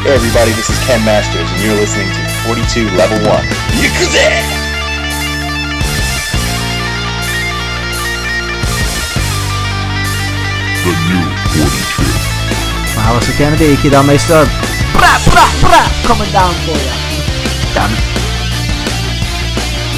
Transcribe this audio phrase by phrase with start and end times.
[0.00, 3.44] Hey everybody, this is Ken Masters, and you're listening to 42 Level 1.
[10.80, 11.20] The new
[11.52, 12.08] forty-two.
[12.96, 14.48] Alice Kennedy, Kid Meister.
[14.96, 16.96] Bra, bra, bra, coming down for you.
[17.76, 18.00] Damn it.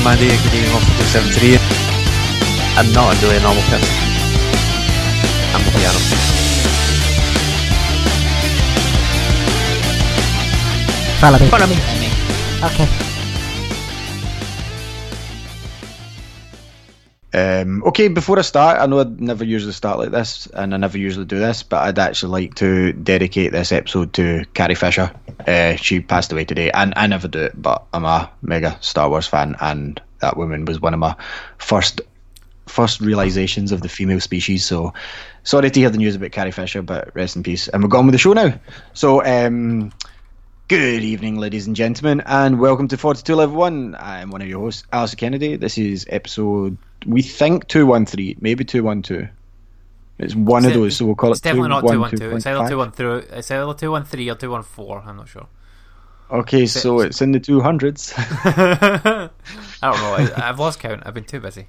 [0.03, 1.63] Mandy getting off the 73.
[2.75, 3.87] I'm not really a normal person.
[5.55, 6.42] I'm a piano.
[11.23, 11.47] Follow me.
[11.47, 11.77] Follow me.
[12.65, 12.89] Okay.
[17.33, 20.79] Um, okay, before I start, I know I never usually start like this, and I
[20.79, 25.13] never usually do this, but I'd actually like to dedicate this episode to Carrie Fisher.
[25.47, 29.09] Uh, she passed away today, and I never do it, but I'm a mega Star
[29.09, 31.15] Wars fan, and that woman was one of my
[31.57, 32.01] first
[32.67, 34.65] first realizations of the female species.
[34.65, 34.93] So,
[35.45, 37.69] sorry to hear the news about Carrie Fisher, but rest in peace.
[37.69, 38.59] And we're gone with the show now.
[38.93, 39.93] So, um,
[40.69, 43.95] Good evening, ladies and gentlemen, and welcome to 42 Level 1.
[43.99, 45.57] I'm one of your hosts, Alistair Kennedy.
[45.57, 49.29] This is episode, we think 213, maybe 212.
[50.19, 52.37] It's one of It's- those, so we'll call It's it definitely not 212, 212.
[52.37, 52.69] It's either 2.5.
[52.97, 55.09] 213 it's either 213 or 214.
[55.09, 55.47] I'm not sure.
[56.31, 58.15] Okay, so it's in the 200s.
[58.17, 59.31] I
[59.83, 60.43] don't know.
[60.43, 61.03] I've lost count.
[61.05, 61.67] I've been too busy.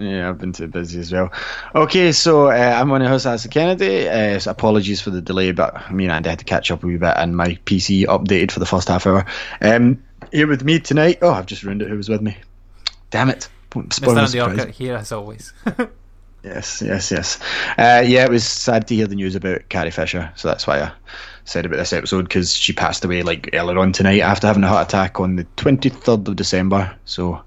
[0.00, 1.30] Yeah, I've been too busy as well.
[1.74, 4.08] Okay, so uh, I'm of your hosts, Alistair Kennedy.
[4.08, 6.86] Uh, so apologies for the delay, but me and Andy had to catch up a
[6.86, 9.26] wee bit, and my PC updated for the first half hour.
[9.60, 11.88] Um, here with me tonight, oh, I've just ruined it.
[11.88, 12.36] Who was with me?
[13.10, 13.48] Damn it.
[13.90, 14.32] Surprise.
[14.76, 15.52] Here as always.
[16.42, 17.38] Yes, yes, yes.
[17.76, 20.80] Uh, yeah, it was sad to hear the news about Carrie Fisher, so that's why
[20.80, 20.92] I
[21.44, 24.68] said about this episode because she passed away like earlier on tonight after having a
[24.68, 26.96] heart attack on the twenty third of December.
[27.04, 27.42] So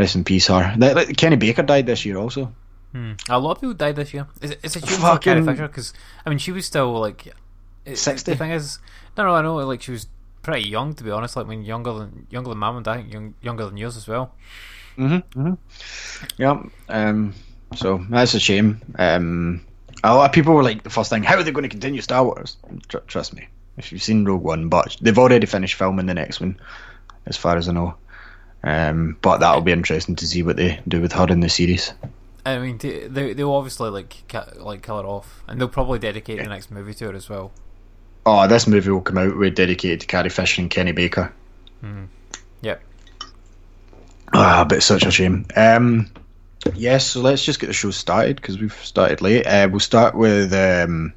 [0.00, 0.74] rest in peace, her.
[0.78, 2.52] That- that- Kenny Baker died this year also.
[2.92, 3.12] Hmm.
[3.28, 4.26] A lot of people died this year.
[4.40, 5.68] Is it, is it June for Fucking- Carrie?
[5.68, 5.92] Because
[6.26, 7.32] I mean, she was still like
[7.86, 8.32] 60?
[8.32, 8.78] The thing is,
[9.16, 9.56] no, no, I know.
[9.56, 10.08] Like she was
[10.42, 11.36] pretty young to be honest.
[11.36, 13.96] Like I mean, younger than younger than Mum and I think young, younger than yours
[13.96, 14.34] as well.
[14.98, 15.40] Mm-hmm.
[15.40, 16.24] mm-hmm.
[16.36, 16.62] Yeah.
[16.88, 17.34] Um.
[17.76, 18.80] So that's a shame.
[18.98, 19.60] Um.
[20.02, 22.00] A lot of people were like, the first thing, how are they going to continue
[22.00, 22.56] Star Wars?
[22.88, 23.46] Tr- trust me,
[23.76, 26.58] if you've seen Rogue One, but they've already finished filming the next one,
[27.26, 27.94] as far as I know.
[28.62, 29.16] Um.
[29.20, 31.92] But that'll be interesting to see what they do with her in the series.
[32.44, 36.38] I mean, they they they'll obviously like like kill her off, and they'll probably dedicate
[36.38, 37.52] the next movie to her as well.
[38.26, 41.32] Oh, this movie will come out with dedicated to Carrie Fisher and Kenny Baker.
[42.62, 42.82] Yep.
[44.32, 45.46] Ah, but it's such a shame.
[45.56, 46.10] Um,
[46.74, 49.46] yes, so let's just get the show started because we've started late.
[49.46, 50.52] Uh, we'll start with.
[50.52, 51.14] Um,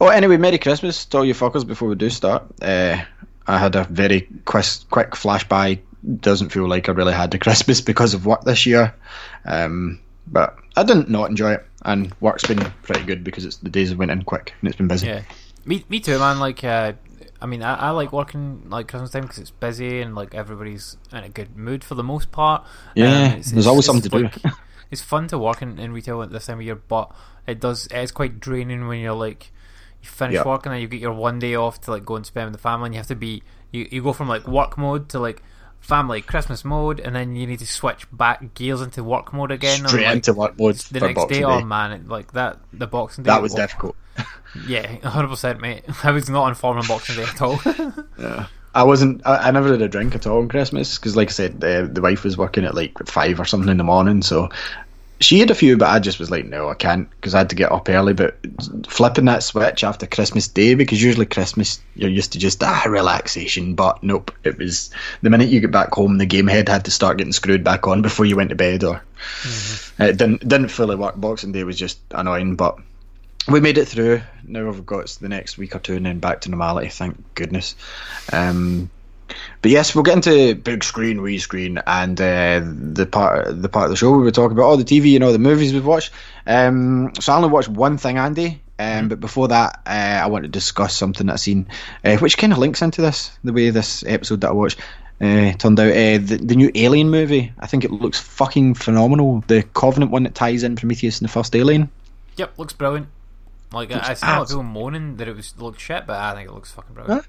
[0.00, 2.44] oh, anyway, Merry Christmas to all you fuckers before we do start.
[2.62, 3.02] Uh,
[3.46, 4.64] I had a very quick,
[5.16, 5.82] flash flashby.
[6.20, 8.94] Doesn't feel like I really had a Christmas because of work this year.
[9.44, 13.70] Um, but I didn't not enjoy it, and work's been pretty good because it's the
[13.70, 15.06] days have went in quick and it's been busy.
[15.08, 15.22] Yeah,
[15.64, 16.38] me me too, man.
[16.38, 16.92] Like, uh,
[17.40, 20.96] I mean, I, I like working like Christmas time because it's busy and like everybody's
[21.12, 22.64] in a good mood for the most part.
[22.94, 24.50] Yeah, it's- there's it's- always it's, something to do.
[24.90, 27.10] it's fun to work in, in retail at this time of year, but
[27.46, 29.52] it does it's quite draining when you're like
[30.02, 32.26] you finish work and then you get your one day off to like go and
[32.26, 33.42] spend with the family, and you have to be
[33.72, 35.42] you you go from like work mode to like
[35.82, 39.80] family Christmas mode, and then you need to switch back gears into work mode again.
[39.80, 41.44] and, Straight like, into work mode the for next day, Day.
[41.44, 43.96] oh man, like that the Boxing Day that was difficult.
[44.66, 45.84] yeah, hundred percent, mate.
[46.04, 47.60] I was not on form on Boxing Day at all.
[48.18, 48.46] yeah.
[48.74, 49.20] I wasn't.
[49.26, 51.88] I, I never had a drink at all on Christmas because, like I said, the
[51.92, 54.48] the wife was working at like five or something in the morning, so
[55.22, 57.50] she had a few, but I just was like, no, I can't because I had
[57.50, 58.12] to get up early.
[58.12, 58.36] But
[58.86, 63.74] flipping that switch after Christmas Day, because usually Christmas you're used to just ah relaxation,
[63.74, 64.90] but nope, it was
[65.22, 67.86] the minute you get back home, the game head had to start getting screwed back
[67.86, 69.02] on before you went to bed, or
[69.98, 71.16] it didn't didn't fully work.
[71.16, 72.78] Boxing Day was just annoying, but
[73.48, 74.22] we made it through.
[74.44, 76.88] Now we've got the next week or two and then back to normality.
[76.88, 77.74] Thank goodness.
[78.32, 78.90] Um,
[79.60, 83.84] but yes, we'll get into big screen, wee screen, and uh, the part the part
[83.86, 85.86] of the show we were talking about all the TV and all the movies we've
[85.86, 86.12] watched.
[86.46, 88.60] Um, so I only watched one thing, Andy.
[88.78, 91.68] Um, But before that, uh, I want to discuss something that I've seen,
[92.04, 94.80] uh, which kind of links into this, the way this episode that I watched
[95.20, 95.90] uh, turned out.
[95.90, 99.44] Uh, the, the new Alien movie, I think it looks fucking phenomenal.
[99.46, 101.90] The Covenant one that ties in Prometheus and the first Alien.
[102.36, 103.06] yep, looks brilliant.
[103.72, 106.16] Like I, I saw a lot of people moaning that it was looked shit, but
[106.18, 107.24] I think it looks fucking brilliant.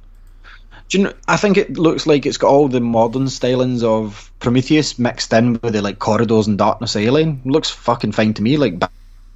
[0.90, 4.32] Do you know, I think it looks like it's got all the modern stylings of
[4.40, 7.42] Prometheus mixed in with the like corridors and darkness alien.
[7.46, 8.90] Looks fucking fine to me, like ba-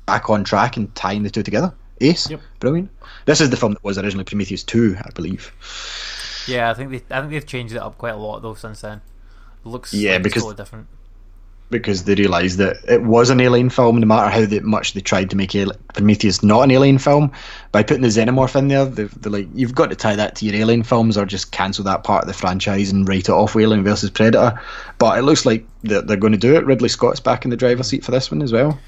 [0.05, 1.73] back on track and tying the two together.
[1.99, 2.41] Ace, Yep.
[2.59, 2.91] brilliant.
[3.25, 5.51] This is the film that was originally Prometheus two, I believe.
[6.47, 8.81] Yeah, I think they I think they've changed it up quite a lot though since
[8.81, 9.01] then.
[9.65, 10.87] It looks Yeah, like because- totally different.
[11.69, 15.01] Because they realised that it was an alien film, no matter how they, much they
[15.01, 17.31] tried to make al- Prometheus not an alien film.
[17.71, 20.45] By putting the xenomorph in there, they're, they're like, you've got to tie that to
[20.45, 23.55] your alien films, or just cancel that part of the franchise and write it off
[23.55, 24.59] Alien versus Predator.
[24.97, 26.65] But it looks like they're, they're going to do it.
[26.65, 28.79] Ridley Scott's back in the driver's seat for this one as well.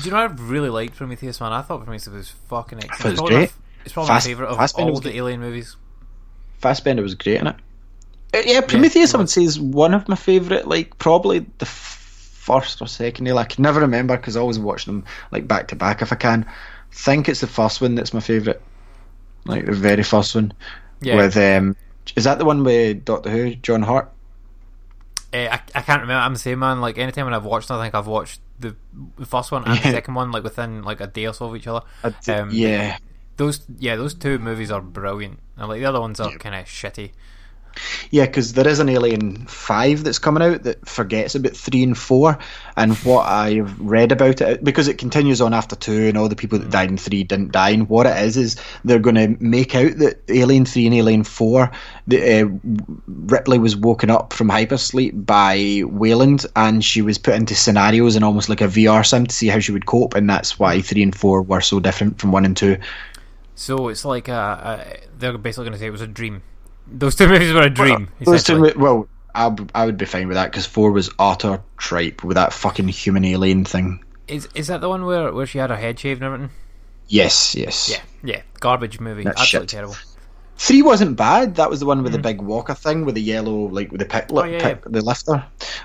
[0.06, 1.52] you know I really liked Prometheus man?
[1.52, 3.00] I thought Prometheus was fucking excellent.
[3.00, 3.50] It was It's probably great.
[3.50, 5.16] My, it's probably Fast- my favourite of Fassbender all the good.
[5.16, 5.76] alien movies.
[6.58, 7.56] Fassbender was great in it.
[8.34, 10.66] Uh, yeah, Prometheus, he I would say, is one of my favourite.
[10.66, 11.93] Like probably the f-
[12.46, 13.26] first or second.
[13.26, 13.44] Alien.
[13.44, 16.16] I can never remember because I always watch them like back to back if I
[16.16, 16.46] can.
[16.92, 18.60] think it's the first one that's my favourite.
[19.46, 20.52] Like the very first one
[21.00, 21.16] Yeah.
[21.16, 21.76] with um,
[22.16, 24.10] is that the one with Doctor Who, John Hurt?
[25.32, 26.20] Eh, I, I can't remember.
[26.20, 26.80] I'm the same man.
[26.80, 28.76] Like anytime when I've watched, I think I've watched the,
[29.18, 31.56] the first one and the second one like within like a day or so of
[31.56, 31.84] each other.
[32.28, 32.98] Um, yeah,
[33.36, 35.40] Those yeah, those two movies are brilliant.
[35.56, 37.10] And like the other ones are kind of shitty.
[38.10, 41.96] Yeah, because there is an Alien Five that's coming out that forgets about three and
[41.96, 42.38] four,
[42.76, 46.36] and what I've read about it because it continues on after two, and all the
[46.36, 47.70] people that died in three didn't die.
[47.70, 51.24] And what it is is they're going to make out that Alien Three and Alien
[51.24, 51.70] Four,
[52.06, 52.48] the, uh,
[53.06, 58.24] Ripley was woken up from hypersleep by Weyland, and she was put into scenarios and
[58.24, 61.02] almost like a VR sim to see how she would cope, and that's why three
[61.02, 62.78] and four were so different from one and two.
[63.56, 64.84] So it's like uh, uh
[65.18, 66.42] they're basically going to say it was a dream.
[66.86, 68.08] Those two movies were a dream.
[68.20, 68.74] Those two, essentially.
[68.74, 72.22] mo- well, I, b- I would be fine with that because four was utter tripe
[72.22, 74.04] with that fucking human alien thing.
[74.28, 76.50] Is is that the one where, where she had her head shaved and everything?
[77.08, 77.90] Yes, yes.
[77.90, 78.42] Yeah, yeah.
[78.60, 79.24] Garbage movie.
[79.24, 79.70] That's Absolutely shit.
[79.70, 79.96] terrible.
[80.56, 81.56] Three wasn't bad.
[81.56, 84.06] That was the one with the big walker thing with the yellow, like with the
[84.06, 84.38] pick, Hmm.
[84.38, 85.44] Oh, yeah, pick the lifter.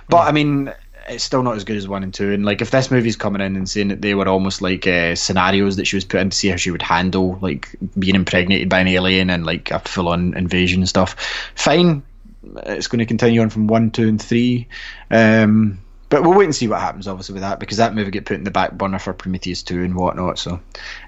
[0.10, 0.72] But I mean,
[1.10, 2.32] it's still not as good as one and two.
[2.32, 5.16] And like, if this movie's coming in and saying that they were almost like uh,
[5.16, 8.70] scenarios that she was put in to see how she would handle like being impregnated
[8.70, 11.16] by an alien and like a full-on invasion and stuff,
[11.56, 12.04] fine.
[12.66, 14.68] It's going to continue on from one, two, and three.
[15.12, 15.80] Um,
[16.10, 18.38] but we'll wait and see what happens, obviously, with that because that movie get put
[18.38, 20.40] in the back burner for Prometheus two and whatnot.
[20.40, 20.60] So,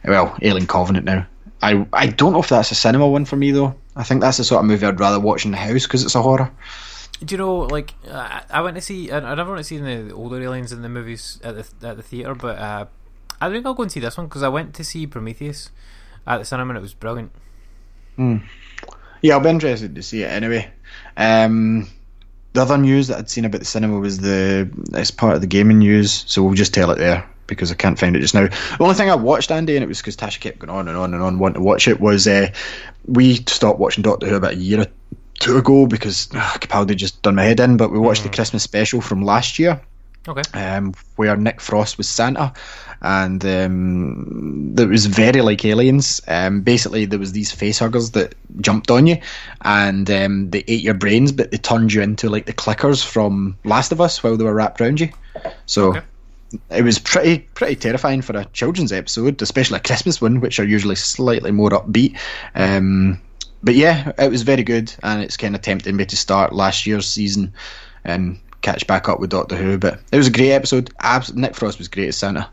[0.05, 1.25] well, Alien Covenant now.
[1.61, 3.75] I I don't know if that's a cinema one for me though.
[3.95, 6.15] I think that's the sort of movie I'd rather watch in the house because it's
[6.15, 6.51] a horror.
[7.23, 9.77] Do you know, like, I, I went to see, I, I never went to see
[9.77, 12.85] the older aliens in the movies at the at the theater, but uh,
[13.39, 15.69] I think I'll go and see this one because I went to see Prometheus
[16.25, 17.31] at the cinema and it was brilliant.
[19.21, 20.71] Yeah, I'll be interested to see it anyway.
[21.15, 21.87] Um,
[22.53, 25.47] the other news that I'd seen about the cinema was the it's part of the
[25.47, 28.47] gaming news, so we'll just tell it there because I can't find it just now.
[28.47, 30.97] The only thing I watched, Andy, and it was because Tasha kept going on and
[30.97, 32.51] on and on wanting to watch it, was uh,
[33.05, 34.87] we stopped watching Doctor Who about a year
[35.41, 37.77] two ago because ugh, Capaldi just done my head in.
[37.77, 39.81] But we watched the Christmas special from last year
[40.27, 40.43] Okay.
[40.53, 42.53] um, where Nick Frost was Santa,
[43.01, 46.21] and um, that was very like aliens.
[46.27, 49.17] Um, basically, there was these facehuggers that jumped on you,
[49.61, 53.57] and um, they ate your brains, but they turned you into like the clickers from
[53.63, 55.09] Last of Us while they were wrapped around you.
[55.65, 55.89] So.
[55.89, 56.01] Okay.
[56.69, 60.65] It was pretty pretty terrifying for a children's episode, especially a Christmas one, which are
[60.65, 62.17] usually slightly more upbeat.
[62.53, 63.21] Um,
[63.63, 66.85] but yeah, it was very good, and it's kind of tempting me to start last
[66.85, 67.53] year's season
[68.03, 69.77] and catch back up with Doctor Who.
[69.77, 70.91] But it was a great episode.
[70.99, 72.49] Abs- Nick Frost was great as Santa.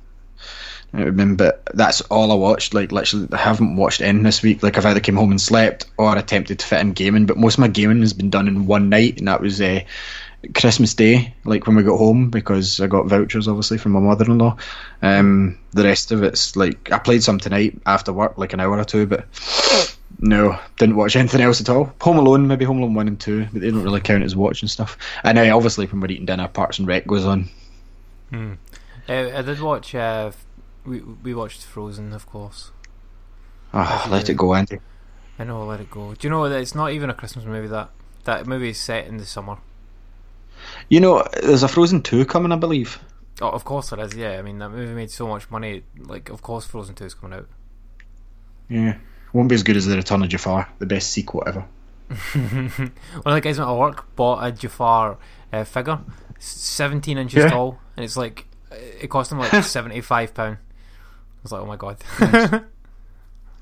[0.93, 2.73] I remember that's all I watched.
[2.73, 4.63] Like literally, I haven't watched in this week.
[4.63, 7.27] Like I've either came home and slept or attempted to fit in gaming.
[7.27, 9.81] But most of my gaming has been done in one night, and that was uh,
[10.55, 11.35] Christmas Day.
[11.45, 14.57] Like when we got home, because I got vouchers obviously from my mother-in-law.
[15.03, 18.79] Um, the rest of it's like I played some tonight after work, like an hour
[18.79, 19.27] or two, but.
[20.21, 21.93] No, didn't watch anything else at all.
[22.01, 24.69] Home Alone, maybe Home Alone one and two, but they don't really count as watching
[24.69, 24.97] stuff.
[25.23, 27.49] And uh, obviously, when we're eating dinner, Parks and Rec goes on.
[28.33, 28.57] Uh,
[29.09, 30.33] I did watch, uh,
[30.85, 32.73] we, we watched Frozen, of course.
[33.73, 34.79] Ah, Actually, let it go, Andy.
[35.39, 36.15] I know, let it go.
[36.15, 37.91] Do you know that it's not even a Christmas movie, that?
[38.25, 39.59] That movie is set in the summer.
[40.89, 42.99] You know, there's a Frozen two coming, I believe.
[43.41, 44.15] Oh, of course there is.
[44.17, 44.33] yeah.
[44.39, 45.85] I mean, that movie made so much money.
[45.97, 47.49] Like, of course Frozen 2 is coming out.
[48.69, 48.97] Yeah,
[49.33, 51.65] won't be as good as the Return of Jafar, the best sequel ever.
[52.35, 52.93] One
[53.27, 55.19] of the guys at work bought a Jafar
[55.53, 55.99] uh, figure,
[56.39, 57.51] 17 inches Yeah.
[57.51, 60.39] tall, and it's like, it cost him like £75.
[60.39, 60.57] I
[61.43, 61.97] was like, oh my god.
[62.19, 62.63] it's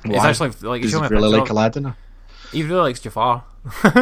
[0.04, 0.30] Why?
[0.30, 1.40] actually, like, you Does show me a really picture.
[1.40, 1.94] like Aladdin?
[2.52, 3.44] He really likes Jafar.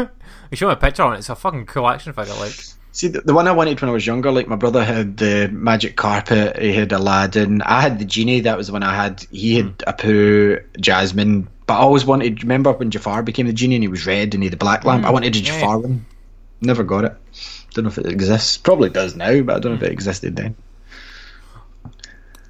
[0.51, 2.35] you show me a picture on it, it's a fucking cool action figure.
[2.35, 2.53] Like,
[2.95, 5.49] See, the, the one I wanted when I was younger, like my brother had the
[5.49, 7.61] magic carpet, he had Aladdin.
[7.63, 9.27] I had the genie, that was the one I had.
[9.33, 11.49] He had a Abu, Jasmine.
[11.67, 14.45] But I always wanted, remember when Jafar became the genie and he was red and
[14.45, 15.05] he had the black lamp?
[15.05, 15.45] I wanted a yeah.
[15.45, 16.07] Jafar one.
[16.61, 17.17] Never got it.
[17.73, 18.59] Don't know if it exists.
[18.59, 20.55] Probably does now, but I don't know if it existed then.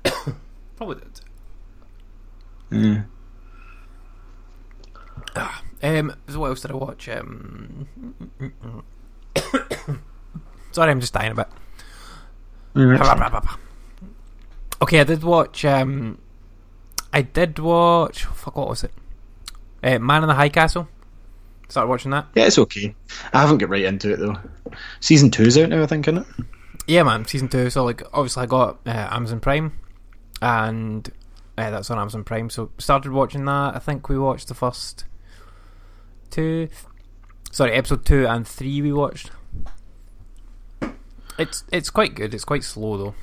[0.77, 1.01] Probably
[2.71, 2.71] did.
[2.71, 3.03] Yeah.
[5.83, 7.09] Um, so what else did I watch?
[7.09, 7.89] Um,
[10.75, 11.49] sorry, I'm just dying a bit.
[14.83, 15.65] Okay, I did watch.
[15.65, 16.19] Um,
[17.13, 18.25] I did watch.
[18.25, 18.93] Fuck, what was it?
[19.83, 20.89] Uh, Man in the High Castle.
[21.69, 22.27] Started watching that.
[22.35, 22.95] Yeah, it's okay.
[23.33, 24.37] I haven't got right into it though.
[25.01, 26.27] Season two's out now, I think, isn't it?
[26.87, 27.71] Yeah, man, season two.
[27.71, 29.73] So like, obviously, I got uh, Amazon Prime,
[30.43, 31.09] and
[31.57, 32.51] uh, that's on Amazon Prime.
[32.51, 33.75] So started watching that.
[33.75, 35.05] I think we watched the first
[36.31, 36.69] two.
[37.51, 39.31] Sorry, episode two and three we watched.
[41.39, 42.35] It's it's quite good.
[42.35, 43.15] It's quite slow though.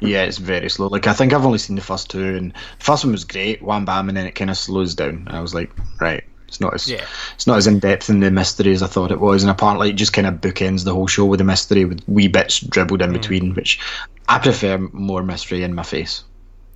[0.00, 0.88] Yeah, it's very slow.
[0.88, 3.62] Like I think I've only seen the first two, and the first one was great,
[3.62, 5.24] wham bam, and then it kind of slows down.
[5.26, 5.70] And I was like,
[6.00, 7.04] right, it's not as Yeah.
[7.34, 9.90] it's not as in depth in the mystery as I thought it was, and apparently
[9.90, 13.02] it just kind of bookends the whole show with the mystery with wee bits dribbled
[13.02, 13.14] in mm.
[13.14, 13.80] between, which
[14.28, 16.24] I prefer more mystery in my face.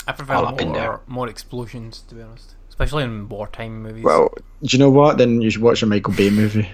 [0.08, 4.04] I prefer All more more explosions to be honest, especially in wartime movies.
[4.04, 4.32] Well,
[4.62, 5.18] do you know what?
[5.18, 6.68] Then you should watch a Michael Bay movie.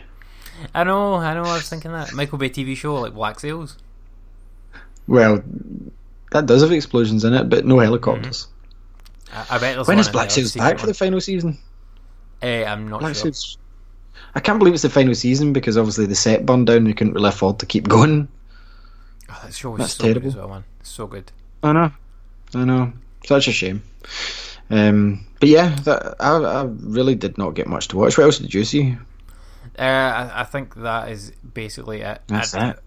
[0.75, 1.43] I know, I know.
[1.43, 3.77] I was thinking that Michael Bay TV show like Black Sails.
[5.07, 5.43] Well,
[6.33, 8.49] that does have explosions in it, but no helicopters.
[9.33, 11.59] I, I bet there's When is Black Sails back for the final season?
[12.43, 13.25] Eh, I'm not Black sure.
[13.33, 13.59] Sails.
[14.35, 16.79] I can't believe it's the final season because obviously the set burned down.
[16.79, 18.29] and They couldn't really afford to keep going.
[19.31, 20.29] Oh, that show was That's so good terrible.
[20.29, 20.65] as well, man.
[20.83, 21.33] So good.
[21.63, 21.93] I know,
[22.55, 22.93] I know.
[23.25, 23.83] Such a shame.
[24.71, 28.19] Um, but yeah, that, I, I really did not get much to watch.
[28.19, 28.97] What else did you see?
[29.79, 32.23] Uh, I, I think that is basically it.
[32.27, 32.79] That's I, it.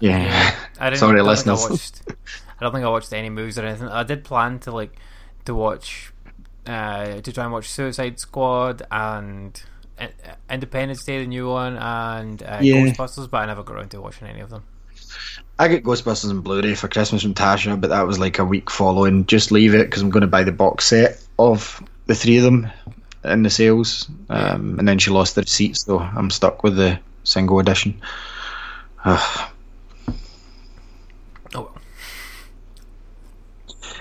[0.00, 0.54] Yeah.
[0.78, 1.70] I didn't, Sorry, I don't think I listeners.
[1.70, 2.02] watched.
[2.60, 3.88] I don't think I watched any movies or anything.
[3.88, 4.96] I did plan to like
[5.46, 6.12] to watch,
[6.66, 9.60] uh, to try and watch Suicide Squad and
[9.98, 10.06] uh,
[10.48, 12.76] Independence Day, the new one, and uh, Yeah.
[12.76, 14.62] Ghostbusters, but I never got around to watching any of them.
[15.58, 18.70] I get Ghostbusters and Blu-ray for Christmas from Tasha, but that was like a week
[18.70, 19.26] following.
[19.26, 22.44] Just leave it because I'm going to buy the box set of the three of
[22.44, 22.70] them
[23.24, 24.08] in the sales.
[24.28, 28.00] Um, and then she lost the receipts, so I'm stuck with the single edition.
[29.04, 29.50] Ugh.
[31.54, 31.78] Oh well.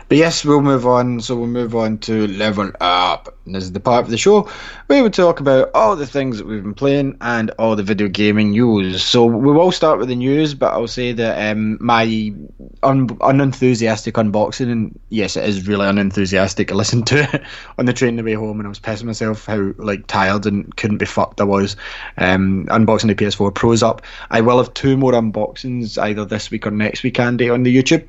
[0.10, 1.22] But yes, we'll move on.
[1.22, 3.36] So we'll move on to Level Up.
[3.46, 4.50] And this is the part of the show
[4.88, 8.08] where we talk about all the things that we've been playing and all the video
[8.08, 9.04] gaming news.
[9.04, 12.34] So we will start with the news, but I'll say that um, my
[12.84, 16.72] un- unenthusiastic unboxing, and yes, it is really unenthusiastic.
[16.72, 17.44] I listened to it
[17.78, 20.76] on the train the way home and I was pissing myself how like tired and
[20.76, 21.76] couldn't be fucked I was.
[22.18, 24.02] Um, unboxing the PS4 Pros up.
[24.30, 27.76] I will have two more unboxings either this week or next week, Andy, on the
[27.76, 28.08] YouTube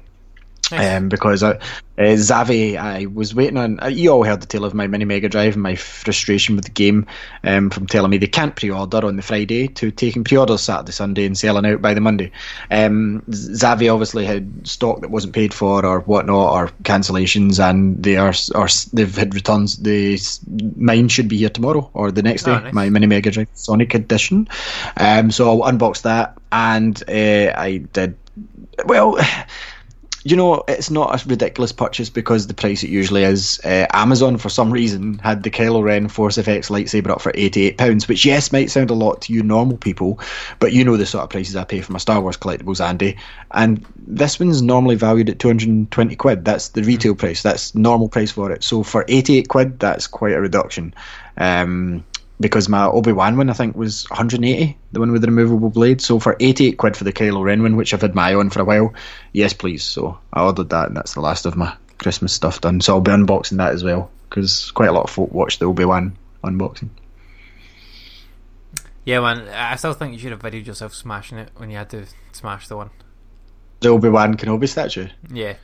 [0.72, 1.52] um, because I,
[1.96, 3.78] uh, Zavvi, I was waiting on.
[3.80, 6.64] Uh, you all heard the tale of my mini Mega Drive and my frustration with
[6.64, 7.06] the game
[7.44, 11.24] um, from telling me they can't pre-order on the Friday to taking pre-orders Saturday, Sunday,
[11.24, 12.32] and selling out by the Monday.
[12.70, 18.16] Um, Zavvi obviously had stock that wasn't paid for or whatnot or cancellations, and they
[18.16, 19.76] are or they've had returns.
[19.76, 20.18] The
[20.76, 22.52] mine should be here tomorrow or the next day.
[22.52, 22.74] Oh, nice.
[22.74, 24.48] My mini Mega Drive Sonic Edition.
[24.96, 28.16] Um, so I'll unbox that, and uh, I did
[28.86, 29.16] well
[30.26, 33.60] you know, it's not a ridiculous purchase because the price it usually is.
[33.62, 38.08] Uh, Amazon, for some reason, had the Kylo Ren Force FX lightsaber up for £88,
[38.08, 40.18] which, yes, might sound a lot to you normal people,
[40.60, 43.18] but you know the sort of prices I pay for my Star Wars collectibles, Andy.
[43.50, 46.44] And this one's normally valued at 220 quid.
[46.46, 47.42] That's the retail price.
[47.42, 48.64] That's normal price for it.
[48.64, 50.94] So for 88 quid, that's quite a reduction.
[51.36, 52.02] Um,
[52.40, 56.00] because my Obi Wan one I think was 180, the one with the removable blade.
[56.00, 58.50] So for 88 quid for the Kylo Ren one, which I've had my eye on
[58.50, 58.94] for a while,
[59.32, 59.84] yes please.
[59.84, 62.80] So I ordered that, and that's the last of my Christmas stuff done.
[62.80, 65.66] So I'll be unboxing that as well because quite a lot of folk watched the
[65.66, 66.90] Obi Wan unboxing.
[69.04, 69.48] Yeah, man.
[69.48, 72.68] I still think you should have videoed yourself smashing it when you had to smash
[72.68, 72.90] the one.
[73.80, 75.08] The Obi Wan Kenobi statue.
[75.30, 75.54] Yeah.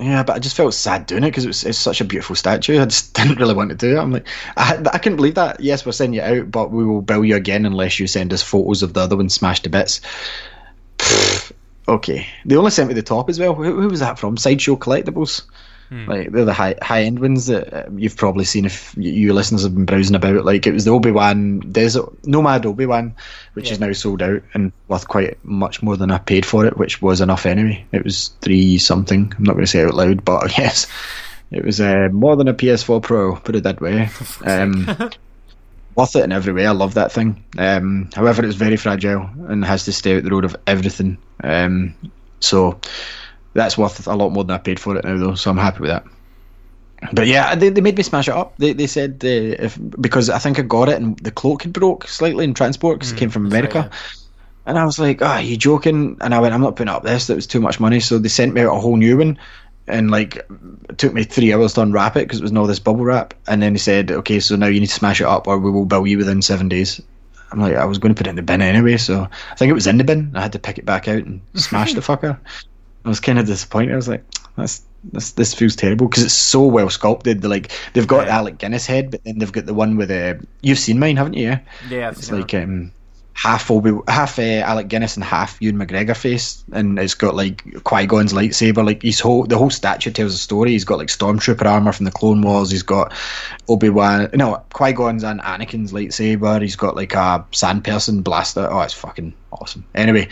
[0.00, 2.36] Yeah, but I just felt sad doing it because it was it's such a beautiful
[2.36, 2.80] statue.
[2.80, 4.00] I just didn't really want to do it.
[4.00, 5.60] I'm like, I, I couldn't believe that.
[5.60, 8.42] Yes, we're sending you out, but we will bill you again unless you send us
[8.42, 10.00] photos of the other one smashed to bits.
[11.88, 13.54] Okay, they only sent me the top as well.
[13.54, 14.36] Who, who was that from?
[14.36, 15.40] Sideshow Collectibles.
[15.90, 19.62] Like they're the high high end ones that uh, you've probably seen if you listeners
[19.62, 20.44] have been browsing about.
[20.44, 23.14] Like it was the Obi Wan Desert Nomad Obi Wan,
[23.54, 26.76] which is now sold out and worth quite much more than I paid for it,
[26.76, 27.84] which was enough anyway.
[27.92, 29.32] It was three something.
[29.36, 30.86] I'm not going to say it out loud, but yes,
[31.50, 33.36] it was uh, more than a PS4 Pro.
[33.36, 34.10] Put it that way.
[34.44, 34.86] Um,
[35.94, 36.64] worth it in every way.
[36.64, 37.44] I love that thing.
[37.58, 41.18] Um, however, it's very fragile and has to stay out the road of everything.
[41.42, 41.96] Um,
[42.38, 42.80] so
[43.58, 45.34] that's worth a lot more than I paid for it now, though.
[45.34, 46.04] So I'm happy with that.
[47.12, 48.56] But yeah, they, they made me smash it up.
[48.58, 51.72] They they said uh, if because I think I got it and the cloak had
[51.72, 53.90] broke slightly in transport because it came from Mm, America.
[54.66, 57.28] And I was like, "Ah, you joking?" And I went, "I'm not putting up this.
[57.28, 59.38] That was too much money." So they sent me out a whole new one,
[59.86, 60.36] and like,
[60.90, 63.34] it took me three hours to unwrap it because it was all this bubble wrap.
[63.46, 65.70] And then he said, "Okay, so now you need to smash it up, or we
[65.70, 67.00] will bill you within seven days."
[67.50, 69.70] I'm like, I was going to put it in the bin anyway, so I think
[69.70, 70.32] it was in the bin.
[70.34, 72.38] I had to pick it back out and smash the fucker.
[73.08, 73.92] I was kind of disappointed.
[73.94, 74.22] I was like,
[74.56, 75.32] "That's this.
[75.32, 77.40] This feels terrible because it's so well sculpted.
[77.40, 78.36] They're like they've got Yeah.
[78.36, 81.32] Alec Guinness head, but then they've got the one with uh, you've seen mine, haven't
[81.34, 81.58] you?
[81.88, 82.64] Yeah, I've It's like that.
[82.64, 82.92] um,
[83.38, 87.84] half Obi, half uh, Alec Guinness and half Ewan McGregor face, and it's got like
[87.84, 88.84] Qui Gon's lightsaber.
[88.84, 90.72] Like his whole the whole statue tells a story.
[90.72, 92.72] He's got like stormtrooper armor from the Clone Wars.
[92.72, 93.14] He's got
[93.68, 96.60] Obi Wan, no Qui Gon's and Anakin's lightsaber.
[96.60, 98.68] He's got like a sand person blaster.
[98.68, 99.84] Oh, it's fucking awesome.
[99.94, 100.28] Anyway,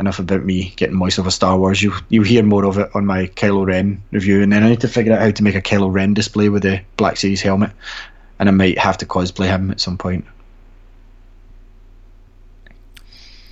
[0.00, 1.80] enough about me getting moist over Star Wars.
[1.80, 4.80] You you hear more of it on my Kylo Ren review, and then I need
[4.80, 7.70] to figure out how to make a Kylo Ren display with the Black Series helmet,
[8.40, 10.24] and I might have to cosplay him at some point.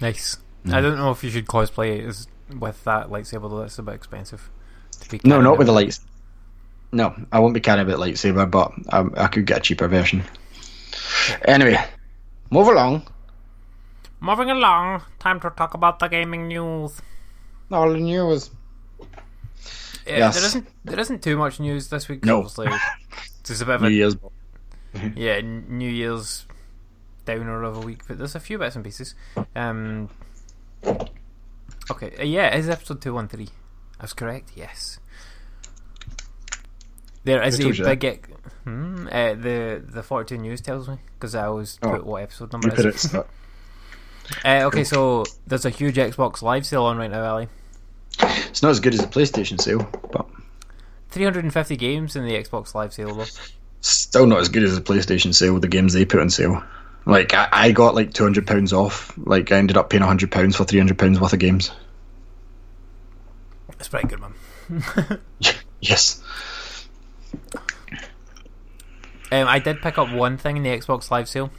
[0.01, 0.37] Nice.
[0.71, 2.27] I don't know if you should cosplay it as
[2.59, 3.61] with that lightsaber though.
[3.61, 4.51] That's a bit expensive.
[5.01, 5.77] To be No, carrying not with the it.
[5.77, 6.01] lights.
[6.93, 9.89] No, I won't be carrying a bit lightsaber, but um, I could get a cheaper
[9.89, 10.23] version.
[11.45, 11.79] Anyway,
[12.51, 13.07] move along.
[14.21, 17.01] Moving along, time to talk about the gaming news.
[17.71, 18.51] All the news.
[20.07, 20.37] Yeah, Yes.
[20.37, 22.25] there isn't there isn't too much news this week.
[22.25, 22.39] No.
[22.39, 22.69] obviously.
[23.49, 24.17] It's a bit of a, New Year's.
[25.15, 26.47] yeah New Year's
[27.27, 29.15] downer of a week, but there's a few bits and pieces.
[29.55, 30.09] Um,
[31.91, 33.49] okay, uh, yeah, it is episode two one three.
[34.01, 34.53] I was correct.
[34.55, 34.99] Yes,
[37.25, 38.05] there is a you big.
[38.05, 38.29] ex-
[38.65, 41.91] Hmm, uh, the the forty two news tells me because I always Oh.
[41.93, 43.15] put what episode number You it put is.
[43.15, 43.27] it.
[44.45, 47.49] Uh, okay, so there's a huge Xbox Live sale on right now, Ali.
[48.19, 50.27] It's not as good as the PlayStation sale, but
[51.11, 53.25] 350 games in the Xbox Live sale, though.
[53.83, 56.61] still not as good as the PlayStation sale with the games they put on sale.
[57.07, 59.17] Like I, I got like two hundred pounds off.
[59.17, 61.71] Like I ended up paying hundred pounds for three hundred pounds worth of games.
[63.69, 65.21] That's pretty good, man.
[65.79, 66.23] Yes.
[69.31, 71.51] Um, I did pick up one thing in the Xbox Live sale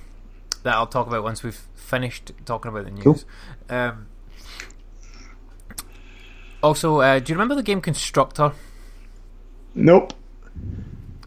[0.64, 3.26] that I'll talk about once we've finished talking about the news.
[3.70, 4.08] Um,
[6.64, 8.54] also, uh, do you remember the game Constructor?
[9.76, 10.14] Nope.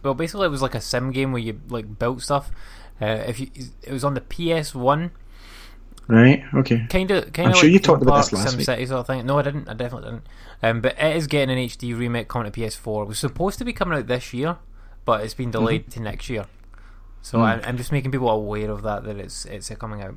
[0.03, 2.51] Well, basically, it was like a sim game where you like built stuff.
[3.01, 3.49] Uh, if you,
[3.83, 5.11] it was on the PS One,
[6.09, 6.43] Right.
[6.55, 6.87] Okay.
[6.91, 7.59] kind of, kind I'm of.
[7.59, 8.67] sure like you talked about this last week.
[8.67, 9.25] SimCity sort of thing.
[9.27, 9.69] No, I didn't.
[9.69, 10.27] I definitely didn't.
[10.63, 13.03] Um, but it is getting an HD remake coming to PS4.
[13.03, 14.57] It was supposed to be coming out this year,
[15.05, 15.91] but it's been delayed Mm-hmm.
[15.93, 16.47] to next year.
[17.23, 17.45] So Hmm.
[17.45, 20.17] I'm, I'm just making people aware of that that it's it's coming out.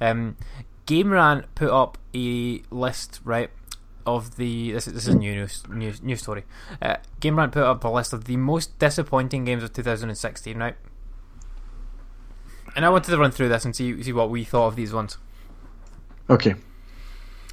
[0.00, 0.36] Um,
[0.86, 3.50] Game Rant put up a list right
[4.06, 6.44] of the this is, this is a new news news, news story.
[6.80, 10.58] Uh, Game Rant put up a list of the most disappointing games of 2016.
[10.58, 10.76] Right.
[12.76, 14.92] And I wanted to run through this and see see what we thought of these
[14.92, 15.18] ones.
[16.28, 16.54] Okay.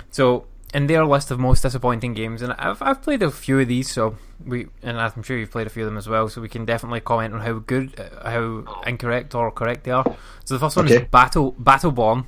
[0.10, 3.68] So in their list of most disappointing games, and I've I've played a few of
[3.68, 6.42] these, so we and I'm sure you've played a few of them as well, so
[6.42, 10.06] we can definitely comment on how good, uh, how incorrect or correct they are.
[10.46, 11.04] So the first one Okay.
[11.04, 12.26] is Battle Battleborn.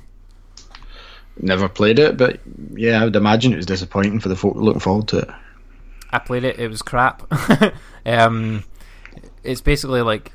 [1.40, 2.40] Never played it, but
[2.74, 5.28] yeah, I would imagine it was disappointing for the folk looking forward to it.
[6.10, 7.26] I played it; it was crap.
[8.06, 8.62] um,
[9.42, 10.32] it's basically like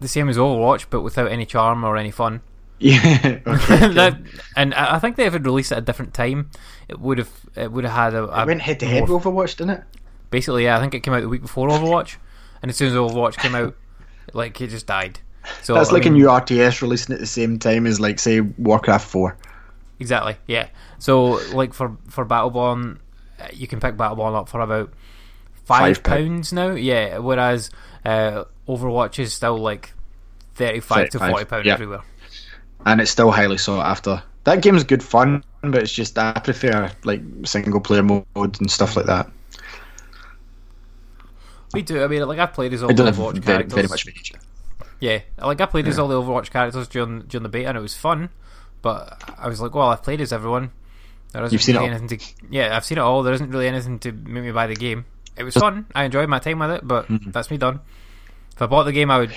[0.00, 2.40] the same as Overwatch, but without any charm or any fun.
[2.80, 3.40] Yeah.
[3.46, 3.92] Okay.
[3.94, 4.18] That-
[4.54, 6.50] and I I think they if it released at a different time,
[6.88, 9.10] it would have it would have had a, a it went head to head with
[9.22, 9.82] Overwatch, didn't it?
[10.30, 12.16] basically, yeah, I think it came out the week before Overwatch,
[12.62, 13.74] and as soon as Overwatch came out,
[14.32, 15.18] like it just died.
[15.62, 18.18] So That's I like mean, a new RTS releasing at the same time as, like,
[18.20, 19.36] say, Warcraft Four.
[19.98, 20.68] exactly, yeah.
[21.00, 22.98] So like for for Battleborn,
[23.40, 24.92] uh, you can pick Battleborn up for about
[25.64, 26.18] five Five pound.
[26.28, 26.70] pounds now.
[26.70, 27.70] Yeah, whereas
[28.04, 29.92] uh, Overwatch is still like
[30.54, 31.74] thirty-five to forty pound yeah.
[31.74, 32.02] everywhere.
[32.86, 34.22] and it's still highly sought after.
[34.44, 38.96] That game's good fun, but it's just I prefer like single player mode and stuff
[38.96, 39.30] like that.
[41.74, 42.02] Me too.
[42.02, 43.74] I mean, like I've played as all the Overwatch very, characters.
[43.74, 44.32] very much.
[45.00, 47.80] Yeah, like I played as all the Overwatch characters during during the beta, and it
[47.80, 48.30] was fun.
[48.80, 50.70] But I was like, well, I've played as everyone.
[51.32, 52.24] There isn't You've seen it really anything to.
[52.50, 53.22] Yeah, I've seen it all.
[53.22, 55.04] There isn't really anything to make me buy the game.
[55.36, 55.86] It was fun.
[55.94, 57.30] I enjoyed my time with it, but hmm.
[57.30, 57.80] that's me done.
[58.58, 59.32] If I bought the game, I would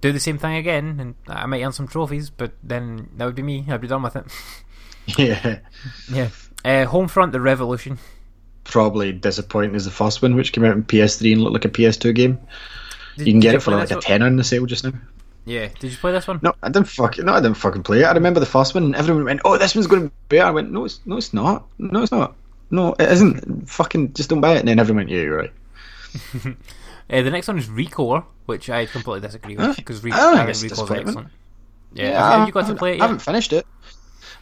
[0.00, 2.28] do the same thing again, and I might earn some trophies.
[2.28, 3.64] But then that would be me.
[3.68, 4.24] I'd be done with it.
[5.16, 5.60] Yeah,
[6.12, 6.28] yeah.
[6.64, 7.98] Uh, Homefront: The Revolution.
[8.64, 11.68] probably disappointing as the first one, which came out on PS3 and looked like a
[11.68, 12.38] PS2 game.
[13.16, 14.92] Did- You can get it for like a tenner in the sale just now.
[15.44, 15.68] Yeah.
[15.80, 16.40] Did you play this one?
[16.42, 18.04] No, I didn't fucking no, I didn't fucking play it.
[18.06, 20.44] I remember the first one, and everyone went, "Oh, this one's going to be better."
[20.46, 21.66] I went, "No, it's no, it's not.
[21.78, 22.34] No, it's not.
[22.70, 23.70] No, it isn't.
[23.70, 25.52] Fucking just don't buy it." And then everyone went, "Yeah, you're right."
[27.10, 30.46] Uh, the next one is Recore, which I completely disagree with because Re- I don't
[30.46, 31.28] think think Recore's excellent.
[31.94, 33.66] Yeah, have you got to play it I haven't finished it.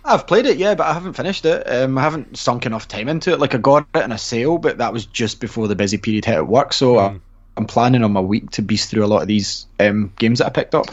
[0.04, 1.62] I've played it, yeah, but I haven't finished it.
[1.68, 3.40] Um, I haven't sunk enough time into it.
[3.40, 6.24] Like I got it in a sale, but that was just before the busy period
[6.24, 6.72] hit at work.
[6.72, 6.98] So Hmm.
[7.16, 7.20] I,
[7.56, 10.46] I'm planning on my week to beast through a lot of these um, games that
[10.46, 10.86] I picked up,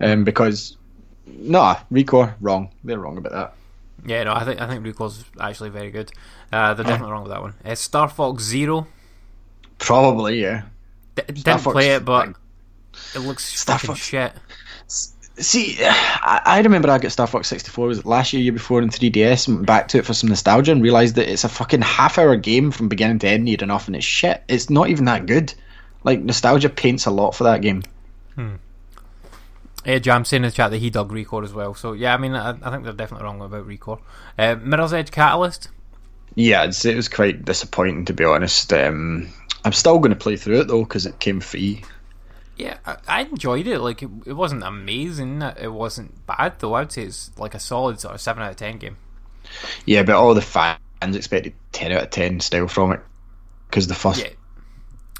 [0.00, 0.76] um, because
[1.26, 2.70] nah, Recore wrong.
[2.84, 3.54] They're wrong about that.
[4.06, 6.10] Yeah, no, I think I think Recore's actually very good.
[6.52, 7.54] Uh, they're definitely wrong with that one.
[7.64, 8.86] Uh, Star Fox Zero.
[9.78, 10.62] Probably, yeah.
[11.26, 12.34] D- didn't Fox- play it, but
[13.14, 14.32] it looks Star fucking Fox- shit.
[14.88, 18.82] See, I, I remember I got Star Fox 64 was it last year, year before
[18.82, 21.48] in 3DS, and went back to it for some nostalgia and realised that it's a
[21.48, 24.42] fucking half hour game from beginning to end near enough, and it's shit.
[24.48, 25.54] It's not even that good.
[26.04, 27.82] Like, nostalgia paints a lot for that game.
[29.84, 31.74] Yeah, Jam saying in the chat that he dug Recore as well.
[31.74, 34.00] So yeah, I mean, I, I think they're definitely wrong about Recore.
[34.38, 35.68] Uh, Mirror's Edge Catalyst.
[36.34, 38.72] Yeah, it's, it was quite disappointing to be honest.
[38.72, 39.28] Um,
[39.68, 41.84] I'm still going to play through it though because it came free.
[42.56, 43.80] Yeah, I, I enjoyed it.
[43.80, 45.42] Like it, it wasn't amazing.
[45.42, 46.72] It wasn't bad though.
[46.72, 48.96] I'd say it's like a solid sort of seven out of ten game.
[49.84, 53.00] Yeah, but all the fans expected 10 out of 10 style from it
[53.68, 54.22] because the first.
[54.24, 54.30] Yeah,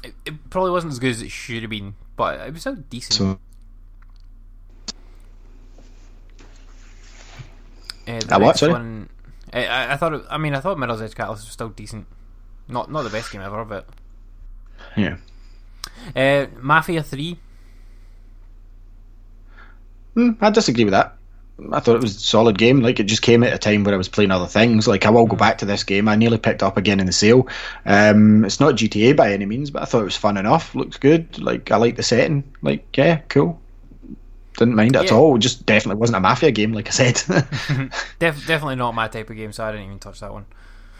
[0.03, 2.73] it, it probably wasn't as good as it should have been, but it was still
[2.75, 3.13] decent.
[3.13, 3.39] So
[8.07, 8.73] Uh, the what, next sorry?
[8.73, 9.09] one,
[9.53, 10.13] I, I, I thought.
[10.13, 12.07] It, I mean, I thought Mirror's Edge Catalyst was still decent.
[12.67, 13.87] Not not the best game ever, but
[14.97, 15.17] yeah,
[16.15, 17.37] uh, Mafia Three.
[20.15, 21.15] Hmm, I disagree with that.
[21.73, 22.79] I thought it was a solid game.
[22.79, 24.87] Like it just came at a time where I was playing other things.
[24.87, 26.07] Like I will go back to this game.
[26.07, 27.47] I nearly picked up again in the sale.
[27.85, 30.73] Um, it's not GTA by any means, but I thought it was fun enough.
[30.73, 31.37] Looks good.
[31.37, 32.43] Like I like the setting.
[32.61, 33.59] Like yeah, cool.
[34.57, 35.17] Didn't mind it at Yeah.
[35.17, 35.37] all.
[35.37, 37.15] Just definitely wasn't a mafia game, like I said.
[38.19, 40.45] Def, definitely not my type of game, so I didn't even touch that one.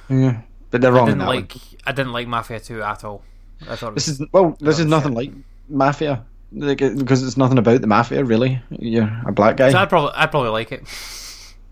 [0.10, 1.54] yeah, but they're wrong in didn't that like.
[1.56, 1.62] one.
[1.86, 3.24] I didn't like Mafia Two at all.
[3.67, 5.17] I thought This is well, this is nothing shit.
[5.17, 5.32] like
[5.69, 6.24] mafia.
[6.52, 8.60] Like, because it's nothing about the mafia, really.
[8.72, 9.72] You're a black guy.
[9.72, 10.84] so I'd probably I'd probably like it.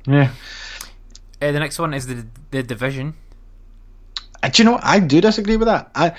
[0.06, 0.32] yeah.
[1.42, 3.14] Uh, the next one is the the Division.
[4.44, 4.74] Uh, Do you know?
[4.74, 4.86] what?
[4.86, 5.90] I do disagree with that.
[5.96, 6.14] I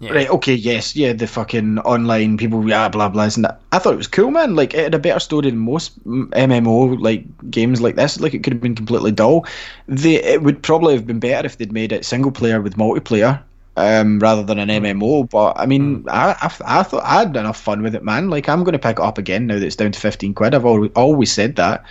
[0.00, 0.12] Yeah.
[0.12, 3.60] right, okay, yes, yeah, the fucking online people, yeah, blah blah, and that.
[3.72, 4.54] I thought it was cool, man.
[4.54, 8.20] Like it had a better story than most mm, MMO like games like this.
[8.20, 9.44] Like it could have been completely dull.
[9.88, 13.42] They it would probably have been better if they'd made it single player with multiplayer.
[13.78, 17.60] Um, rather than an MMO, but I mean, I, I I thought I had enough
[17.60, 18.28] fun with it, man.
[18.28, 20.52] Like I'm going to pick it up again now that it's down to fifteen quid.
[20.52, 21.84] I've always, always said that.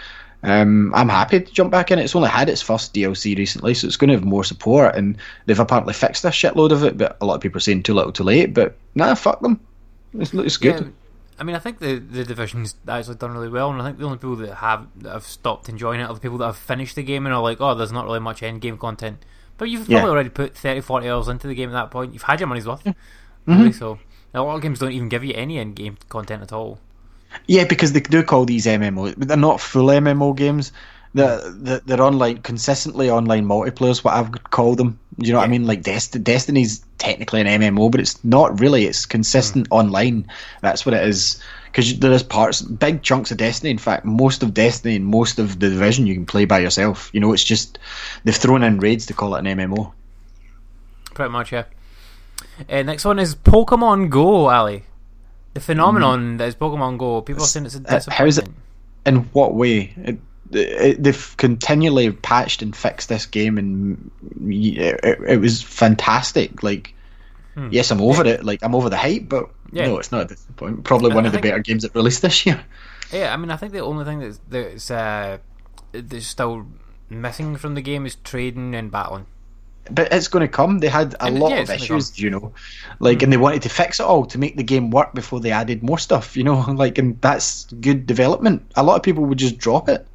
[0.44, 1.98] Um, I'm happy to jump back in.
[1.98, 4.96] It's only had its first DLC recently, so it's going to have more support.
[4.96, 7.84] And they've apparently fixed a shitload of it, but a lot of people are saying
[7.84, 8.54] too little, too late.
[8.54, 9.60] But nah, fuck them.
[10.14, 10.76] It's, it's good.
[10.76, 10.88] Yeah,
[11.40, 14.06] I mean, I think the the division's actually done really well, and I think the
[14.06, 16.96] only people that have that have stopped enjoying it are the people that have finished
[16.96, 19.24] the game and are like, oh, there's not really much end game content.
[19.58, 20.00] But you've Yeah.
[20.00, 22.14] probably already put 30, 40 hours into the game at that point.
[22.14, 23.52] You've had your money's worth, Mm-hmm.
[23.58, 23.72] really.
[23.72, 24.00] So
[24.34, 26.80] a lot of games don't even give you any end game content at all.
[27.48, 30.72] Yeah, because they do call these MMO, but they're not full MMO games.
[31.14, 35.00] They're, they're, they're online, consistently online multiplayers, what I would call them.
[35.18, 35.66] You know what I mean?
[35.66, 38.86] Like Dest- Destiny's technically an MMO, but it's not really.
[38.86, 40.28] It's consistent online.
[40.62, 41.42] That's what it is.
[41.78, 43.70] Because there is parts, big chunks of Destiny.
[43.70, 47.12] In fact, most of Destiny and most of the Division you can play by yourself.
[47.14, 47.78] You know, it's just
[48.24, 49.92] they've thrown in raids to call it an MMO.
[51.14, 51.66] Pretty much, yeah.
[52.68, 54.86] Uh, next one is Pokemon Go, Ali.
[55.54, 57.22] The phenomenon that is Pokemon Go.
[57.22, 58.50] People are saying it's a Uh, how's it-
[59.06, 59.94] in what way?
[59.98, 60.20] It,
[60.54, 64.10] it, they've continually patched and fixed this game, and
[64.52, 66.64] it, it was fantastic.
[66.64, 66.96] Like,
[67.72, 68.44] yes, I'm over it.
[68.44, 69.88] Like, I'm over the hype, but Yeah.
[69.88, 70.86] no, it's not a disappointment.
[70.86, 72.64] Probably I- one I of the better games that released this year.
[73.12, 75.38] Yeah, I mean, I think the only thing that's that's uh,
[75.94, 76.66] that's still
[77.10, 79.26] missing from the game is trading and battling.
[79.90, 80.80] But it's going to come.
[80.80, 82.52] They had a And, lot yeah, of issues, you know,
[83.00, 85.52] like, and they wanted to fix it all to make the game work before they
[85.52, 88.70] added more stuff, you know, like, and that's good development.
[88.76, 90.06] A lot of people would just drop it.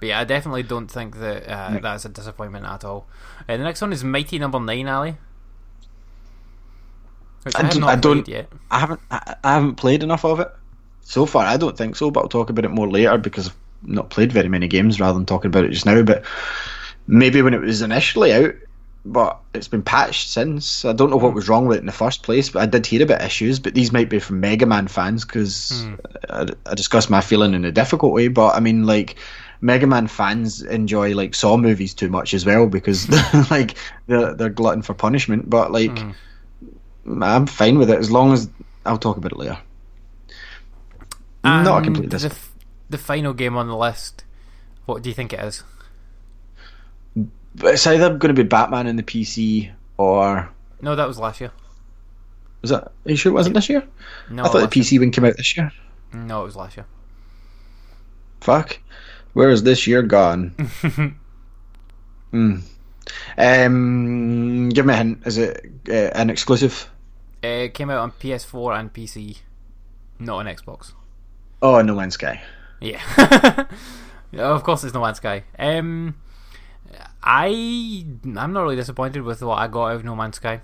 [0.00, 3.06] But yeah, I definitely don't think that uh, that's a disappointment at all.
[3.46, 5.16] Uh, the next one is Mighty Number Nine, Ali.
[7.46, 8.28] Which I, I don't- I don't-.
[8.72, 10.48] I haven't I, I haven't played enough of it
[11.02, 11.46] so far.
[11.46, 14.32] I don't think so, but I'll talk about it more later because I've not played
[14.32, 16.02] very many games rather than talking about it just now.
[16.02, 16.24] But
[17.06, 18.54] maybe when it was initially out,
[19.04, 20.84] but it's been patched since.
[20.84, 21.36] I don't know what hmm.
[21.36, 23.60] was wrong with it in the first place, but I did hear about issues.
[23.60, 25.94] But these might be from Mega Man fans because hmm.
[26.28, 28.26] I, I discussed my feeling in a difficult way.
[28.26, 29.14] But I mean, like.
[29.62, 33.08] Mega Man fans enjoy like Saw movies too much as well because
[33.50, 33.74] like
[34.06, 35.48] they're they're glutton for punishment.
[35.48, 36.10] But like hmm.
[37.08, 38.48] I'm fine with it as long as
[38.84, 39.58] I'll talk about it later.
[41.44, 42.52] Not a complete the, f-
[42.90, 44.24] the final game on the list.
[44.86, 45.62] What do you think it is?
[47.62, 50.50] It's either going to be Batman in the PC or
[50.82, 51.52] No, that was last year.
[52.62, 52.84] was that?
[52.84, 53.82] Are you sure it wasn't this year?
[54.30, 54.68] No, I thought the year.
[54.84, 55.72] PC one came out this year.
[56.12, 56.86] No, it was last year.
[58.40, 58.78] Fuck.
[59.32, 60.54] Where is this year gone?
[62.32, 62.56] Hmm.
[63.38, 65.22] Um, give me a hint.
[65.26, 66.90] Is it uh, an exclusive?
[67.46, 69.38] It came out on PS4 and PC,
[70.18, 70.92] not on Xbox.
[71.62, 72.42] Oh, No Man's Sky.
[72.80, 73.66] Yeah.
[74.36, 75.44] Of course, it's No Man's Sky.
[75.58, 76.16] Um,
[77.22, 78.04] I
[78.36, 80.60] I'm not really disappointed with what I got out of No Man's Sky.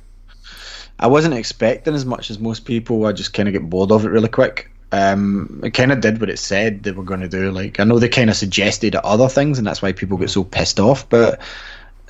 [0.98, 3.06] I wasn't expecting as much as most people.
[3.06, 4.70] I just kind of get bored of it really quick.
[4.90, 7.50] Um, it kind of did what it said they were going to do.
[7.50, 10.44] Like I know they kind of suggested other things, and that's why people get so
[10.44, 11.08] pissed off.
[11.08, 11.40] But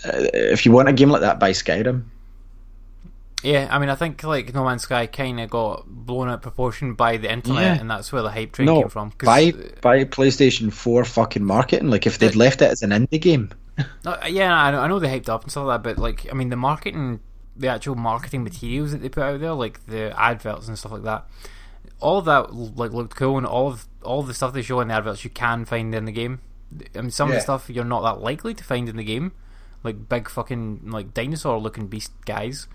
[0.04, 2.04] uh, if you want a game like that, buy Skyrim.
[3.42, 6.42] Yeah, I mean, I think like No Man's Sky kind of got blown out of
[6.42, 7.81] proportion by the internet, Yeah.
[7.81, 9.11] and that's where the hype train No, came from.
[9.12, 11.90] 'Cause, buy by PlayStation Four fucking marketing.
[11.90, 13.50] Like if they'd left it as an indie game.
[14.05, 16.26] No, yeah, I know, I know they hyped up and stuff like that, but like,
[16.31, 17.20] I mean, the marketing,
[17.57, 21.05] the actual marketing materials that they put out there, like the adverts and stuff like
[21.05, 21.26] that,
[21.98, 24.81] all of that like looked cool, and all of all of the stuff they show
[24.81, 26.40] in the adverts you can find in the game.
[26.94, 29.33] I mean, some of the stuff you're not that likely to find in the game,
[29.83, 32.66] like big fucking like dinosaur looking beast guys.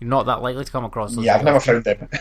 [0.00, 1.14] You're not that likely to come across.
[1.14, 2.08] Those never found them.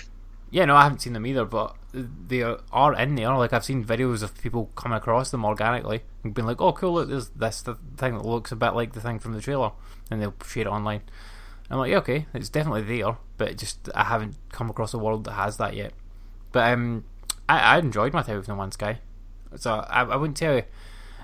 [0.51, 3.35] Yeah, no, I haven't seen them either, but they are in there.
[3.37, 6.93] Like I've seen videos of people coming across them organically and being like, "Oh, cool!
[6.93, 9.73] Look, there's this the thing that looks a bit like the thing from the trailer,"
[10.09, 11.03] and they'll share it online.
[11.69, 14.97] I'm like, yeah, okay, it's definitely there, but it just I haven't come across a
[14.97, 15.93] world that has that yet.
[16.51, 17.03] But um,
[17.47, 18.99] I, I enjoyed my time with No Man's Sky,
[19.55, 20.63] so I, I wouldn't tell you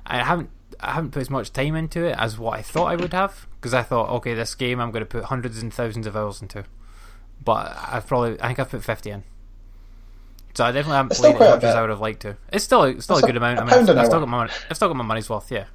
[0.06, 2.96] I haven't I haven't put as much time into it as what I thought I
[2.96, 6.08] would have because I thought, okay, this game I'm going to put hundreds and thousands
[6.08, 6.66] of hours into,
[7.44, 9.24] but I've probably I think I've put fifty in.
[10.54, 11.76] So I definitely haven't It's played it as much as.
[11.76, 12.38] I would have liked to.
[12.52, 13.60] It's still it's still It's a good amount.
[13.60, 15.52] I mean, I've, I've still got my money, I've still got my money's worth.
[15.52, 15.66] Yeah.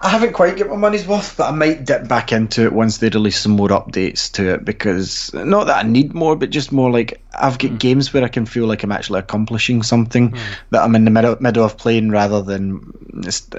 [0.00, 2.98] I haven't quite get my money's worth, but I might dip back into it once
[2.98, 6.70] they release some more updates to it because not that I need more, but just
[6.70, 10.36] more like I've got games where I can feel like I'm actually accomplishing something
[10.70, 12.92] that I'm in the middle middle of playing rather than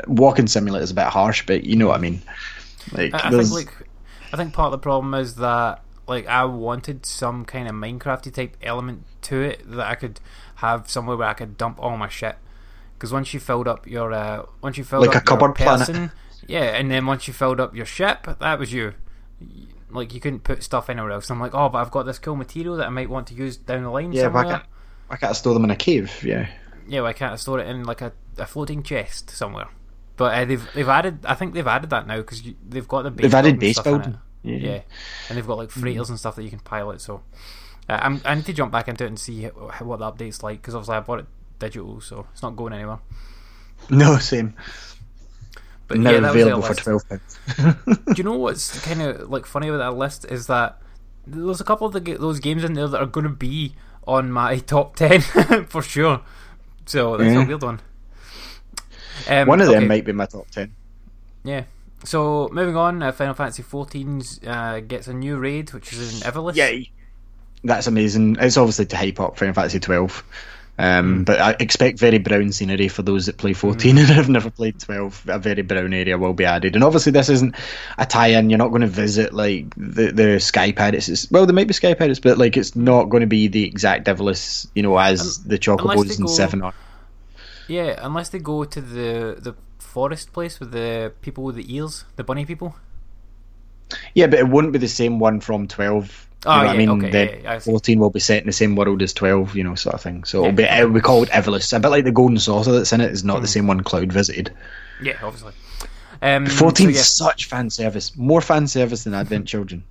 [0.08, 2.22] walking simulator is a bit harsh, but you know what I mean.
[2.92, 3.74] Like I, I think like
[4.32, 8.34] I think part of the problem is that like I wanted some kind of Minecrafty
[8.34, 10.20] type element to it that I could
[10.56, 12.38] have somewhere where I could dump all my shit.
[12.94, 15.78] Because once you filled up your uh, once you filled Like up a cupboard your
[15.78, 16.12] planet.
[16.48, 18.94] Yeah, and then once you filled up your ship, that was you.
[19.90, 21.30] Like you couldn't put stuff anywhere else.
[21.30, 23.56] I'm like, oh, but I've got this cool material that I might want to use
[23.58, 24.58] down the line yeah, why somewhere.
[24.58, 24.64] can't,
[25.08, 26.24] why can't I store them in a cave?
[26.24, 26.48] Yeah.
[26.88, 29.68] Yeah, why can't I store it in like a, a floating chest somewhere?
[30.18, 31.20] But uh, they've they've added.
[31.26, 34.18] I think they've added that now because they've got the base They've added base building.
[34.44, 34.58] Yeah.
[34.58, 34.82] Yeah,
[35.30, 37.02] and they've got like freighters and stuff that you can pilot.
[37.02, 37.22] So
[37.90, 40.42] uh, I'm, I need to jump back into it and see how- what the update's
[40.44, 41.26] like because obviously I bought it
[41.60, 43.00] digital, so it's not going anywhere.
[43.90, 44.56] No, same.
[45.88, 47.40] But now yeah, that was available for twelve pounds.
[47.88, 50.82] Do you know what's kind of like funny about that list is that
[51.26, 54.32] there's a couple of the, those games in there that are going to be on
[54.32, 55.22] my top ten
[55.70, 56.22] for sure.
[56.86, 57.44] So that's Yeah.
[57.44, 57.80] a weird one.
[59.30, 59.88] Um, One of them okay.
[59.88, 60.74] might be my top ten.
[61.44, 61.64] Yeah.
[62.04, 66.32] So moving on, uh, Final Fantasy 14's uh, gets a new raid, which is in
[66.32, 66.56] Ivalice.
[66.56, 66.92] Yay!
[67.64, 68.38] That's amazing.
[68.40, 70.24] It's obviously to hype up Final Fantasy twelve.
[70.80, 71.24] Um, hmm.
[71.24, 73.98] But I expect very brown scenery for those that play 14 hmm.
[73.98, 75.24] and have never played 12.
[75.28, 76.76] A very brown area will be added.
[76.76, 77.56] And obviously, this isn't
[77.98, 78.50] a tie in.
[78.50, 81.10] You're not going to visit like the, the Sky Pirates.
[81.10, 83.64] It's, well, there might be Sky Pirates, but like it's not going to be the
[83.66, 86.74] exact Ivalice, you know, as um, the unless they Chocobos and Seven are.
[87.68, 92.06] Yeah, unless they go to the the forest place with the people with the ears,
[92.16, 92.76] the bunny people.
[94.14, 96.27] Yeah, but it wouldn't be the same one from 12.
[96.46, 96.90] You Oh, yeah, I mean?
[97.04, 99.64] okay, yeah, yeah, I 14 will be set in the same world as 12, you
[99.64, 100.24] know, sort of thing.
[100.24, 101.76] So it'll, be, it'll be called Ivalice.
[101.76, 103.42] A bit like the Golden Saucer that's in it is not Hmm.
[103.42, 104.54] the same one Cloud visited.
[105.02, 105.54] Yeah, obviously.
[106.22, 108.16] Um, 14 so such fan service.
[108.16, 109.84] More fan service than Advent Children.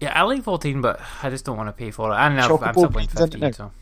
[0.00, 2.16] yeah, I like 14, but I just don't want to pay for it.
[2.16, 3.72] And I've, I'm still playing 15, so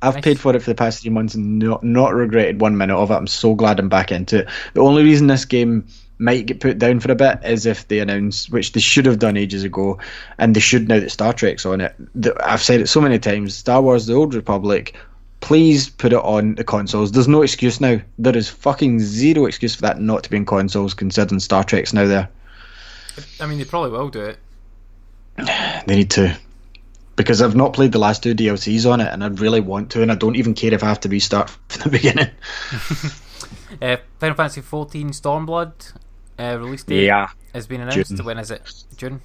[0.00, 0.24] I've Nice.
[0.24, 3.10] paid for it for the past three months and not, not regretted one minute of
[3.10, 3.14] it.
[3.14, 4.48] I'm so glad I'm back into it.
[4.74, 5.86] The only reason this game
[6.22, 9.18] might get put down for a bit is if they announce, which they should have
[9.18, 9.98] done ages ago,
[10.38, 11.94] and they should now that Star Trek's on it.
[12.44, 14.94] I've said it so many times Star Wars The Old Republic,
[15.40, 17.12] please put it on the consoles.
[17.12, 18.00] There's no excuse now.
[18.18, 21.92] There is fucking zero excuse for that not to be in consoles, considering Star Trek's
[21.92, 22.28] now there.
[23.40, 24.38] I mean they probably will do it.
[25.86, 26.38] They need to.
[27.16, 30.02] Because I've not played the last two DLCs on it, and I really want to,
[30.02, 32.30] and I don't even care if I have to restart from the beginning.
[33.80, 35.94] Uh, Final Fantasy XIV Stormblood
[36.38, 37.28] uh, release date Yeah.
[37.54, 38.10] has been announced.
[38.16, 38.24] June.
[38.24, 38.84] When is it?
[38.96, 39.20] June.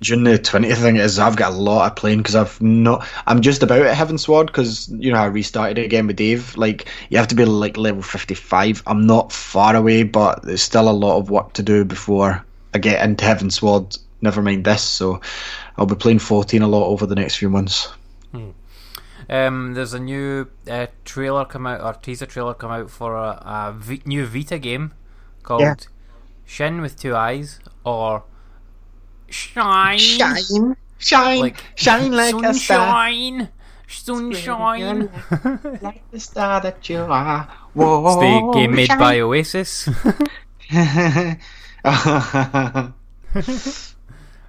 [0.00, 3.06] June the twentieth thing is I've got a lot of playing because I've not.
[3.26, 6.56] I'm just about at Heavensward because you know I restarted it again with Dave.
[6.56, 8.82] Like you have to be like level fifty five.
[8.88, 12.78] I'm not far away, but there's still a lot of work to do before I
[12.78, 13.96] get into Heavensward.
[14.20, 15.20] Never mind this, so
[15.76, 17.88] I'll be playing fourteen a lot over the next few months.
[19.30, 23.40] Um, there's a new uh, trailer come out or teaser trailer come out for a,
[23.44, 24.92] a v- new Vita game
[25.42, 25.74] called Yeah.
[26.52, 28.24] Shin with two eyes or
[29.30, 33.48] Shine, Shine, shine, like shine like a star, sunshine,
[33.88, 35.08] sunshine.
[35.80, 37.48] like the star that you are.
[37.72, 38.98] Whoa, It's the game made shine.
[38.98, 39.88] by Oasis.
[41.84, 42.90] uh,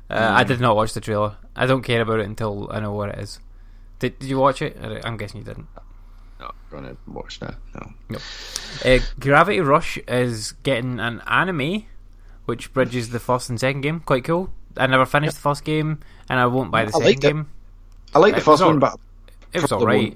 [0.10, 1.38] I did not watch the trailer.
[1.56, 3.40] I don't care about it until I know what it is.
[4.00, 4.78] Did, did you watch it?
[4.82, 5.68] I- I'm guessing you didn't.
[6.42, 7.56] Not gonna watch that.
[8.10, 8.18] No.
[8.84, 11.86] Uh, Gravity Rush is getting an anime,
[12.46, 14.00] which bridges the first and second game.
[14.02, 14.50] Quite cool.
[14.78, 17.22] I never finished the first game, and I won't buy the I second it.
[17.22, 17.48] game.
[18.16, 19.00] I like the It first one, but
[19.54, 20.16] It was alright.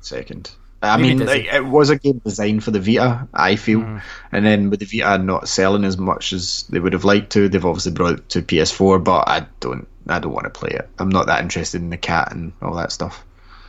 [0.00, 0.50] Second.
[0.82, 4.00] I Maybe mean, like, it was a game designed for the Vita, I feel, Mm.
[4.32, 7.50] and then with the Vita not selling as much as they would have liked to,
[7.50, 8.98] they've obviously brought it to PS4.
[8.98, 10.88] But I don't, I don't want to play it.
[10.98, 13.24] I'm not that interested in the cat and all that stuff.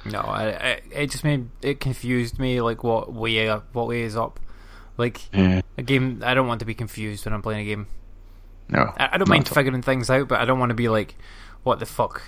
[0.06, 2.62] No, I, I, it just made it confused me.
[2.62, 4.40] Like what way, what way is up?
[5.02, 5.62] Like Yeah.
[5.78, 6.22] a game.
[6.24, 7.88] I don't want to be confused when I'm playing a game.
[8.70, 11.16] No, I, I don't mind figuring things out, but I don't want to be like,
[11.64, 12.22] what the fuck?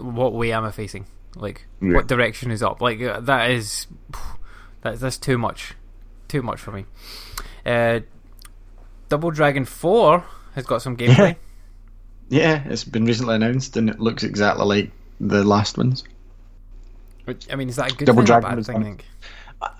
[0.00, 1.06] What way am I facing?
[1.36, 1.94] Like, Yeah.
[1.94, 2.80] what direction is up?
[2.80, 3.86] Like uh, that is
[4.80, 5.74] that's that's too much,
[6.28, 6.86] too much for me.
[7.66, 8.00] Uh,
[9.08, 11.36] Double Dragon Four has got some gameplay.
[12.30, 16.04] Yeah, it's been recently announced, and it looks exactly like the last ones.
[17.26, 18.76] Which I mean, is that a good Double thing or a Dragon bad thing?
[18.76, 19.04] I think?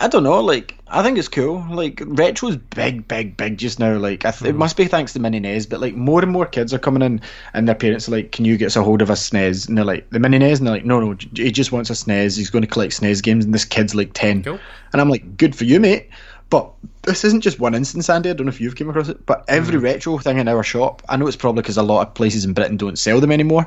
[0.01, 0.41] I don't know.
[0.41, 1.65] Like, I think it's cool.
[1.71, 3.97] Like, retro's big, big, big just now.
[3.99, 6.47] Like, I th- it must be thanks to Mini NES, but like more and more
[6.47, 7.21] kids are coming in,
[7.53, 9.77] and their parents are like, "Can you get us a hold of a SNES?" And
[9.77, 12.37] they're like, "The Mini NES," and they're like, "No, no, he just wants a SNES.
[12.37, 14.59] He's going to collect SNES games." And this kid's like ten, Cool.
[14.93, 16.09] and I'm like, "Good for you, mate."
[16.51, 16.71] But
[17.03, 18.31] this isn't just one instance, Andy.
[18.31, 21.03] I don't know if you've came across it, but every retro thing in our shop,
[21.09, 23.67] I know it's probably because a lot of places in Britain don't sell them anymore.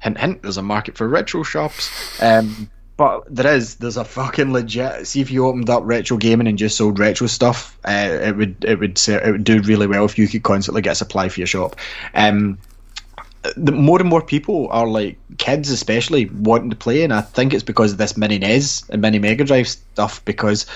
[0.00, 0.42] Hint, hint.
[0.42, 1.90] There's a market for retro shops.
[2.22, 2.68] Um,
[2.98, 3.76] but there is.
[3.76, 5.06] There's a fucking legit.
[5.06, 8.64] See if you opened up retro gaming and just sold retro stuff, uh, it would
[8.64, 11.46] it would it would do really well if you could constantly get supply for your
[11.46, 11.76] shop.
[12.12, 12.58] Um,
[13.56, 17.54] the more and more people are like kids, especially wanting to play, and I think
[17.54, 20.24] it's because of this mini NES and mini Mega Drive stuff.
[20.24, 20.66] Because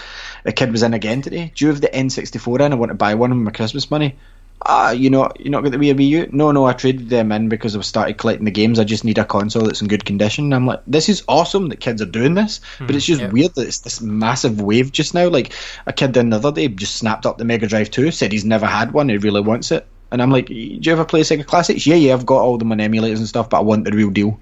[0.44, 1.50] a kid was in again today.
[1.56, 2.72] Do you have the N64 in?
[2.72, 4.14] I want to buy one with my Christmas money.
[4.64, 6.28] Ah, you know, you're not going to be a Wii U?
[6.32, 8.78] No, no, I traded them in because I've started collecting the games.
[8.78, 10.44] I just need a console that's in good condition.
[10.44, 13.30] And I'm like, this is awesome that kids are doing this, but it's just yeah.
[13.30, 15.28] weird that it's this massive wave just now.
[15.28, 15.52] Like
[15.86, 18.66] a kid the other day just snapped up the Mega Drive 2, said he's never
[18.66, 19.86] had one, he really wants it.
[20.12, 21.86] And I'm like, do you ever play Sega Classics?
[21.86, 24.10] Yeah, yeah, I've got all them on emulators and stuff, but I want the real
[24.10, 24.38] deal.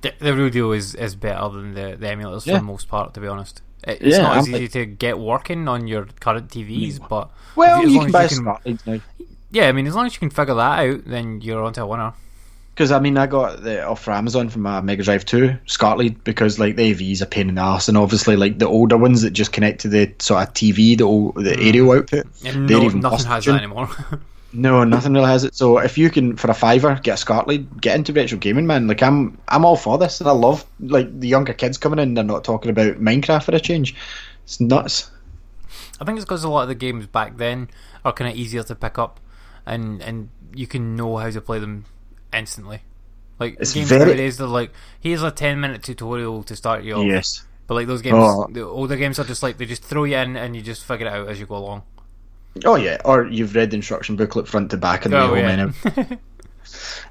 [0.00, 3.12] The, the real deal is, is better than the, the emulators for the most part,
[3.14, 3.60] to be honest.
[3.86, 7.08] It- It's Yeah, not as I'm easy to get working on your current TVs, mm.
[7.08, 9.00] but Well, if as you long can as buy you can- now.
[9.50, 11.86] yeah, I mean, as long as you can figure that out, then you're onto a
[11.86, 12.12] winner.
[12.74, 15.98] Because I mean, I got the off for Amazon for my Mega Drive 2 SCART
[15.98, 18.96] lead because like the AV's a pain in the ass, and obviously like the older
[18.96, 21.66] ones that just connect to the sort of TV, the old, the mm.
[21.66, 22.26] aerial output.
[22.44, 23.88] And they're no, even nothing has that anymore.
[24.52, 25.54] No, nothing really has it.
[25.54, 28.66] So if you can for a fiver get a SCART lead, get into retro gaming,
[28.66, 28.88] man.
[28.88, 32.14] Like I'm, I'm all for this, and I love like the younger kids coming in.
[32.14, 33.94] They're not talking about Minecraft for a change.
[34.44, 35.10] It's nuts.
[36.00, 37.68] I think it's because a lot of the games back then
[38.04, 39.20] are kind of easier to pick up,
[39.66, 41.84] and and you can know how to play them
[42.32, 42.82] instantly.
[43.38, 46.94] Like It's games very- nowadays, they're like, here's a ten minute tutorial to start you
[46.94, 47.06] off.
[47.06, 47.44] Yes.
[47.68, 48.02] But like those oh.
[48.02, 48.48] games, Oh.
[48.50, 51.06] the older games are just like they just throw you in and you just figure
[51.06, 51.82] it out as you go along.
[52.64, 55.36] Oh yeah, or you've read the instruction booklet front to back and the Oh, whole
[55.38, 55.56] yeah.
[55.56, 56.18] menu.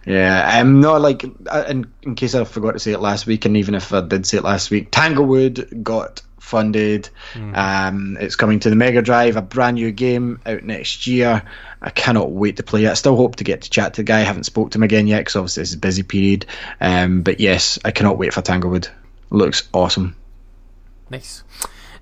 [0.05, 3.57] Yeah, I'm not like in, in case I forgot to say it last week, and
[3.57, 7.09] even if I did say it last week, Tanglewood got funded.
[7.35, 11.43] Um, it's coming to the Mega Drive, a brand new game out next year.
[11.81, 12.89] I cannot wait to play it.
[12.89, 14.19] I still hope to get to chat to the guy.
[14.19, 16.45] I haven't spoke to him again yet because obviously it's a busy period.
[16.79, 18.87] Um, but yes, I cannot wait for Tanglewood.
[19.29, 20.15] Looks awesome.
[21.09, 21.43] Nice.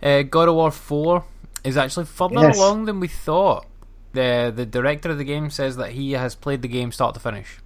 [0.01, 1.23] Uh, God of War 4
[1.67, 2.57] is actually further Yes.
[2.57, 3.65] along than we thought.
[4.13, 7.19] The the director of the game says that he has played the game start to
[7.19, 7.59] finish.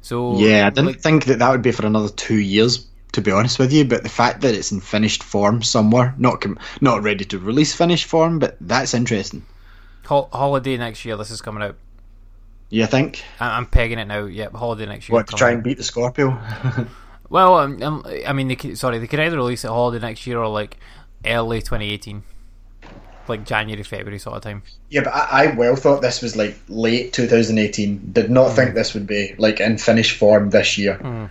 [0.00, 2.86] So Yeah, I didn't like, think that that would be for another two years.
[3.12, 6.42] To be honest with you, but the fact that it's in finished form somewhere, not
[6.42, 9.46] com- not ready to release finished form, but that's interesting.
[10.04, 11.16] hol- holiday next year.
[11.16, 11.76] This is coming out.
[12.68, 13.22] You think?
[13.40, 14.24] I- I'm pegging it now.
[14.26, 15.14] Yep, holiday next year.
[15.14, 15.54] What to try out.
[15.54, 16.38] and beat the Scorpio?
[17.28, 20.28] Well, um, um, I mean, they could, sorry, they could either release it holiday next
[20.28, 20.76] year or like
[21.26, 22.22] early 2018.
[23.28, 24.62] Like January, February sort of time.
[24.90, 28.12] Yeah, but I, I well thought this was like late 2018.
[28.12, 31.30] Did not think this would be like in finished form this year.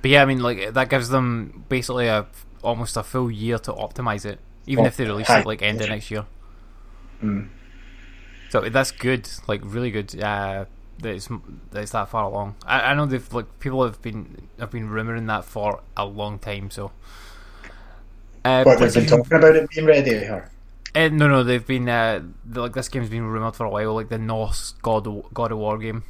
[0.00, 2.26] But yeah, I mean, like that gives them basically a
[2.62, 5.40] almost a full year to optimize it, even Oh, if they release hi.
[5.40, 6.26] it like end of next year.
[7.22, 7.48] Mm.
[8.50, 10.20] So that's good, like really good.
[10.20, 10.66] Uh,
[11.00, 11.28] that it's
[11.70, 12.56] that it's that far along.
[12.66, 16.38] I, I know they've like people have been have been rumoring that for a long
[16.38, 16.70] time.
[16.70, 16.92] So,
[18.44, 20.10] uh, What they've been talking about it being ready.
[20.10, 20.50] here?
[20.94, 22.22] Uh, no, no, they've been uh,
[22.52, 25.58] like this game's been rumored for a while, like the Norse God of, God of
[25.58, 26.02] War game.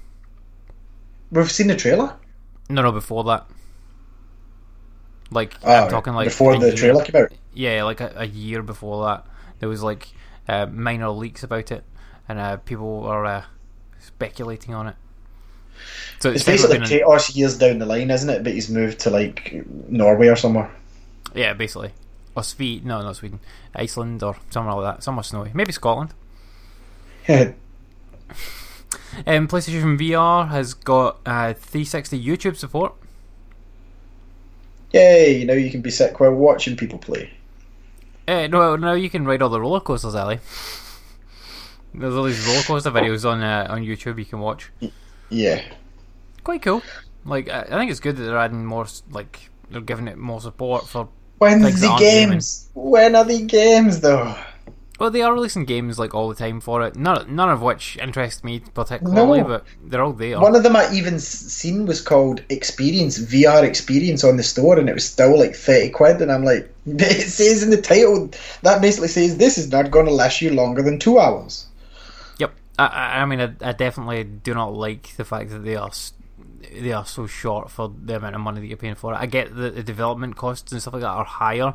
[1.30, 2.16] We've seen the trailer.
[2.68, 3.46] No, no, before that.
[5.30, 7.32] Like Oh, I'm talking like before the year- trailer came out.
[7.54, 9.26] Yeah, like a, a year before that,
[9.60, 10.08] there was like
[10.48, 11.84] uh, minor leaks about it,
[12.28, 13.44] and uh, people were uh,
[13.98, 14.96] speculating on it.
[16.20, 18.42] So It's definitely basically been an- Kratos years down the line, isn't it?
[18.44, 20.70] But he's moved to like Norway or somewhere.
[21.34, 21.92] yeah, basically,
[22.34, 23.40] or Sweden, no, not Sweden,
[23.74, 26.14] Iceland or somewhere like that, somewhere snowy, maybe Scotland.
[29.26, 32.94] Um, PlayStation VR has got uh, 360 YouTube support.
[34.92, 37.30] Yay, You know you can be sick while watching people play.
[38.26, 40.38] Uh, no, now you can ride all the roller coasters, Ali.
[41.94, 44.70] There's all these roller coaster videos on uh, on YouTube you can watch.
[45.28, 45.62] Yeah.
[46.42, 46.82] Quite cool.
[47.24, 50.40] Like I I think it's good that they're adding more, like they're giving it more
[50.40, 51.08] support for.
[51.42, 52.30] When's Things the aren't gaming.
[52.34, 52.68] games?
[52.74, 54.36] When are the games though?
[55.00, 56.94] Well, they are releasing games like all the time for it.
[56.94, 59.48] None, none of which interest me particularly, No.
[59.48, 60.38] but they're all there.
[60.38, 64.88] One of them I even seen was called Experience VR Experience on the store, and
[64.88, 66.22] it was still like thirty quid.
[66.22, 68.30] And I'm like, it says in the title
[68.62, 71.66] that basically says this is not going to last you longer than two hours.
[72.38, 72.52] Yep.
[72.78, 75.90] I, I, mean, I, I definitely do not like the fact that they are
[76.72, 79.16] they are so short for the amount of money that you're paying for it.
[79.16, 81.74] I get that the development costs and stuff like that are higher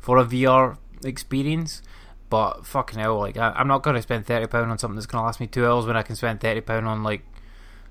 [0.00, 1.82] for a VR experience,
[2.30, 5.06] but fucking hell, like I, I'm not going to spend thirty pound on something that's
[5.06, 7.22] going to last me two hours when I can spend thirty pound on like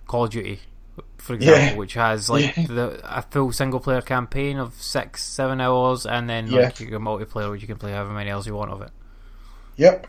[0.08, 0.60] Call of Duty,
[1.18, 1.76] for example, Yeah.
[1.76, 2.66] which has like Yeah.
[2.68, 6.62] the a full single player campaign of six seven hours, and then Yeah.
[6.66, 8.92] like your multiplayer, which you can play however many hours you want of it.
[9.76, 10.08] Yep.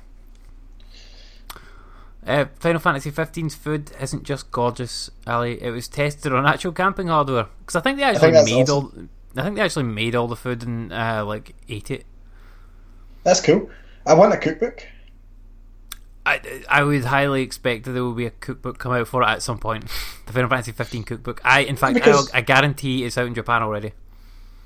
[2.29, 5.61] Uh, Final Fantasy 15's food isn't just gorgeous, Ali.
[5.63, 9.11] It was tested on actual camping hardware because I think they actually think made awesome.
[9.37, 9.41] all.
[9.41, 12.05] I think they actually made all the food and uh, like ate it.
[13.25, 13.71] That's cool.
[14.05, 14.87] I want a cookbook.
[16.27, 19.27] I, I would highly expect that there will be a cookbook come out for it
[19.27, 19.85] at some point.
[20.27, 21.41] the Final Fantasy 15 cookbook.
[21.43, 23.93] I, in fact, Because- I, I guarantee it's out in Japan already.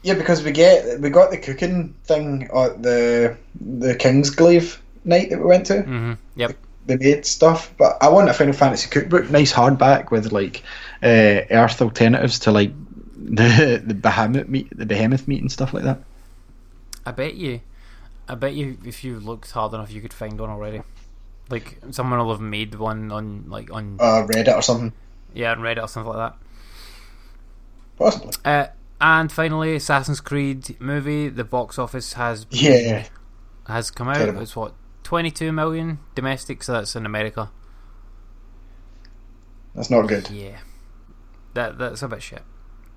[0.02, 5.38] Yeah, because we get we got the cooking thing at the the Kingsglaive night that
[5.38, 5.74] we went to.
[5.74, 6.12] Mm-hmm.
[6.34, 6.56] Yep.
[6.86, 10.62] They made stuff, but I want a Final Fantasy cookbook, nice hardback with like
[11.02, 12.72] uh, Earth alternatives to like
[13.16, 16.02] the the behemoth meat, the behemoth meat and stuff like that.
[17.06, 17.60] I bet you,
[18.28, 20.82] I bet you, if you looked hard enough, you could find one already.
[21.50, 24.92] Like someone will have made one on like on Uh, Reddit or something,
[25.34, 26.38] yeah on Reddit or something like that.
[27.96, 28.32] possibly.
[28.44, 28.66] Uh,
[29.00, 31.28] and finally, Assassin's Creed movie.
[31.28, 33.06] The box office has Yeah,
[33.66, 34.16] has come out.
[34.18, 34.40] Terrible.
[34.40, 34.74] It's what
[35.12, 37.50] twenty two million domestic, so that's in America.
[39.74, 40.30] that's not good.
[40.30, 40.56] Yeah,
[41.52, 42.40] that that's a bit shit.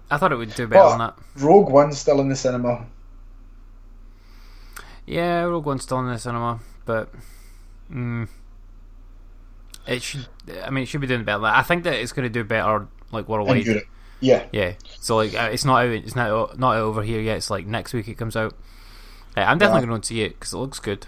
[0.09, 1.15] I thought it would do better Well- than that.
[1.43, 2.85] Rogue One's still in the cinema.
[5.05, 7.09] Yeah, Rogue One's still in the cinema, but
[7.91, 8.29] mm,
[9.85, 10.27] it should.
[10.63, 11.39] I mean, it should be doing better.
[11.39, 11.53] than.
[11.53, 13.65] I think that it's going to do better like worldwide.
[14.21, 15.89] Yeah, Yeah, so like uh, it's not out.
[15.91, 17.35] It's not not out over here yet.
[17.35, 18.55] It's like next week it comes out.
[19.35, 19.87] I'm definitely Yeah.
[19.89, 21.07] going to see it because it looks good.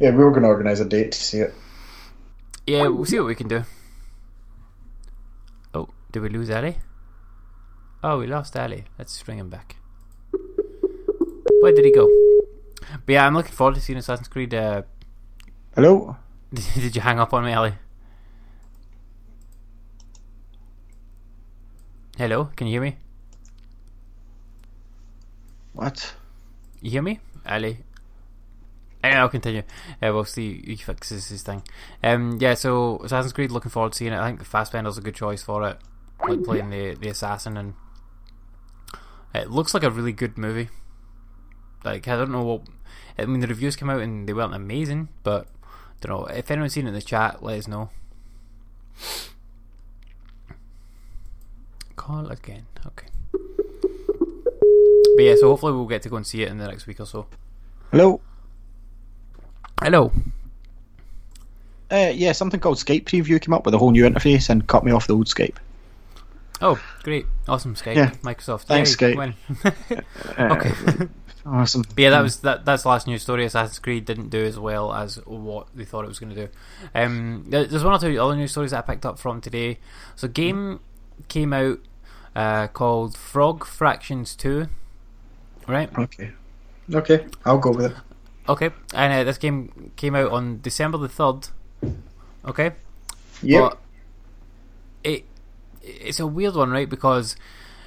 [0.00, 1.54] Yeah, we were going to organise a date to see it.
[2.66, 3.64] Yeah, we'll see what we can do.
[5.74, 6.78] Oh, did we lose Ali?
[8.02, 8.84] Oh, we lost Ali.
[8.98, 9.76] Let's bring him back.
[11.60, 12.08] Where did he go?
[13.04, 14.54] But yeah, I'm looking forward to seeing Assassin's Creed.
[14.54, 14.82] Uh,
[15.74, 16.16] Hello.
[16.54, 17.74] did you hang up on me, Ali?
[22.16, 22.96] Hello, can you hear me?
[25.74, 26.14] What?
[26.80, 27.78] You hear me, Ali?
[29.02, 29.62] Anyway, I'll continue.
[30.02, 31.62] Uh, we'll see if he fixes his thing.
[32.02, 34.18] Um, yeah, so Assassin's Creed, looking forward to seeing it.
[34.18, 35.78] I think Fassbender's a good choice for it,
[36.28, 37.74] like playing the the assassin, and
[39.34, 40.68] it looks like a really good movie.
[41.82, 42.62] Like I don't know what,
[43.18, 46.50] I mean the reviews came out and they weren't amazing, but I don't know if
[46.50, 47.88] anyone's seen it in the chat, let us know.
[51.96, 53.06] Call again, okay.
[53.32, 57.00] But yeah, so hopefully we'll get to go and see it in the next week
[57.00, 57.26] or so.
[57.90, 58.20] Hello.
[59.80, 60.12] Hello.
[61.90, 64.84] Uh, yeah, something called Skype Preview came up with a whole new interface and cut
[64.84, 65.56] me off the old Skype.
[66.60, 67.26] Oh, great.
[67.48, 67.96] Awesome, Skype.
[67.96, 68.10] Yeah.
[68.22, 68.64] Microsoft.
[68.64, 69.34] Thanks, Yay, Skype.
[70.38, 71.08] Uh, okay.
[71.46, 71.82] Awesome.
[71.82, 72.66] But yeah, that was that.
[72.66, 73.46] That's the last news story.
[73.46, 76.52] Assassin's Creed didn't do as well as what they thought it was going to do.
[76.94, 79.78] Um, there's one or two other news stories that I picked up from today.
[80.16, 80.80] So, game
[81.28, 81.80] came out
[82.36, 84.68] uh, called Frog Fractions Two.
[85.66, 85.90] Right.
[85.98, 86.32] Okay.
[86.92, 87.96] Okay, I'll go with it.
[88.48, 88.70] Okay.
[88.94, 91.48] And uh, this game came out on December the third.
[92.44, 92.72] Okay.
[93.42, 93.70] Yeah.
[95.04, 95.24] It
[95.82, 96.88] it's a weird one, right?
[96.88, 97.36] Because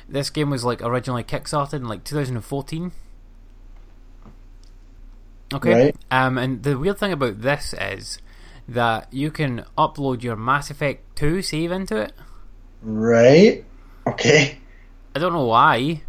[0.08, 2.92] this game was like originally kickstarted in like 2014.
[5.54, 5.86] Okay.
[5.86, 5.96] Right.
[6.10, 8.20] Um, and the weird thing about this is
[8.68, 12.14] that you can upload your Mass Effect 2 save into it.
[12.82, 13.64] Right.
[14.08, 14.60] Okay.
[15.16, 16.02] I don't know why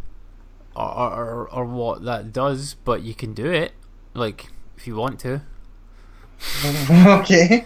[0.74, 3.72] or, or, or what that does, but you can do it.
[4.14, 4.46] Like,
[4.76, 5.42] if you want to.
[6.90, 7.64] okay.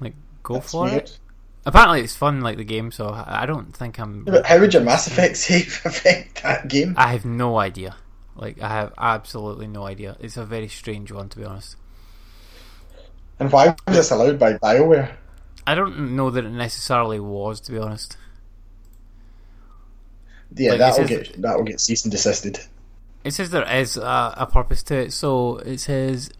[0.00, 1.04] Like, go That's for weird.
[1.04, 1.18] it.
[1.64, 4.24] Apparently, it's fun like the game, so I don't think I'm.
[4.24, 6.94] But how would your Mass Effect save affect that game?
[6.96, 7.96] I have no idea.
[8.36, 10.16] Like, I have absolutely no idea.
[10.20, 11.76] It's a very strange one, to be honest.
[13.38, 15.16] And why was this allowed by BioWare?
[15.66, 18.16] I don't know that it necessarily was, to be honest.
[20.54, 22.60] Yeah, Like, that'll get that'll get cease and desisted.
[23.26, 25.12] It says there is a, a purpose to it.
[25.12, 26.30] So it says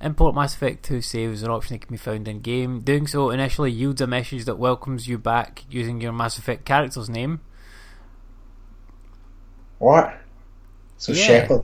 [0.00, 2.80] import Mass Effect 2 saves an option that can be found in game.
[2.80, 7.08] Doing so initially yields a message that welcomes you back using your Mass Effect character's
[7.08, 7.40] name.
[9.78, 10.18] What?
[10.96, 11.22] So Yeah.
[11.22, 11.62] Shepard.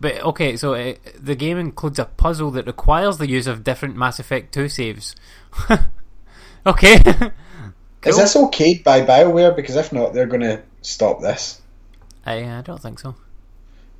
[0.00, 3.96] But okay, so it, the game includes a puzzle that requires the use of different
[3.96, 5.16] Mass Effect 2 saves.
[6.66, 6.94] okay.
[8.04, 9.56] Is this okayed by BioWare?
[9.56, 11.60] Because if not, they're going to stop this.
[12.24, 13.16] Uh, I, I don't think so.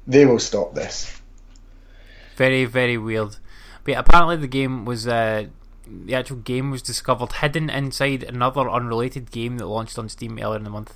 [0.09, 1.21] They will stop this.
[2.37, 3.37] Very, very weird.
[3.85, 5.47] But yeah, apparently the game was uh,
[5.87, 10.57] the actual game was discovered hidden inside another unrelated game that launched on Steam earlier
[10.57, 10.95] in the month.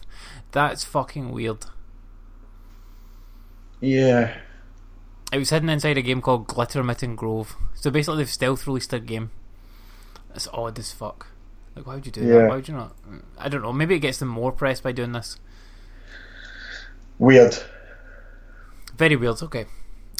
[0.52, 1.66] That's fucking weird.
[3.80, 4.36] Yeah.
[5.32, 7.54] It was hidden inside a game called Glittermitten Grove.
[7.74, 9.30] So basically, they've stealth released a game.
[10.28, 11.28] That's odd as fuck.
[11.74, 12.38] Like, why would you do Yeah.
[12.38, 12.48] that?
[12.48, 12.94] Why would you not?
[13.38, 13.72] I don't know.
[13.72, 15.38] Maybe it gets them more press by doing this.
[17.18, 17.56] Weird.
[19.03, 19.42] Very weird.
[19.42, 19.66] Okay.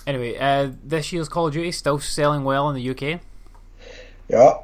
[0.09, 3.21] Anyway, uh, this year's Call of Duty still selling well in the UK.
[4.27, 4.55] Yeah.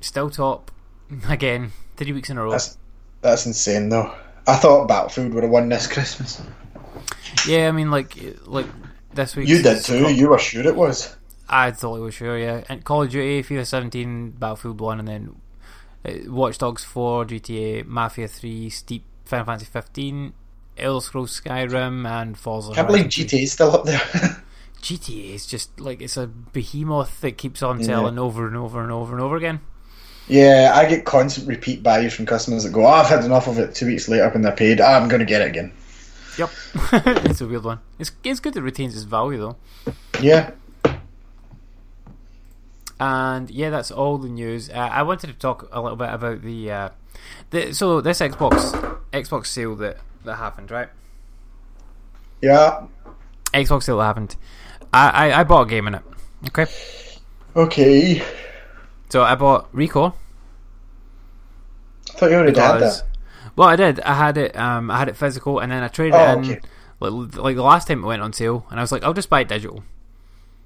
[0.00, 0.70] Still top
[1.28, 1.72] again.
[1.96, 2.52] Three weeks in a row.
[2.52, 2.78] That's
[3.22, 4.14] that's insane though.
[4.46, 6.40] I thought Battlefield would have won this Christmas.
[7.44, 8.66] Yeah, I mean, like, like
[9.12, 9.48] this week.
[9.48, 10.14] You did too.
[10.14, 11.16] You were sure it was.
[11.48, 12.38] I thought it was sure.
[12.38, 15.40] Yeah, and Call of Duty, FIFA 17, Battlefield 1, and then
[16.04, 20.34] uh, Watch Dogs 4, GTA, Mafia 3, Steep, Final Fantasy 15,
[20.78, 22.72] Elder Scrolls Skyrim, and Forza.
[22.72, 23.24] Can't believe 3.
[23.24, 23.98] GTA's still up there.
[24.82, 27.86] GTA is just like it's a behemoth that keeps on Yeah.
[27.86, 29.60] selling over and over and over and over again.
[30.28, 33.58] yeah, I get constant repeat buys from customers that go, oh, "I've had enough of
[33.58, 35.72] it." Two weeks later, when they're paid, "Ah, I'm going to get it again.
[36.38, 36.50] Yep,
[37.24, 37.80] it's a weird one.
[37.98, 38.56] It's it's good.
[38.56, 39.56] It retains its value though.
[40.20, 40.50] Yeah.
[42.98, 44.70] And yeah, that's all the news.
[44.70, 46.88] Uh, I wanted to talk a little bit about the, uh,
[47.50, 48.72] the so this Xbox
[49.12, 50.88] Xbox sale that that happened, right?
[52.42, 52.86] Yeah.
[53.54, 54.36] Xbox sale that happened.
[54.92, 56.02] I, I I bought a game in it.
[56.48, 56.66] Okay,
[57.56, 58.22] Okay.
[59.08, 60.12] so I bought Recore
[62.10, 63.02] I thought you already had that.
[63.56, 64.00] well, I did.
[64.00, 64.56] I had it.
[64.56, 66.44] Um, I had it physical, and then I traded Oh, it in.
[66.44, 66.60] okay.
[67.00, 69.28] Like, like the last time it went on sale, and I was like, I'll just
[69.28, 69.82] buy it digital.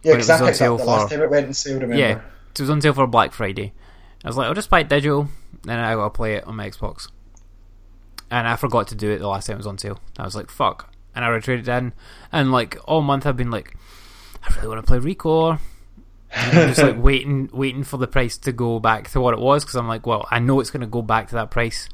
[0.02, 1.46] Yeah, when it because I was on picked sale up the last time it went
[1.46, 1.74] on sale.
[1.74, 1.96] Remember?
[1.96, 2.20] Yeah,
[2.52, 3.72] it was on sale for Black Friday.
[4.24, 5.30] I was like, I'll just buy it digital, and
[5.64, 7.08] then I gotta play it on my Xbox.
[8.30, 9.98] And I forgot to do it the last time it was on sale.
[10.18, 10.92] I was like, fuck.
[11.14, 11.92] And I retraded in,
[12.30, 13.74] and like all month I've been like,
[14.42, 15.58] I really want to play Recore.
[16.32, 19.40] And I'm just like waiting, waiting for the price to go back to what it
[19.40, 21.88] was because I'm like, well, I know it's going to go back to that price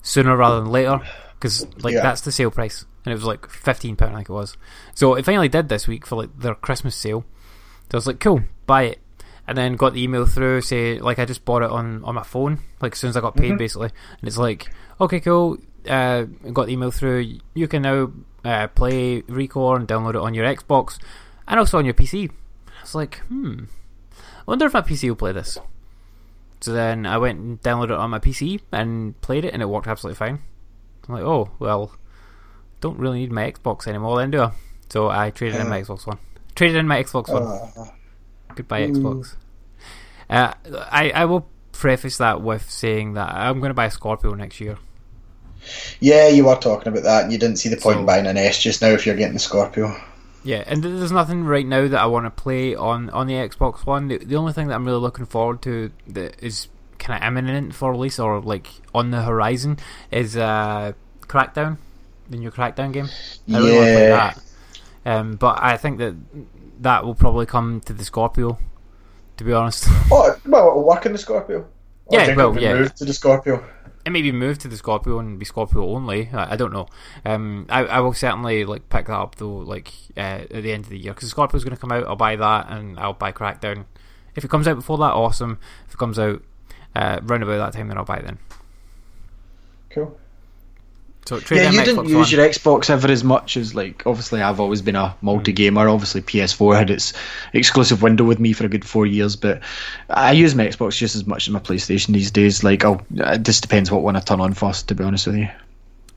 [0.00, 1.00] sooner rather than later
[1.34, 2.02] because like Yeah.
[2.02, 4.56] that's the sale price, and it was like fifteen pound, I think it was.
[4.94, 7.24] So it finally did this week for like their Christmas sale.
[7.90, 8.98] So I was like, cool, buy it.
[9.46, 12.22] And then got the email through, say, like, I just bought it on, on my
[12.22, 13.56] phone, like, as soon as I got paid, mm-hmm.
[13.58, 13.88] basically.
[13.88, 14.70] And it's like,
[15.00, 15.58] okay, cool,
[15.88, 18.12] uh, got the email through, you can now
[18.44, 20.98] uh, play Recore and download it on your Xbox
[21.46, 22.30] and also on your PC.
[22.30, 23.64] I was like, hmm,
[24.12, 25.58] I wonder if my PC will play this.
[26.60, 29.68] So then I went and downloaded it on my PC and played it, and it
[29.68, 30.40] worked absolutely fine.
[31.08, 31.96] I'm like, oh, well,
[32.80, 34.52] don't really need my Xbox anymore then, do I?
[34.88, 36.18] So I traded in my Xbox One.
[36.54, 37.42] Traded in my Xbox One.
[37.42, 37.90] Uh,
[38.54, 39.36] Goodbye, Xbox.
[40.28, 40.52] Uh,
[40.90, 44.60] I I will preface that with saying that I'm going to buy a Scorpio next
[44.60, 44.78] year.
[46.00, 48.26] Yeah, you were talking about that, and you didn't see the point So- in buying
[48.26, 49.94] an S just now if you're getting the Scorpio.
[50.44, 53.86] Yeah, and there's nothing right now that I want to play on, on the Xbox
[53.86, 54.08] One.
[54.08, 56.66] The, the only thing that I'm really looking forward to that is
[56.98, 59.78] kind of imminent for release or like on the horizon
[60.10, 60.92] is uh,
[61.22, 61.78] Crackdown,
[62.28, 63.08] the new Crackdown game.
[63.52, 64.34] I really want to play Yeah.
[64.34, 64.40] that.
[65.04, 66.14] Um, but I think that
[66.80, 68.58] that will probably come to the Scorpio.
[69.36, 71.66] To be honest, Oh, well, it'll work in the Scorpio.
[72.06, 72.74] Or Yeah, well, it'll yeah.
[72.74, 73.64] moved to the Scorpio.
[74.04, 76.28] It maybe move to the Scorpio and be Scorpio only.
[76.32, 76.88] I, I don't know.
[77.24, 80.84] Um, I, I will certainly like pick that up though, like uh, at the end
[80.84, 82.06] of the year because Scorpio's going to come out.
[82.06, 83.84] I'll buy that and I'll buy Crackdown.
[84.34, 85.58] If it comes out before that, awesome.
[85.86, 86.42] If it comes out
[86.94, 88.38] uh, round about that time, then I'll buy it then.
[89.90, 90.18] Cool.
[91.24, 92.28] So Yeah, you didn't Xbox use One.
[92.30, 94.02] your Xbox ever as much as like.
[94.06, 95.88] Obviously, I've always been a multi gamer.
[95.88, 97.12] Obviously, PS4 had its
[97.52, 99.62] exclusive window with me for a good four years, but
[100.10, 102.64] I use my Xbox just as much as my PlayStation these days.
[102.64, 104.88] Like, I'll, it just depends what one I turn on first.
[104.88, 105.48] To be honest with you.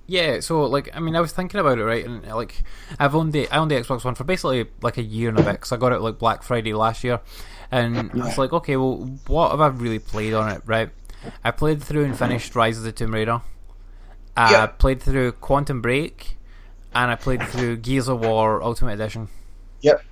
[0.07, 2.05] Yeah, so like I mean, I was thinking about it, right?
[2.05, 2.63] And like
[2.99, 5.43] I've owned the I owned the Xbox One for basically like a year and a
[5.43, 7.21] bit because I got it like Black Friday last year,
[7.71, 8.97] and I was like, okay, well,
[9.27, 10.89] what have I really played on it, right?
[11.43, 13.41] I played through and finished Rise of the Tomb Raider.
[14.37, 14.65] I Yeah.
[14.67, 16.37] played through Quantum Break,
[16.93, 19.29] and I played through Gears of War Ultimate Edition.
[19.81, 20.03] Yep.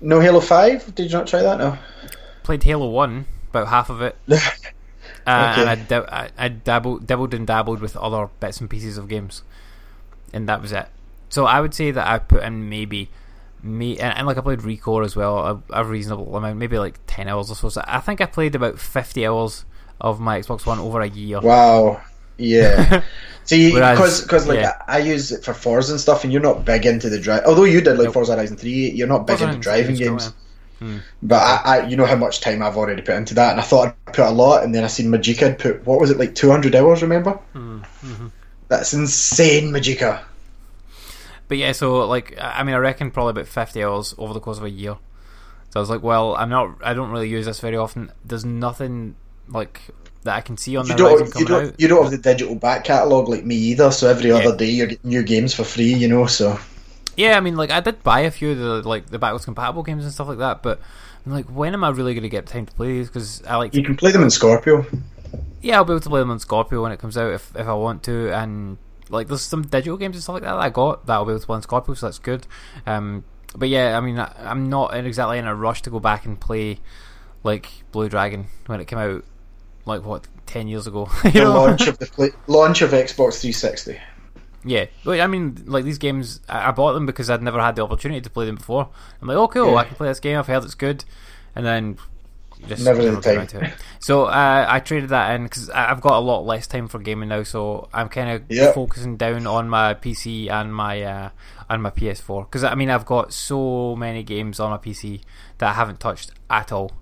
[0.00, 0.94] No Halo Five?
[0.94, 1.58] Did you not try that?
[1.58, 1.78] No.
[2.42, 4.16] Played Halo One, about half of it.
[5.26, 5.60] Uh, Okay.
[5.60, 9.06] And I, dab- I, I dabbled, dabbled and dabbled with other bits and pieces of
[9.06, 9.42] games,
[10.32, 10.86] and that was it.
[11.28, 13.10] So I would say that I put in maybe
[13.62, 16.98] me and, and like I played Recore as well, a, a reasonable amount, maybe like
[17.06, 17.68] ten hours or so.
[17.68, 19.64] So I think I played about fifty hours
[20.00, 21.40] of my Xbox One over a year.
[21.40, 22.00] Wow.
[22.40, 23.02] Yeah.
[23.44, 24.80] See, because because like yeah.
[24.86, 27.42] I, I use it for Forza and stuff, and you're not big into the drive.
[27.46, 28.14] Although you did like Nope.
[28.14, 30.32] Forza Horizon Three, you're not big Forza into driving 3 is games.
[30.78, 33.60] cool, But I, I, you know how much time I've already put into that, and
[33.60, 36.10] I thought I'd put a lot, and then I seen Majika had put what was
[36.10, 37.02] it like 200 hours?
[37.02, 37.40] Remember?
[37.54, 38.28] Mm-hmm.
[38.68, 40.22] That's insane, Majika.
[41.48, 44.58] But yeah, so like I mean, I reckon probably about fifty hours over the course
[44.58, 44.96] of a year.
[45.70, 46.76] So I was like, well, I'm not.
[46.84, 48.12] I don't really use this very often.
[48.24, 49.16] There's nothing
[49.48, 49.80] like
[50.24, 51.74] that I can see on You the don't, you don't, out.
[51.78, 53.90] you don't have the digital back catalogue like me either.
[53.90, 54.36] So every Yeah.
[54.36, 56.26] other day you're getting new games for free, you know.
[56.26, 56.58] So
[57.16, 59.82] Yeah, I mean, like I did buy a few of the like the backwards compatible
[59.82, 60.80] games and stuff like that, but
[61.26, 63.08] I'm like, when am I really going to get time to play these?
[63.08, 64.86] Because I like, you can play them in Scorpio.
[65.60, 67.66] yeah, I'll be able to play them on Scorpio when it comes out if if
[67.66, 68.78] I want to, and
[69.10, 71.32] like there's some digital games and stuff like that, that I got that I'll be
[71.32, 72.46] able to play on Scorpio, so that's good.
[72.86, 76.24] Um, but yeah, I mean, I, I'm not exactly in a rush to go back
[76.24, 76.78] and play
[77.42, 79.24] like Blue Dragon when it came out,
[79.86, 81.08] like what ten years ago.
[81.22, 81.54] The know?
[81.54, 83.98] launch of the play, launch of Xbox 360.
[84.62, 88.20] Yeah, I mean, like these games, I bought them because I'd never had the opportunity
[88.20, 88.90] to play them before.
[89.22, 89.76] I'm like, oh, cool, Yeah.
[89.76, 90.38] I can play this game.
[90.38, 91.04] I've heard it's good,
[91.54, 91.96] and then
[92.68, 93.72] just Never got the it.
[94.00, 97.30] So uh, I traded that in because I've got a lot less time for gaming
[97.30, 97.42] now.
[97.42, 98.74] So I'm kind of Yep.
[98.74, 101.30] focusing down on my PC and my uh,
[101.68, 105.22] and my PS4 because I mean I've got so many games on my PC
[105.58, 106.92] that I haven't touched at all.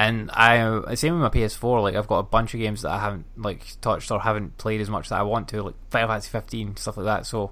[0.00, 1.82] And I same with my PS4.
[1.82, 4.80] Like I've got a bunch of games that I haven't like touched or haven't played
[4.80, 7.26] as much that I want to, like Final Fantasy 15 stuff like that.
[7.26, 7.50] So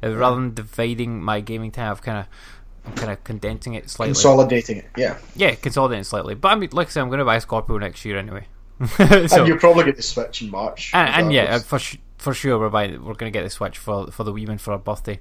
[0.00, 2.26] uh, rather than dividing my gaming time, I've kind of
[2.86, 4.12] I'm kind of condensing it slightly.
[4.12, 5.18] Consolidating it, yeah.
[5.34, 6.36] yeah, consolidating it slightly.
[6.36, 8.46] But I mean, like I said, I'm going to buy Scorpio next year anyway.
[8.86, 10.92] so, and you'll probably get the Switch in March.
[10.94, 11.80] and, and yeah, for
[12.18, 12.92] for sure, we're buying.
[12.92, 15.18] We're going to get the Switch for for the Weeman for our birthday,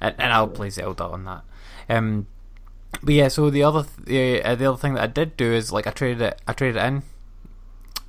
[0.00, 1.44] and, and I'll play Zelda on that.
[1.88, 2.26] Um,
[3.02, 5.72] but yeah, so the other th- uh, the other thing that I did do is
[5.72, 6.40] like I traded it.
[6.46, 7.02] I traded it in,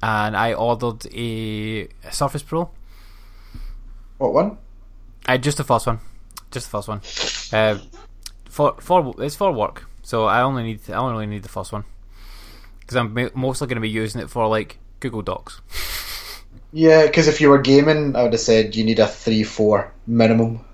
[0.01, 2.69] and I ordered a, a Surface Pro.
[4.17, 4.57] what one?
[5.27, 5.99] Uh, just the first one,
[6.51, 7.01] just the first one.
[7.53, 7.79] Uh,
[8.49, 11.85] for for it's for work, so I only need I only need the first one
[12.79, 15.61] because I'm ma- mostly going to be using it for like Google Docs.
[16.71, 19.91] Yeah, because if you were gaming, I would have said you need a three four
[20.07, 20.65] minimum.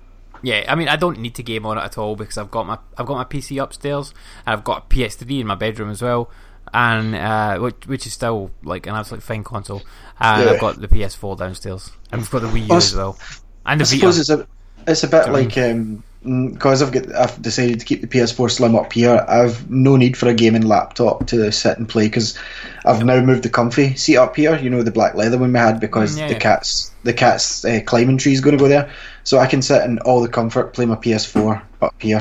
[0.42, 2.66] Yeah, I mean, I don't need to game on it at all because I've got
[2.66, 4.12] my I've got my PC upstairs
[4.46, 6.30] and I've got a PS3 in my bedroom as well,
[6.72, 9.82] and uh, which which is still like an absolute fine console.
[10.20, 10.50] And Yeah.
[10.50, 13.18] I've got the PS4 downstairs, and we've got the Wii U I as well,
[13.64, 14.20] and the I suppose Vita.
[14.20, 14.48] it's a
[14.86, 18.00] it's a bit Do you know like um because I've got I've decided to keep
[18.00, 19.24] the PS4 Slim up here.
[19.28, 22.36] I've no need for a gaming laptop to sit and play because
[22.84, 24.56] I've now moved the comfy seat up here.
[24.58, 26.38] You know the black leather one we had because Mm, yeah, the yeah.
[26.40, 28.90] cat's the cat's uh, climbing tree is going to go there,
[29.24, 32.20] so I can sit in all the comfort, play my PS4 up here.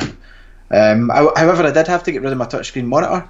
[0.71, 3.29] Um, I, however, I did have to get rid of my touchscreen monitor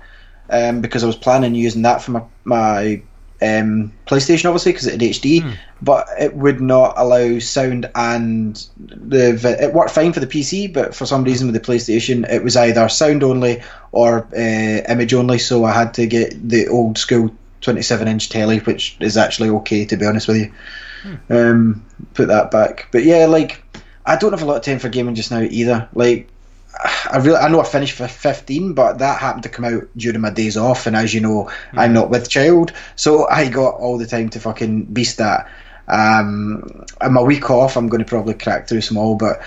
[0.49, 3.01] um, because I was planning using that for my my
[3.41, 5.51] um, PlayStation, obviously, because it had HD, Hmm.
[5.81, 10.67] but it would not allow sound and the vi- it worked fine for the PC,
[10.71, 13.61] but for some reason with the PlayStation, it was either sound only
[13.91, 15.37] or uh, image only.
[15.37, 17.29] So I had to get the old school
[17.61, 20.51] 27 inch telly, which is actually okay to be honest with you.
[21.29, 23.61] Um, put that back, but yeah, like
[24.05, 25.87] I don't have a lot of time for gaming just now either.
[25.93, 26.27] Like
[26.83, 30.21] I really, I know I finished for 15, but that happened to come out during
[30.21, 33.97] my days off, and as you know, I'm not with child, so I got all
[33.97, 35.49] the time to fucking beast that.
[35.87, 39.41] Um, in my week off, I'm going to probably crack through some all, but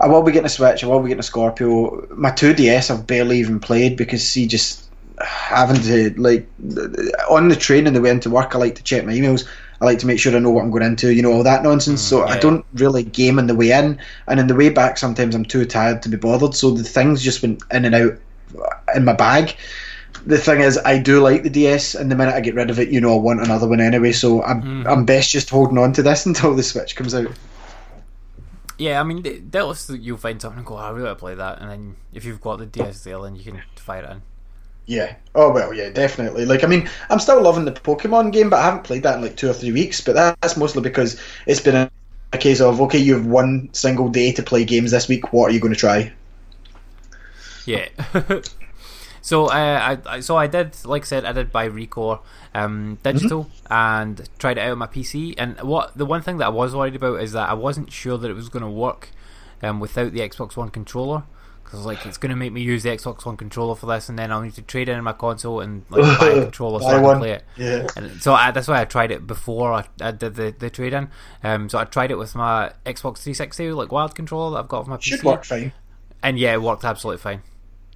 [0.00, 0.82] I will be getting a Switch.
[0.82, 2.06] I will be getting a Scorpio.
[2.10, 6.48] My 2DS, I've barely even played because see, just having to like
[7.30, 9.46] on the train on the way into work, I like to check my emails.
[9.82, 11.64] I like to make sure I know what I'm going into, you know, all that
[11.64, 12.00] nonsense.
[12.04, 14.96] Mm, so I don't really game on the way in, and in the way back,
[14.96, 16.54] sometimes I'm too tired to be bothered.
[16.54, 18.12] So the things just went in and out
[18.94, 19.56] in my bag.
[20.24, 22.78] The thing is, I do like the DS, and the minute I get rid of
[22.78, 24.12] it, you know, I want another one anyway.
[24.12, 24.86] So I'm mm-hmm.
[24.86, 27.32] I'm best just holding on to this until the Switch comes out.
[28.78, 31.20] Yeah, I mean, th- doubtless you'll find something and go, "Oh, I really want to
[31.20, 34.10] play that, and then if you've got the DS there, then you can fire it
[34.10, 34.22] in.
[34.86, 35.14] Yeah.
[35.34, 36.44] Oh well, yeah, definitely.
[36.44, 39.22] Like, I mean, I'm still loving the Pokemon game, but I haven't played that in
[39.22, 40.00] like two or three weeks.
[40.00, 41.90] But that's mostly because it's been a,
[42.32, 45.32] a case of okay, you have one single day to play games this week.
[45.32, 46.12] What are you going to try?
[47.64, 47.88] Yeah.
[49.22, 52.20] so uh, I, I so I did like I said I did buy Recore
[52.54, 55.34] um, digital and tried it out on my PC.
[55.38, 58.18] And what the one thing that I was worried about is that I wasn't sure
[58.18, 59.10] that it was going to work
[59.62, 61.24] um, without the Xbox One controller.
[61.72, 64.18] Because like it's going to make me use the Xbox One controller for this, and
[64.18, 67.00] then I'll need to trade in my console and like buy a controller so I
[67.00, 67.44] can play it.
[67.56, 67.86] Yeah.
[67.96, 70.92] And so I, that's why I tried it before I, I did the, the trade
[70.92, 71.08] in.
[71.42, 74.80] Um, so I tried it with my Xbox 360 like wild controller that I've got
[74.80, 75.02] off my PC.
[75.04, 75.72] Should work fine.
[76.22, 77.40] And yeah, it worked absolutely fine.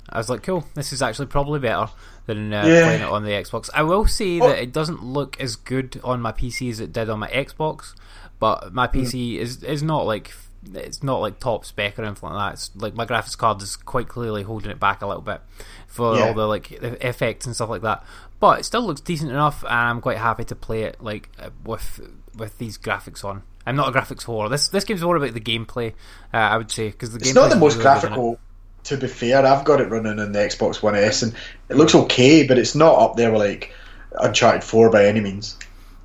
[0.09, 1.91] I was like, cool, this is actually probably better
[2.25, 2.83] than uh, Yeah.
[2.85, 3.69] playing it on the Xbox.
[3.75, 4.49] I will say Oh.
[4.49, 7.93] that it doesn't look as good on my PC as it did on my Xbox,
[8.39, 8.87] but my.
[8.87, 10.33] PC is is not like
[10.75, 12.53] it's not like top spec or anything like that.
[12.55, 15.41] It's like my graphics card is quite clearly holding it back a little bit
[15.87, 16.29] for Yeah.
[16.29, 18.05] all the like effects and stuff like that.
[18.41, 21.51] But it still looks decent enough, and I'm quite happy to play it like uh,
[21.65, 22.01] with
[22.37, 23.43] with these graphics on.
[23.69, 24.49] I'm not a graphics whore.
[24.51, 25.93] This this game's more about the gameplay,
[26.35, 28.01] uh, I would say, because the It's not the most really good in it.
[28.01, 28.39] graphical.
[28.85, 31.35] To be fair, I've got it running on the Xbox One S, and
[31.69, 33.73] it looks okay, but it's not up there with like
[34.21, 35.59] Uncharted Four by any means.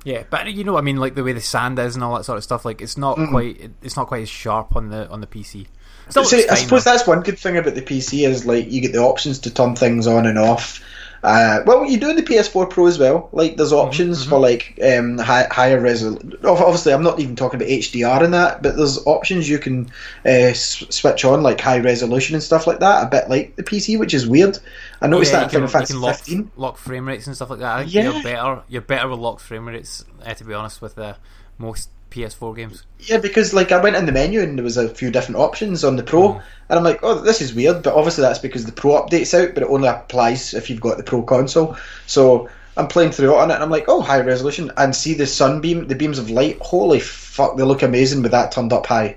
[0.04, 2.02] Yeah, but uh, you know what I mean, like the way the sand is and
[2.02, 2.64] all that sort of stuff.
[2.64, 5.66] Like it's not quite, it's not quite as sharp on the on the PC.
[6.10, 6.90] See, I suppose though.
[6.90, 9.76] that's one good thing about the PC is like you get the options to turn
[9.76, 10.82] things on and off.
[11.22, 13.28] Uh, well, you do in the PS4 Pro as well.
[13.32, 16.34] Like there's Mm-hmm, options for like um, high, higher resolution.
[16.44, 19.86] Obviously, I'm not even talking about HDR in that, but there's options you can
[20.26, 23.06] uh, s- switch on like high resolution and stuff like that.
[23.06, 24.58] A bit like the PC, which is weird.
[25.00, 26.50] I noticed Yeah, that in you Final can, Fantasy lock, 15.
[26.56, 27.76] lock frame rates and stuff like that.
[27.76, 28.02] I think Yeah.
[28.02, 28.62] you're better.
[28.68, 31.16] You're better with locked frame rates, uh, to be honest, with the
[31.58, 32.84] most PS4 games.
[33.00, 35.82] Yeah, because like I went in the menu and there was a few different options
[35.82, 36.42] on the Pro, and
[36.78, 37.82] I'm like, oh, this is weird.
[37.82, 40.98] But obviously that's because the Pro updates out, but it only applies if you've got
[40.98, 41.76] the Pro console.
[42.06, 45.14] So I'm playing through it on it, and I'm like, oh, high resolution, and see
[45.14, 46.58] the sunbeam, the beams of light.
[46.60, 49.16] Holy fuck, they look amazing with that turned up high.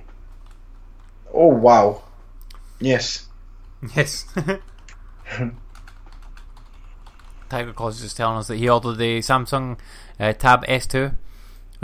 [1.33, 2.01] Oh wow,
[2.79, 3.27] yes.
[3.95, 4.25] Yes.
[7.49, 9.77] Tiger Claus is just telling us that he ordered the Samsung
[10.19, 11.15] uh, Tab S2,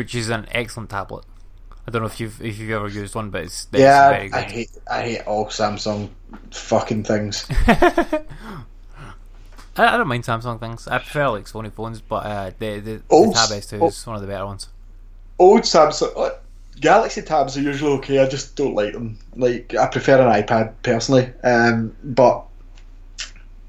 [0.02, 1.24] which is an excellent tablet.
[1.88, 4.34] I don't know if you've if you've ever used one, but it's, it's yeah, very
[4.34, 6.10] I hate I hate all Samsung
[6.52, 7.46] fucking things.
[7.68, 8.24] I,
[9.76, 10.88] I don't mind Samsung things.
[10.88, 14.16] I prefer like Sony phones, but uh, the the, the Oh, Tab S2 is one
[14.16, 14.70] of the better ones.
[15.40, 16.32] old Samsung uh,
[16.80, 18.20] Galaxy tabs are usually okay.
[18.20, 19.20] I just don't like them.
[19.36, 22.46] Like I prefer an iPad personally, um, but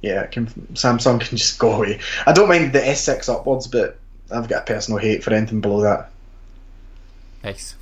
[0.02, 2.00] yeah, can, Samsung can just go away.
[2.26, 3.98] I don't mind the S6 upwards, but
[4.32, 6.11] I've got a personal hate for anything below that.
[7.44, 7.74] Nice.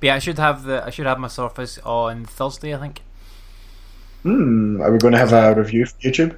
[0.00, 3.02] But yeah, I should have the I should have my Surface on Thursday, I think.
[4.22, 6.36] Hmm, are we going to have a review for YouTube?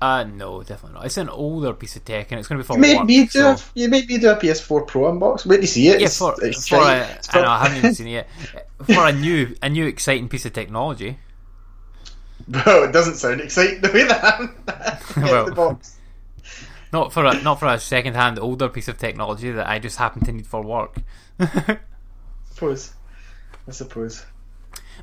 [0.00, 1.06] Uh no, definitely not.
[1.06, 3.06] It's an older piece of tech, and it's going to be for You made work.
[3.06, 3.28] me do.
[3.30, 5.44] so- A, you made me do a PS4 Pro unbox.
[5.44, 5.98] Wait to see it.
[6.00, 8.28] Yeah, It's- for, it's for a, It's I know I haven't even seen it yet.
[8.86, 11.18] For a new a new exciting piece of technology.
[12.46, 14.54] Bro, it doesn't sound exciting the way that I'm
[15.20, 15.46] Well.
[15.46, 15.96] the box.
[16.92, 19.98] Not for a not for a second hand older piece of technology that I just
[19.98, 20.96] happen to need for work.
[21.36, 21.80] but
[22.50, 22.94] suppose.
[23.66, 24.24] I suppose.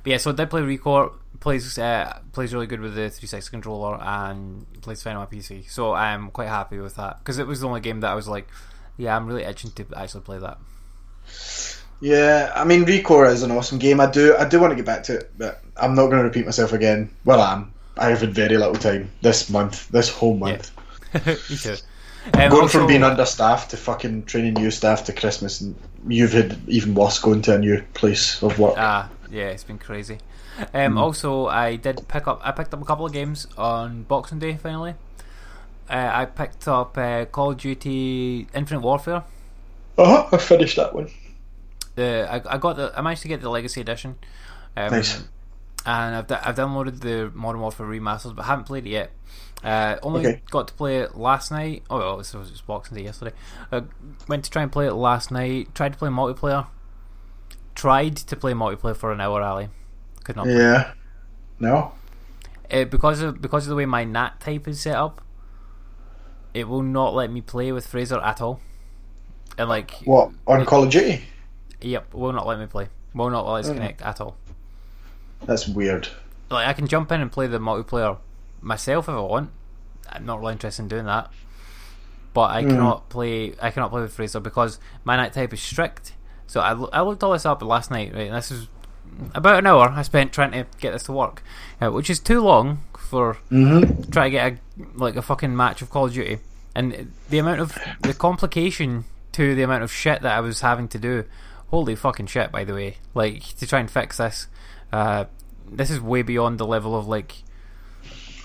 [0.03, 1.13] yeah, so I did play Recore.
[1.39, 5.69] Plays uh, plays really good with the 360 controller and plays fine on my PC.
[5.69, 8.27] So I'm quite happy with that because it was the only game that I was
[8.27, 8.47] like,
[8.97, 10.57] yeah, I'm really itching to actually play that.
[12.01, 13.99] Yeah, I mean, Recore is an awesome game.
[13.99, 16.23] I do, I do want to get back to it, but I'm not going to
[16.23, 17.09] repeat myself again.
[17.23, 17.73] Well, I am.
[17.97, 20.71] I have had very little time this month, this whole month.
[21.25, 21.75] Me too.
[22.33, 25.75] Um, Going also- from being understaffed to fucking training new staff to Christmas, and
[26.07, 28.73] you've had even worse going to a new place of work.
[28.77, 30.17] Ah, yeah, it's been crazy.
[30.73, 32.41] Um, Also, I did pick up.
[32.43, 34.55] I picked up a couple of games on Boxing Day.
[34.57, 34.95] Finally,
[35.89, 39.23] uh, I picked up uh, Call of Duty Infinite Warfare.
[39.97, 40.29] Uh huh.
[40.31, 41.09] I finished that one.
[41.95, 42.91] The I, I got the.
[42.97, 44.15] I managed to get the Legacy Edition.
[44.77, 45.23] Um, Nice.
[45.85, 49.11] and I've, d- I've downloaded the Modern Warfare remasters, but haven't played it yet.
[49.65, 50.41] Uh, only Okay.
[50.51, 51.83] got to play it last night.
[51.89, 53.31] Oh, well, this was just Boxing Day yesterday.
[53.71, 53.81] Uh,
[54.27, 55.73] went to try and play it last night.
[55.73, 56.67] Tried to play multiplayer.
[57.73, 59.69] Tried to play multiplayer for an hour, Ali.
[60.23, 60.47] Could not.
[60.47, 60.91] Yeah.
[61.59, 61.93] No.
[62.71, 65.21] Uh, because of because of the way my NAT type is set up,
[66.53, 68.59] it will not let me play with Fraser at all.
[69.57, 71.23] And like, What on Call of Duty?
[71.81, 72.89] yep, will not let me play.
[73.13, 73.73] Will not let us Oh.
[73.73, 74.35] connect at all.
[75.45, 76.07] That's weird.
[76.49, 78.17] Like, I can jump in and play the multiplayer
[78.65, 79.51] myself if I want.
[80.09, 81.31] I'm not really interested in doing that.
[82.33, 83.53] But I cannot play.
[83.61, 86.13] I cannot play with Fraser because my NAT type is strict.
[86.47, 88.13] So I, I looked all this up last night.
[88.13, 88.67] Right, and this is
[89.33, 91.41] about an hour I spent trying to get this to work,
[91.81, 94.09] uh, which is too long for Mm-hmm.
[94.11, 94.57] try to get a
[94.95, 96.39] like a fucking match of Call of Duty,
[96.75, 100.89] and the amount of the complication to the amount of shit that I was having
[100.89, 101.23] to do.
[101.69, 102.51] Holy fucking shit!
[102.51, 104.47] By the way, like to try and fix this,
[104.91, 105.25] uh,
[105.71, 107.43] this is way beyond the level of like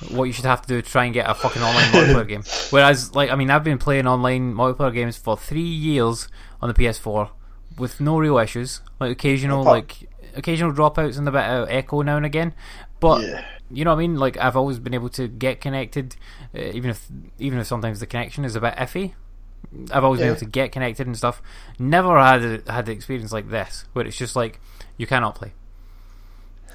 [0.08, 2.42] what you should have to do to try and get a fucking online multiplayer game.
[2.70, 6.28] Whereas, like, I mean, I've been playing online multiplayer games for three years
[6.62, 7.30] on the PS4
[7.78, 12.16] with no real issues, like occasional like occasional dropouts and a bit of echo now
[12.16, 12.54] and again,
[13.00, 13.44] but Yeah.
[13.70, 14.16] you know what I mean.
[14.16, 16.16] Like I've always been able to get connected,
[16.54, 17.06] uh, even if
[17.38, 19.12] even if sometimes the connection is a bit iffy.
[19.92, 21.40] I've always been able to get connected and stuff.
[21.78, 24.60] Never had a, had the experience like this, where it's just like
[24.96, 25.52] you cannot play.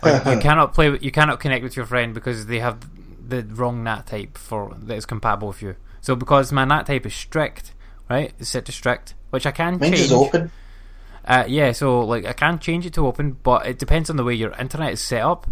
[0.04, 0.98] Like, you cannot play.
[1.02, 2.80] You cannot connect with your friend because they have
[3.28, 5.76] the wrong NAT type for that is compatible with you.
[6.02, 7.74] So because my NAT type is strict,
[8.10, 8.34] right?
[8.40, 10.00] It's set to strict, which I can Mine's change.
[10.02, 10.52] is open.
[11.26, 14.24] Uh, yeah, so like I can change it to open, but it depends on the
[14.24, 15.48] way your internet is set up.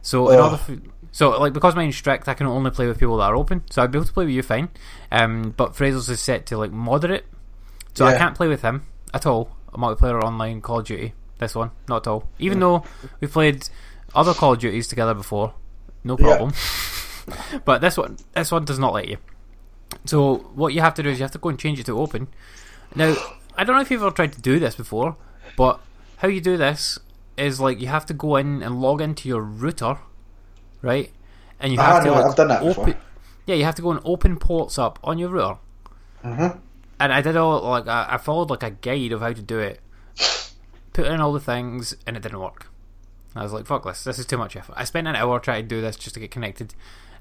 [0.00, 0.44] So in Oh.
[0.44, 0.76] order for,
[1.10, 3.62] so like because mine's strict, I can only play with people that are open.
[3.70, 4.70] So I'd be able to play with you fine.
[5.10, 7.26] Um, but Fraser's is set to like moderate,
[7.94, 9.54] so I can't play with him at all.
[9.74, 11.12] A multiplayer online Call of Duty.
[11.38, 12.28] This one, not at all.
[12.38, 12.84] Even though
[13.20, 13.68] we played
[14.14, 15.52] other Call of Duties together before,
[16.04, 16.50] no Yeah.
[17.64, 19.16] but this one, this one does not let you.
[20.04, 21.98] So what you have to do is you have to go and change it to
[21.98, 22.28] open.
[22.94, 23.14] Now,
[23.56, 25.16] I don't know if you've ever tried to do this before,
[25.56, 25.80] but
[26.18, 26.98] how you do this
[27.36, 29.98] is like you have to go in and log into your router,
[30.82, 31.10] right?
[31.60, 32.84] And you Ah, have to no, like, I've done that open.
[32.86, 33.00] before.
[33.46, 35.58] Yeah, you have to go and open ports up on your router.
[36.24, 36.58] Mhm.
[37.00, 39.80] And I did all like I followed like a guide of how to do it,
[40.92, 42.68] put in all the things, and it didn't work.
[43.34, 44.04] I was like, "Fuck this!
[44.04, 46.20] This is too much effort." I spent an hour trying to do this just to
[46.20, 46.74] get connected,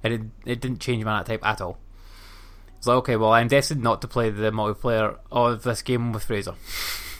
[0.04, 0.22] and it,
[0.52, 1.78] it didn't change my type at all.
[2.78, 6.24] It's like, okay, well, I'm destined not to play the multiplayer of this game with
[6.24, 6.56] Fraser.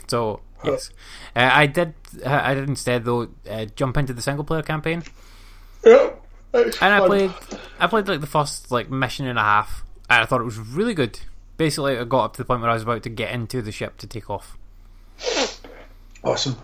[0.08, 0.90] So yes,
[1.36, 1.94] uh, I did.
[2.26, 5.04] I did instead though uh, jump into the single player campaign,
[5.86, 6.10] Yeah.
[6.54, 7.32] and I played.
[7.80, 10.58] I played like the first like mission and a half, and I thought it was
[10.58, 11.20] really good.
[11.58, 13.72] Basically, I got up to the point where I was about to get into the
[13.72, 14.58] ship to take off.
[16.24, 16.56] Awesome.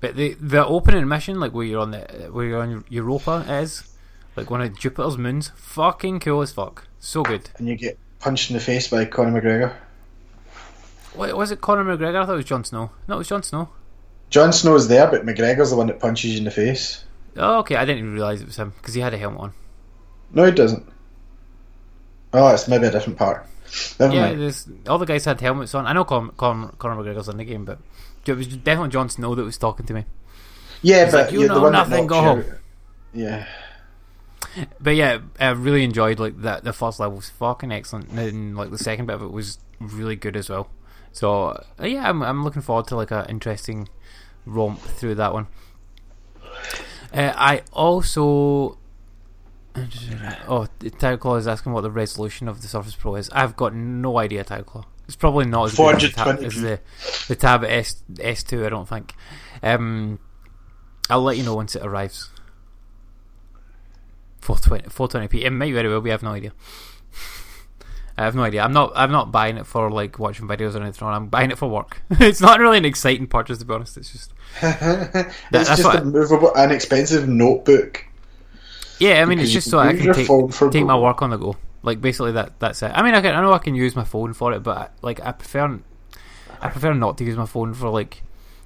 [0.00, 2.00] But the the opening mission, like where you're on the
[2.32, 3.84] where you're on Europa, is
[4.36, 5.50] like one of Jupiter's moons.
[5.56, 6.86] Fucking cool as fuck.
[6.98, 7.50] So good.
[7.58, 9.74] And you get punched in the face by Conor McGregor.
[11.14, 12.22] Wait, was it Conor McGregor?
[12.22, 12.90] I thought it was Jon Snow.
[13.08, 13.68] No, it was Jon Snow.
[14.30, 17.04] Jon Snow's there, but McGregor's the one that punches you in the face.
[17.36, 17.76] Oh, okay.
[17.76, 19.52] I didn't even realize it was him because he had a helmet on.
[20.32, 20.88] No, he doesn't.
[22.32, 23.46] Oh, it's maybe a different part.
[24.00, 24.40] Never Yeah, mind.
[24.40, 25.86] there's all the guys had helmets on.
[25.86, 27.78] I know Con- Con- Conor McGregor's in the game, but
[28.24, 30.04] it was definitely Jon Snow that was talking to me.
[30.80, 32.44] Yeah, He's but like, "You you're know the one nothing, that go home."
[33.12, 33.46] Yeah.
[34.80, 36.64] But yeah, I really enjoyed like that.
[36.64, 39.58] The first level was fucking excellent, and then like the second bit of it was
[39.80, 40.68] really good as well.
[41.12, 41.48] So
[41.80, 43.88] uh, yeah, I'm I'm looking forward to like a interesting
[44.44, 45.46] romp through that one.
[47.12, 48.78] Uh, I also.
[49.74, 53.30] Oh, Tyleclaw is asking what the resolution of the Surface Pro is.
[53.30, 54.84] I've got no idea, Tyleclaw.
[55.06, 56.80] It's probably not as good as the tab, as the,
[57.28, 58.66] the Tab S S2.
[58.66, 59.14] I don't think.
[59.62, 60.18] Um,
[61.08, 62.28] I'll let you know once it arrives.
[64.42, 65.44] 420 420p.
[65.44, 66.10] It might very well be.
[66.10, 66.52] I have no idea.
[68.18, 68.62] I have no idea.
[68.62, 68.92] I'm not.
[68.94, 71.08] I'm not buying it for like watching videos or anything.
[71.08, 72.02] I'm buying it for work.
[72.10, 73.96] it's not really an exciting purchase to be honest.
[73.96, 74.32] It's just
[74.62, 78.04] it's that's just a movable, an expensive notebook.
[78.98, 79.22] yeah.
[79.22, 81.56] I mean, it's just so I can take take my work on the go.
[81.84, 82.58] Like basically that.
[82.58, 82.90] That's it.
[82.92, 83.34] I mean, I can.
[83.34, 85.80] I know I can use my phone for it, but like I prefer.
[86.60, 88.22] I prefer not to use my phone for like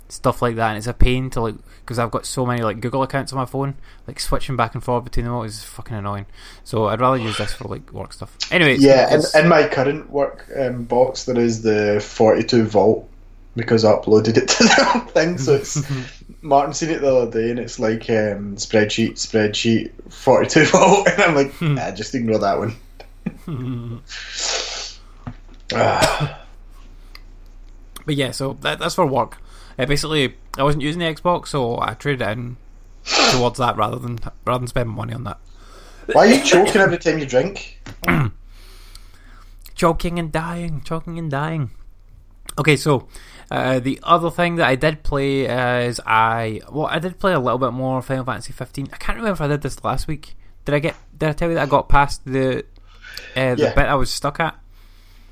[0.08, 2.80] stuff like that, and it's a pain to like because I've got so many like
[2.80, 3.74] Google accounts on my phone.
[4.06, 6.26] Like switching back and forth between them all is fucking annoying.
[6.64, 8.36] So I'd rather use this for like work stuff.
[8.50, 13.08] Anyway, Yeah, in, in my current work um, box, there is the 42 volt
[13.54, 15.38] because I uploaded it to the thing.
[15.38, 15.82] So it's
[16.42, 21.22] Martin seen it the other day, and it's like um, spreadsheet, spreadsheet, 42 volt, and
[21.22, 21.74] I'm like, Hmm.
[21.74, 22.76] nah, just ignore that one.
[25.74, 26.45] Ah,
[28.06, 29.36] But yeah, so that, that's for work.
[29.78, 32.56] Uh, basically, I wasn't using the Xbox, so I traded in
[33.32, 35.38] towards that rather than rather than spending money on that.
[36.12, 37.80] Why are you choking every time you drink?
[39.74, 41.70] choking and dying, choking and dying.
[42.58, 43.08] Okay, so
[43.50, 45.42] uh, the other thing that I did play
[45.86, 48.88] is I well I did play a little bit more Final Fantasy 15.
[48.92, 50.36] I can't remember if I did this last week.
[50.64, 50.96] Did I get?
[51.16, 52.60] Did I tell you that I got past the
[53.36, 53.74] uh, the Yeah.
[53.74, 54.58] bit I was stuck at?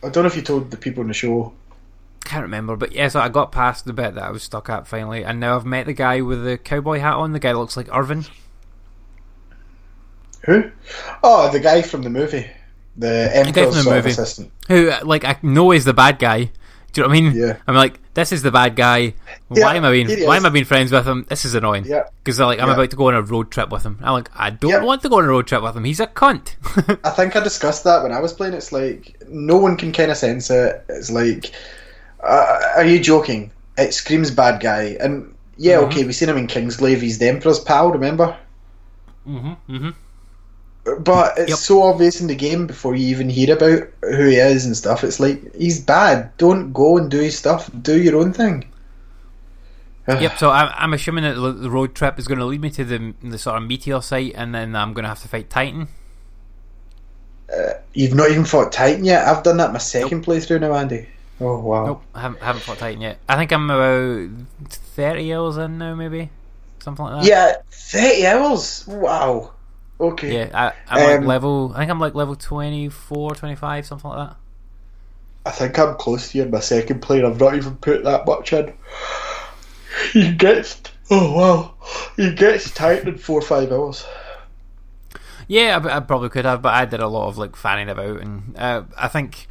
[0.02, 1.54] I don't know if you told the people in the show.
[2.24, 4.86] Can't remember, but yeah, so I got past the bit that I was stuck at
[4.86, 7.32] finally, and now I've met the guy with the cowboy hat on.
[7.32, 8.24] The guy looks like Irvin.
[10.46, 10.70] Who?
[11.22, 12.46] Oh, the guy from the movie,
[12.96, 14.10] the Emperor's the of movie.
[14.10, 14.50] assistant.
[14.68, 16.50] who uh, like I know is the bad guy.
[16.92, 17.32] Do you know what I mean?
[17.34, 17.56] Yeah.
[17.66, 19.14] I'm like, this is the bad guy.
[19.48, 21.26] Why Yeah, am I being Why am I being friends with him?
[21.28, 21.86] This is annoying.
[21.86, 22.04] Yeah.
[22.22, 22.74] Because like I'm Yeah.
[22.74, 23.98] about to go on a road trip with him.
[24.02, 24.82] I'm like, I don't Yeah.
[24.84, 25.84] want to go on a road trip with him.
[25.84, 26.54] He's a cunt.
[27.04, 28.54] I think I discussed that when I was playing.
[28.54, 30.84] It's like no one can kind of sense it.
[30.88, 31.52] It's like,
[32.24, 33.50] uh, are you joking?
[33.78, 35.84] It screams bad guy, and yeah, Mm-hmm.
[35.84, 37.00] okay, we've seen him in Kingsglaive.
[37.00, 38.36] He's the Emperor's pal, remember?
[39.26, 39.54] mm-hmm.
[39.72, 39.90] Mm-hmm.
[41.02, 41.58] But it's Yep.
[41.58, 45.02] so obvious in the game before you even hear about who he is and stuff.
[45.04, 46.36] It's like he's bad.
[46.36, 47.70] Don't go and do his stuff.
[47.82, 48.64] Do your own thing.
[50.06, 50.36] Yep.
[50.38, 53.14] So I'm, I'm assuming that the road trip is going to lead me to the
[53.22, 55.88] the sort of meteor site, and then I'm going to have to fight Titan.
[57.92, 59.26] You've not even fought Titan yet.
[59.28, 61.08] I've done that my second playthrough now, Andy.
[61.40, 61.84] Oh wow.
[61.86, 63.18] Nope, I haven't, haven't fought Titan yet.
[63.28, 64.30] I think I'm about
[64.68, 66.30] thirty hours in now, maybe
[66.80, 67.28] something like that.
[67.28, 68.86] Yeah, thirty hours.
[68.86, 69.52] Wow.
[70.00, 70.34] Okay.
[70.34, 71.72] Yeah, I, I'm like Um, level.
[71.74, 74.36] I think I'm like level 24, 25, something like that.
[75.46, 77.22] I think I'm close to you in my second play.
[77.22, 78.72] I've not even put that much in.
[80.12, 80.80] He gets.
[81.10, 81.74] Oh wow.
[82.16, 84.04] He gets Titan in four or five hours.
[85.48, 88.20] Yeah, I, I probably could have, but I did a lot of like fanning about,
[88.20, 89.46] and uh, I think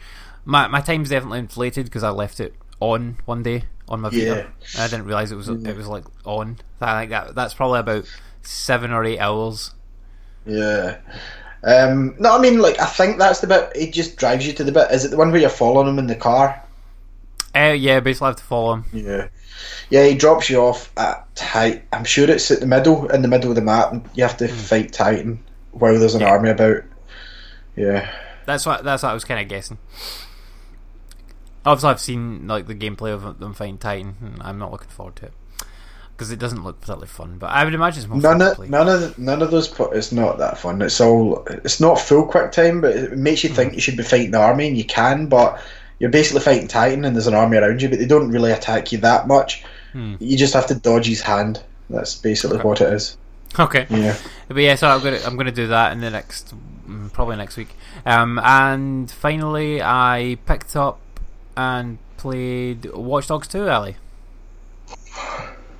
[0.45, 4.45] my my time's definitely inflated because I left it on one day on my Vita.
[4.73, 6.57] And I didn't realize it was it was like on.
[6.81, 8.05] I think that that's probably about
[8.41, 9.71] seven or eight hours.
[10.45, 10.97] Yeah.
[11.65, 13.71] Um, no, I mean, like, I think that's the bit.
[13.73, 14.91] It just drives you to the bit.
[14.91, 16.61] Is it the one where you're following him in the car?
[17.55, 18.85] Uh, yeah, basically I have to follow him.
[18.91, 19.27] Yeah.
[19.89, 21.83] Yeah, he drops you off at height.
[21.93, 24.35] I'm sure it's at the middle, in the middle of the map, and you have
[24.37, 25.41] to fight Titan
[25.71, 26.31] while there's an Yeah.
[26.31, 26.83] army about.
[27.77, 28.11] Yeah.
[28.45, 29.77] That's what that's what I was kind of guessing.
[31.65, 35.15] Obviously, I've seen like the gameplay of them fighting Titan, and I'm not looking forward
[35.17, 35.33] to it
[36.11, 37.37] because it doesn't look particularly fun.
[37.39, 39.67] But I would imagine it's more None of none of none of those.
[39.67, 40.81] po- It's not that fun.
[40.81, 41.45] It's all.
[41.49, 44.39] It's not full quick time, but it makes you think you should be fighting the
[44.39, 45.27] army, and you can.
[45.27, 45.61] But
[45.99, 48.91] you're basically fighting Titan, and there's an army around you, but they don't really attack
[48.91, 49.63] you that much.
[49.93, 50.15] Hmm.
[50.19, 51.63] You just have to dodge his hand.
[51.89, 53.15] That's basically what it is.
[53.57, 53.85] Okay.
[53.89, 54.17] Yeah.
[54.47, 56.53] But yeah, so I'm gonna I'm gonna do that in the next
[56.87, 57.69] mm, probably next week.
[58.05, 60.99] Um, and finally, I picked up
[61.55, 63.95] and played Watch Dogs 2, Ali.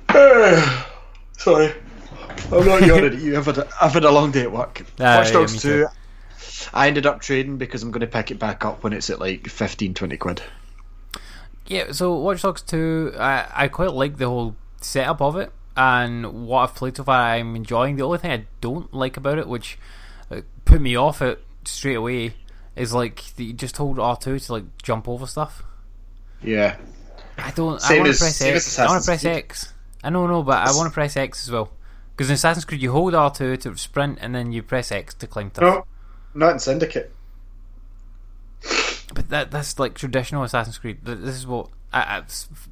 [1.38, 1.74] Sorry.
[2.52, 3.36] I'm not yawning at you.
[3.36, 4.84] I've had, a, I've had a long day at work.
[5.00, 5.68] Ah, Watch Dogs me 2.
[5.68, 5.86] too.
[6.72, 9.18] I ended up trading because I'm going to pick it back up when it's at
[9.18, 10.42] like 15, 20 quid.
[11.66, 16.46] Yeah, so Watch Dogs 2, I, I quite like the whole setup of it, and
[16.46, 17.96] what I've played so far, I'm enjoying.
[17.96, 19.78] The only thing I don't like about it, which
[20.30, 22.34] uh, put me off it straight away,
[22.76, 25.62] is like that you just hold R2 to like jump over stuff.
[26.42, 26.76] Yeah.
[27.38, 27.82] I don't.
[27.82, 28.78] I want to press X.
[28.78, 29.34] I want to press Creed.
[29.34, 29.72] X.
[30.02, 31.72] I know, no, but I want to press X as well.
[32.14, 35.26] Because in Assassin's Creed, you hold R2 to sprint, and then you press X to
[35.26, 35.62] climb stuff.
[35.62, 35.86] No,
[36.34, 37.12] not in Syndicate.
[39.12, 40.98] But that that's like traditional Assassin's Creed.
[41.02, 41.70] This is what.
[41.92, 42.22] I, I,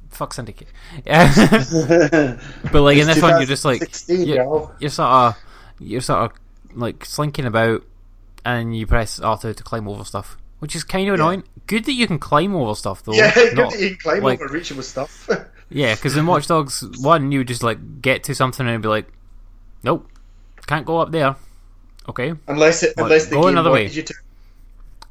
[0.09, 0.67] fuck Syndicate.
[1.05, 1.27] Yeah.
[2.71, 5.37] but like in this one, you're just like you're, you're sort of
[5.79, 6.37] you're sort of
[6.75, 7.83] like slinking about,
[8.45, 11.43] and you press R2 to climb over stuff, which is kind of annoying.
[11.67, 13.13] Good that you can climb over stuff though.
[13.13, 15.29] Yeah, good not- that you can climb like- over reachable stuff.
[15.69, 18.89] Yeah, because in Watch Dogs One, you would just like get to something and be
[18.89, 19.07] like,
[19.81, 20.07] "Nope,
[20.67, 21.35] can't go up there."
[22.07, 22.33] Okay.
[22.47, 23.95] unless it, unless the go game another wanted way.
[23.95, 24.13] you to.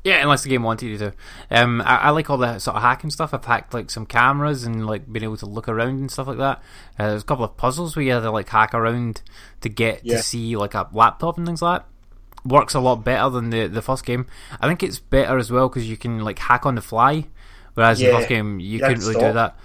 [0.05, 1.13] Yeah, unless the game wanted you to.
[1.51, 3.35] Um, I, I like all the sort of hacking stuff.
[3.35, 6.39] I've hacked like some cameras and like being able to look around and stuff like
[6.39, 6.59] that.
[6.97, 9.23] Uh, there's a couple of puzzles where you had to like hack around
[9.63, 10.19] to get Yeah.
[10.19, 11.89] to see like a laptop and things like that.
[12.45, 14.27] Works a lot better than the the first game.
[14.61, 17.27] I think it's better as well because you can like hack on the fly,
[17.75, 18.19] whereas in the Yeah.
[18.19, 19.23] first game you, You couldn't really stop.
[19.31, 19.57] do that.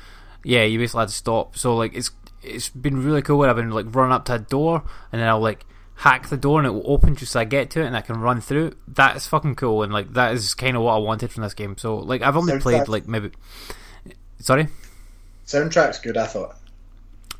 [0.43, 1.57] Yeah, you basically had to stop.
[1.57, 2.11] So like it's
[2.43, 5.27] it's been really cool where I've been like running up to a door and then
[5.27, 5.65] I'll like
[5.95, 8.01] hack the door and it will open just so I get to it and I
[8.01, 8.73] can run through.
[8.89, 11.55] That is fucking cool and like that is kind of what I wanted from this
[11.55, 11.75] game.
[11.79, 13.31] So like I've only Sounds played like- like maybe.
[14.39, 14.67] Sorry.
[15.47, 16.55] Soundtrack's good, I thought.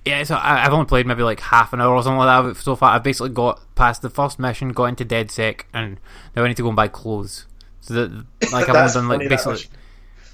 [0.08, 2.62] Yeah, so I, I've only played maybe like half an hour or something like that
[2.62, 2.92] so far.
[2.92, 6.00] I've basically got past the first mission, got into DedSec, and
[6.36, 7.46] now I need to go and buy clothes.
[7.82, 8.12] So that
[8.52, 9.66] like I've only done like basically.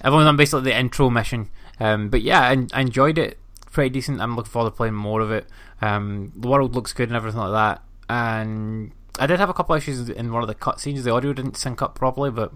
[0.01, 1.49] I've only done basically the intro mission.
[1.79, 3.39] Um, but yeah, I, I enjoyed it
[3.71, 4.21] pretty decent.
[4.21, 5.47] I'm looking forward to playing more of it.
[5.81, 7.83] Um, the world looks good and everything like that.
[8.09, 11.03] And I did have a couple issues in one of the cutscenes.
[11.03, 12.53] The audio didn't sync up properly, but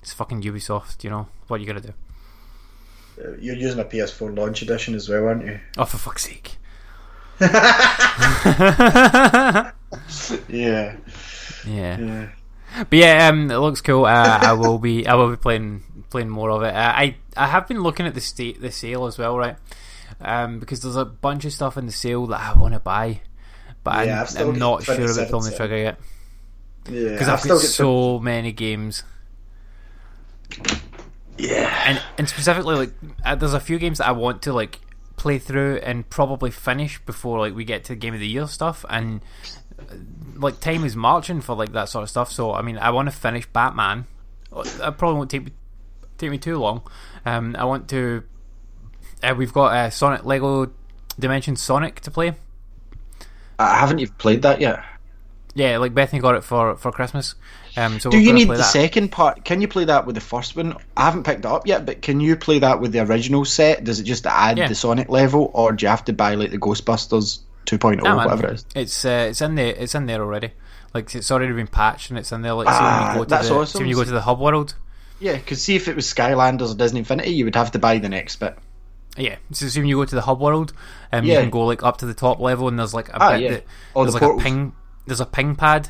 [0.00, 1.02] it's fucking Ubisoft.
[1.02, 1.94] You know what you gonna do.
[3.40, 5.60] You're using a PS4 launch edition as well, aren't you?
[5.78, 6.56] Oh, for fuck's sake!
[10.48, 10.48] Yeah.
[10.48, 10.96] Yeah.
[11.66, 12.28] Yeah.
[12.78, 14.06] But yeah, um, it looks cool.
[14.06, 16.74] Uh, I will be, I will be playing playing more of it.
[16.74, 19.56] Uh, I I have been looking at the state the sale as well, right?
[20.20, 23.20] Um, because there's a bunch of stuff in the sale that I want to buy,
[23.84, 25.98] but Yeah, I've I'm, I'm not sure about 27 pulling the trigger yet
[26.88, 27.12] Yeah.
[27.12, 29.02] because I've still got got so many games.
[31.42, 31.82] Yeah.
[31.86, 32.92] and and specifically like
[33.24, 34.78] uh, there's a few games that I want to like
[35.16, 38.46] play through and probably finish before like we get to the game of the year
[38.46, 38.84] stuff.
[38.88, 39.20] And
[39.78, 39.94] uh,
[40.36, 42.30] like time is marching for like that sort of stuff.
[42.30, 44.06] So I mean I want to finish Batman.
[44.78, 45.52] That probably won't take me
[46.18, 46.82] take me too long.
[47.26, 48.22] Um I want to
[49.22, 50.70] uh, we've got uh, Sonic Lego
[51.18, 52.34] Dimension Sonic to play.
[53.58, 54.82] I haven't even played that yet.
[55.54, 57.34] yeah like Bethany got it for for Christmas
[57.76, 58.62] um so Do you need the that.
[58.72, 59.44] second part?
[59.44, 60.76] Can you play that with the first one?
[60.96, 63.84] I haven't picked it up yet, but can you play that with the original set?
[63.84, 64.68] Does it just add Yeah.
[64.68, 68.16] the Sonic level, or do you have to buy like the Ghostbusters 2.0 Nah, man.
[68.16, 68.66] whatever it is?
[68.74, 69.74] It's uh, it's in there.
[69.76, 70.52] It's in there already.
[70.94, 72.52] Like it's already been patched and it's in there.
[72.54, 73.78] Like when Ah, you go to that's the awesome.
[73.78, 74.74] see when you go to the hub world.
[75.20, 77.98] Yeah, because see if it was Skylanders or Disney Infinity, you would have to buy
[77.98, 78.58] the next bit.
[79.16, 80.72] Yeah, so when you go to the hub world,
[81.12, 81.40] um, you Yeah.
[81.42, 83.50] can go like up to the top level and there's like a Ah, bit yeah.
[83.50, 83.64] that,
[83.94, 84.72] there's the like a ping.
[85.06, 85.88] There's a ping pad.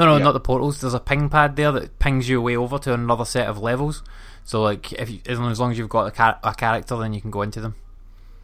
[0.00, 0.24] No, no, Yeah.
[0.24, 0.80] not the portals.
[0.80, 4.02] There's a ping pad there that pings you way over to another set of levels.
[4.44, 7.20] So like if you, as long as you've got a, char- a character, then you
[7.20, 7.74] can go into them.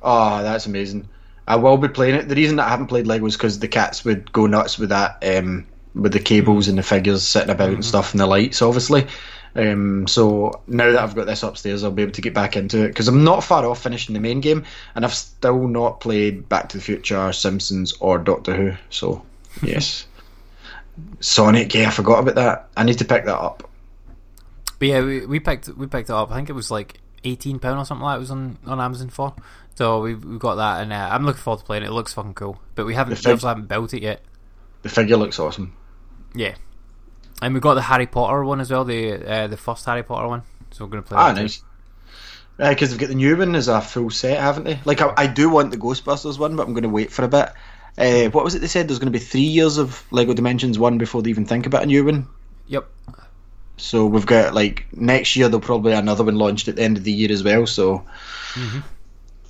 [0.03, 1.09] Oh, that's amazing.
[1.49, 2.29] I will be playing it.
[2.29, 4.91] The reason that I haven't played Lego is because the cats would go nuts with
[4.91, 8.61] that, um, with the cables and the figures sitting about and stuff and the lights,
[8.63, 9.07] obviously.
[9.55, 12.85] Um, so now that I've got this upstairs, I'll be able to get back into
[12.85, 16.47] it because I'm not far off finishing the main game, and I've still not played
[16.51, 18.73] Back to the Future, Simpsons, or Doctor Who.
[18.91, 19.25] So
[19.63, 20.07] yes,
[21.21, 21.75] Sonic.
[21.75, 22.69] Yeah, I forgot about that.
[22.77, 23.69] I need to pick that up.
[24.79, 26.31] But yeah, we, we picked we picked it up.
[26.31, 28.17] I think it was like eighteen pound or something like that.
[28.17, 29.35] It was on, on Amazon for.
[29.75, 31.87] So we we got that, and uh, I'm looking forward to playing it.
[31.87, 32.61] It looks fucking cool.
[32.75, 34.23] But we haven't The we fig- haven't built it yet.
[34.83, 35.75] The figure looks awesome.
[36.35, 36.55] Yeah,
[37.43, 38.85] and we got the Harry Potter one as well.
[38.85, 40.43] The uh, the first Harry Potter one.
[40.71, 41.17] So we're gonna play.
[41.19, 41.63] Ah, that nice.
[42.59, 44.81] Because they've got the new one as a full set, haven't they?
[44.87, 47.29] Like, I, I do want the Ghostbusters one, but I'm going to wait for a
[47.29, 47.51] bit.
[47.99, 48.89] Uh, what was it they said?
[48.89, 51.83] There's going to be three years of Lego Dimensions 1 before they even think about
[51.83, 52.27] a new one.
[52.69, 52.87] Yep.
[53.79, 56.97] So we've got, like, next year, there'll probably be another one launched at the end
[56.97, 57.67] of the year as well.
[57.67, 58.05] So,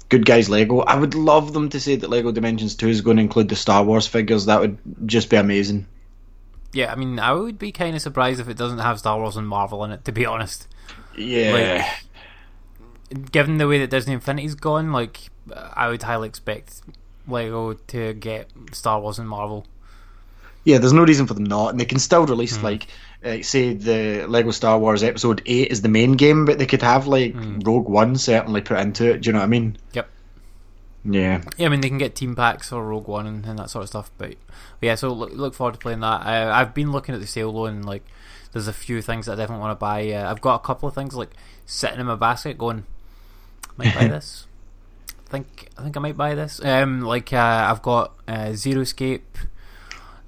[0.08, 0.80] good guys, Lego.
[0.80, 3.56] I would love them to say that Lego Dimensions 2 is going to include the
[3.56, 4.46] Star Wars figures.
[4.46, 5.86] That would just be amazing.
[6.72, 9.36] Yeah, I mean, I would be kind of surprised if it doesn't have Star Wars
[9.36, 10.04] and Marvel in it.
[10.04, 10.68] To be honest,
[11.16, 11.86] Yeah.
[13.10, 15.30] Like, given the way that Disney Infinity's gone, like
[15.74, 16.82] I would highly expect
[17.26, 19.66] Lego to get Star Wars and Marvel.
[20.64, 22.88] Yeah, there's no reason for them not, and they can still release like,
[23.24, 26.82] uh, say the Lego Star Wars Episode Eight is the main game, but they could
[26.82, 29.20] have like Rogue One certainly put into it.
[29.20, 29.78] Do you know what I mean?
[29.92, 30.08] Yep.
[31.04, 31.42] Yeah.
[31.56, 33.84] Yeah, I mean they can get team packs or Rogue One and, and that sort
[33.84, 34.10] of stuff.
[34.18, 34.30] But,
[34.80, 36.26] but yeah, so look, look forward to playing that.
[36.26, 38.02] Uh, I've been looking at the sale though, and like
[38.52, 40.10] there's a few things that I definitely want to buy.
[40.10, 41.30] Uh, I've got a couple of things like
[41.64, 42.84] sitting in my basket, going,
[43.76, 44.46] might buy this.
[45.26, 46.64] I think I think I might buy this.
[46.64, 49.36] Um, like uh, I've got uh, Zero Escape,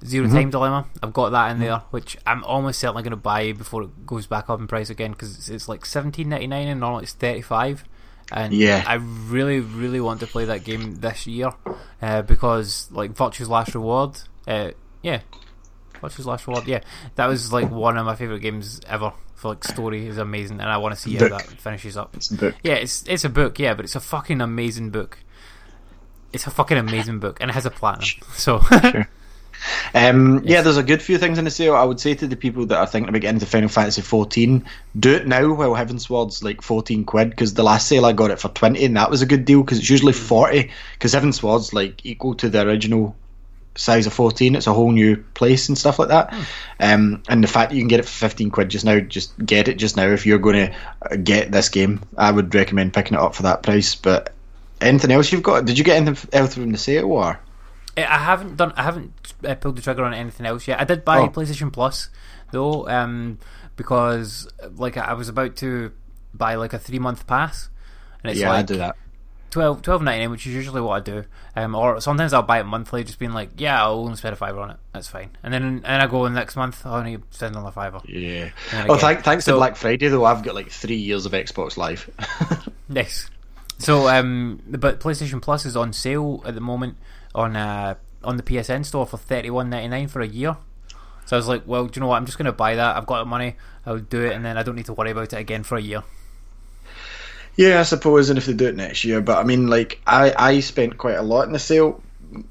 [0.05, 0.85] 0 Time Dilemma.
[1.01, 4.27] I've got that in there, which I'm almost certainly going to buy before it goes
[4.27, 7.13] back up in price again because it's, it's like seventeen ninety nine and normally it's
[7.13, 7.83] thirty five.
[8.31, 8.83] And Yeah.
[8.85, 11.49] I really, really want to play that game this year
[11.99, 14.69] uh, because, like, Virtue's Last Reward, uh,
[16.01, 16.81] yeah, his Last Reward, yeah,
[17.15, 19.13] that was like one of my favorite games ever.
[19.35, 21.31] For like story is amazing, and I want to see Book.
[21.31, 22.13] how that finishes up.
[22.17, 22.55] It's a book.
[22.61, 25.19] Yeah, it's it's a book, yeah, but it's a fucking amazing book.
[26.33, 28.09] It's a fucking amazing book, and it has a platinum.
[28.33, 28.59] So
[29.93, 31.75] Um, Yeah, there's a good few things in the sale.
[31.75, 34.63] I would say to the people that are thinking about getting into Final Fantasy 14,
[34.99, 38.39] do it now while Heavensward's like 14 quid because the last sale I got it
[38.39, 42.05] for 20 and that was a good deal because it's usually 40 because Heavensward's like
[42.05, 43.15] equal to the original
[43.75, 44.55] size of 14.
[44.55, 46.33] It's a whole new place and stuff like that.
[46.79, 49.37] Um, and the fact that you can get it for 15 quid just now, just
[49.45, 50.71] get it just now if you're going
[51.09, 52.01] to get this game.
[52.17, 53.95] I would recommend picking it up for that price.
[53.95, 54.33] But
[54.81, 55.65] anything else you've got?
[55.65, 57.39] Did you get anything else from the sale or?
[57.97, 58.73] Eh, I haven't done.
[58.75, 59.13] I haven't
[59.45, 60.79] uh, pulled the trigger on anything else yet.
[60.79, 61.29] I did buy Oh.
[61.29, 62.09] PlayStation Plus
[62.51, 63.39] though, um,
[63.75, 65.91] because like I was about to
[66.33, 67.69] buy like a three month pass,
[68.23, 68.95] and it's yeah, like I do that.
[69.51, 71.23] 12 12.99, which is usually what I do.
[71.55, 74.35] Um, or sometimes I'll buy it monthly, just being like, yeah, I'll only spend a
[74.35, 74.77] fiver on it.
[74.93, 75.29] That's fine.
[75.43, 77.99] And then and I go in next month, I'll only spend another fiver.
[78.05, 78.49] Yeah.
[78.87, 81.77] Oh, thank, thanks so- to Black Friday though, I've got like three years of Xbox
[81.77, 82.09] Live.
[82.91, 83.29] Yes.
[83.77, 86.97] So, um, but PlayStation Plus is on sale at the moment
[87.35, 90.57] on uh, on the PSN store for thirty one ninety nine for a year.
[91.25, 92.15] So I was like, well, do you know what?
[92.17, 92.97] I'm just going to buy that.
[92.97, 93.55] I've got the money.
[93.85, 95.81] I'll do it, and then I don't need to worry about it again for a
[95.81, 96.03] year.
[97.59, 100.33] Yeah, I suppose, and if they do it next year, but I mean, like, I,
[100.33, 102.01] I spent quite a lot in the sale.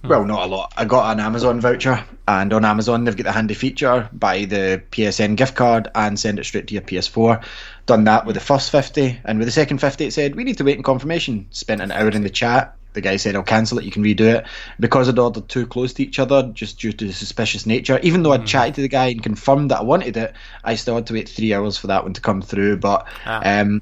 [0.05, 0.75] Well, not a lot.
[0.77, 4.83] I got an Amazon voucher, and on Amazon they've got the handy feature buy the
[4.91, 7.43] PSN gift card and send it straight to your PS4.
[7.87, 10.59] Done that with the first 50, and with the second 50 it said, we need
[10.59, 11.47] to wait in confirmation.
[11.53, 12.77] Spent an hour in the chat.
[12.93, 14.45] The guy said, I'll cancel it, you can redo it.
[14.79, 18.23] Because I'd ordered too close to each other, just due to the suspicious nature, even
[18.25, 21.07] though I'd chatted to the guy and confirmed that I wanted it, I still had
[21.07, 22.77] to wait three hours for that one to come through.
[22.77, 23.61] But Ah.
[23.61, 23.81] um,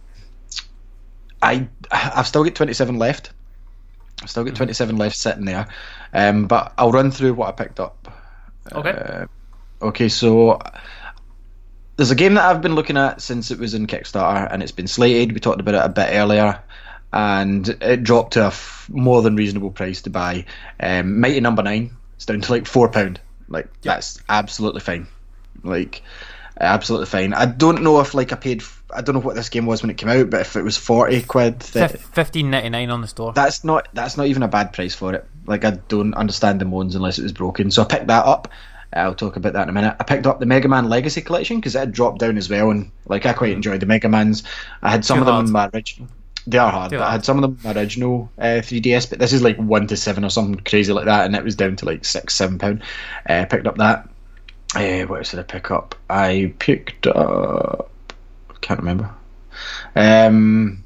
[1.43, 3.31] I I've still got 27 left.
[4.23, 5.69] I've still got 27 left sitting there.
[6.13, 8.09] Um, but I'll run through what I picked up.
[8.73, 8.91] Okay.
[8.91, 9.27] Uh,
[9.83, 10.61] okay, so
[11.97, 14.73] there's a game that I've been looking at since it was in Kickstarter, and it's
[14.73, 15.33] been slated.
[15.33, 16.63] We talked about it a bit earlier,
[17.13, 20.47] and it dropped to a f- more than reasonable price to buy.
[20.81, 21.97] Um, Mighty Number Nine.
[22.17, 23.21] It's down to like four pound.
[23.49, 25.07] Like that's absolutely fine.
[25.63, 26.03] Like
[26.61, 27.35] absolutely fine.
[27.35, 28.63] I don't know if like I paid.
[28.95, 30.77] I don't know what this game was when it came out, but if it was
[30.77, 33.33] forty quid, Fifteen ninety nine on the store.
[33.33, 35.27] that's not that's not even a bad price for it.
[35.47, 37.71] Like I don't understand the moans unless it was broken.
[37.71, 38.49] So I picked that up.
[38.93, 39.97] I'll talk about that in a minute.
[39.99, 42.71] I picked up the Mega Man Legacy Collection because it had dropped down as well,
[42.71, 44.45] and like I quite enjoyed the Mega Mans.
[44.83, 45.47] I had some Too of them hard.
[45.47, 46.09] in my original.
[46.47, 47.11] They are hard, Too I hard.
[47.13, 49.11] had some of them in my original uh, 3DS.
[49.11, 51.57] But this is like one to seven or something crazy like that, and it was
[51.57, 52.85] down to like six, seven pound.
[53.29, 54.09] Uh, picked up that.
[54.77, 55.97] Uh, what else did I pick up?
[56.09, 57.91] I picked up.
[58.67, 59.15] Can't remember.
[59.95, 60.83] Um,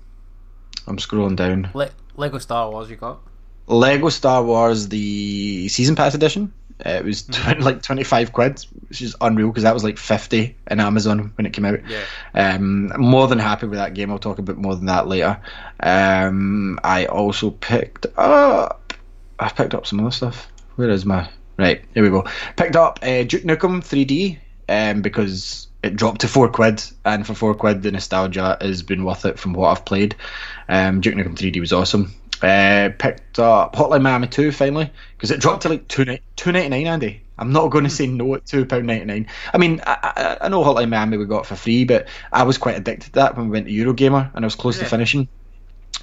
[0.87, 1.71] I'm scrolling down.
[1.73, 3.21] Le- Lego Star Wars you got.
[3.69, 6.53] Lego Star Wars the season pass edition.
[6.85, 9.97] Uh, it was tw- like twenty five quid, which is unreal because that was like
[9.97, 11.79] fifty in Amazon when it came out.
[11.89, 12.05] Yeah.
[12.35, 14.11] Um, more than happy with that game.
[14.11, 15.41] I'll talk a bit more than that later.
[15.83, 18.93] Um, I also picked up.
[19.39, 20.49] I picked up some other stuff.
[20.77, 21.83] Where is my right?
[21.95, 22.27] Here we go.
[22.57, 24.39] Picked up uh, Duke Nukem 3D
[24.69, 29.05] um, because it dropped to four quid, and for four quid, the nostalgia has been
[29.05, 30.15] worth it from what I've played.
[30.69, 32.15] Um, Duke Nukem 3D was awesome.
[32.43, 36.71] Uh, picked up Hotline Miami 2 finally because it dropped to like two two ninety
[36.71, 36.87] nine.
[36.87, 39.27] Andy, I'm not going to say no at two pound ninety nine.
[39.53, 42.57] I mean, I, I, I know Hotline Miami we got for free, but I was
[42.57, 45.29] quite addicted to that when we went to Eurogamer and I was close to finishing.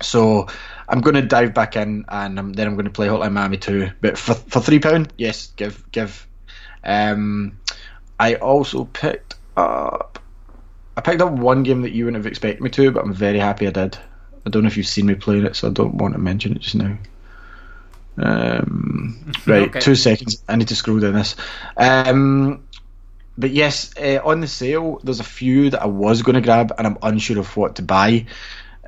[0.01, 0.47] So
[0.87, 3.57] I'm going to dive back in and um, then I'm going to play Hotline Miami
[3.57, 3.89] 2.
[3.99, 6.27] But for for three pound, yes, give give.
[6.83, 7.57] Um,
[8.19, 9.26] I also picked
[9.57, 10.19] up.
[10.97, 13.39] I picked up one game that you wouldn't have expected me to, but I'm very
[13.39, 13.97] happy I did.
[14.45, 16.53] I don't know if you've seen me playing it, so I don't want to mention
[16.53, 16.97] it just now.
[18.17, 19.79] Um, right, Okay.
[19.79, 20.43] two seconds.
[20.47, 21.35] I need to scroll down this.
[21.77, 22.67] Um,
[23.37, 26.73] but yes, uh, on the sale, there's a few that I was going to grab,
[26.77, 28.25] and I'm unsure of what to buy,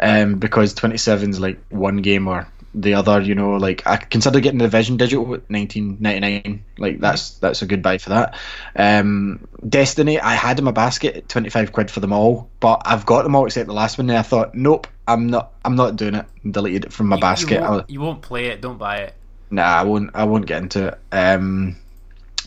[0.01, 3.21] um, because 27 is like one game or the other.
[3.21, 6.59] You know, like I consider getting the Vision Digital at 19.99.
[6.77, 8.35] Like that's that's a good buy for that.
[8.75, 13.05] Um, Destiny, I had in my basket at 25 quid for them all, but I've
[13.05, 15.95] got them all except the last one, and I thought, nope, I'm not, I'm not
[15.95, 16.25] doing it.
[16.43, 17.55] And deleted it from my You- basket.
[17.55, 18.61] You won't, you won't play it.
[18.61, 19.13] Don't buy it.
[19.51, 20.11] Nah, I won't.
[20.13, 20.99] I won't get into it.
[21.11, 21.75] Um,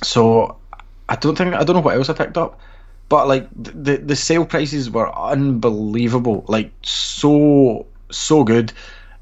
[0.02, 0.56] so
[1.08, 2.60] I don't think I don't know what else I picked up,
[3.08, 8.72] but like the the sale prices were unbelievable, like so so good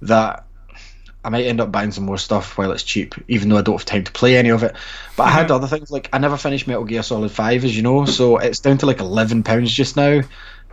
[0.02, 0.44] that
[1.22, 3.76] I might end up buying some more stuff while it's cheap, even though I don't
[3.76, 4.74] have time to play any of it.
[5.16, 5.54] But I had mm-hmm.
[5.54, 8.60] other things like I never finished Metal Gear Solid Five, as you know, so it's
[8.60, 10.22] down to like eleven pounds just now.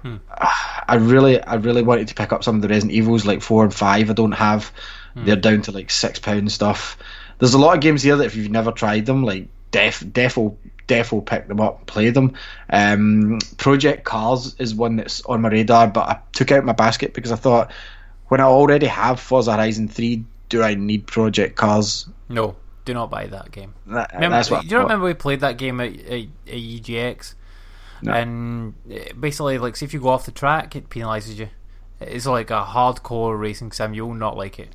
[0.01, 0.17] Hmm.
[0.89, 3.63] I really, I really wanted to pick up some of the Resident Evils, like four
[3.63, 4.09] and five.
[4.09, 4.71] I don't have.
[5.15, 5.25] Hmm.
[5.25, 6.97] They're down to like six pound stuff.
[7.39, 10.55] There's a lot of games here that if you've never tried them, like Def, Defo,
[10.87, 12.33] Defo pick them up, play them.
[12.69, 17.13] Um, Project Cars is one that's on my radar, but I took out my basket
[17.13, 17.71] because I thought
[18.27, 22.07] when I already have Forza Horizon Three, do I need Project Cars?
[22.29, 22.55] No,
[22.85, 23.73] do not buy that game.
[23.87, 27.35] That- Remember, that's what you remember we played that game at, at, at EGX?
[28.05, 31.49] And uh, basically, like, see if you go off the track, it penalises you.
[31.99, 33.93] It's like a hardcore racing sim.
[33.95, 34.69] You'll not like it.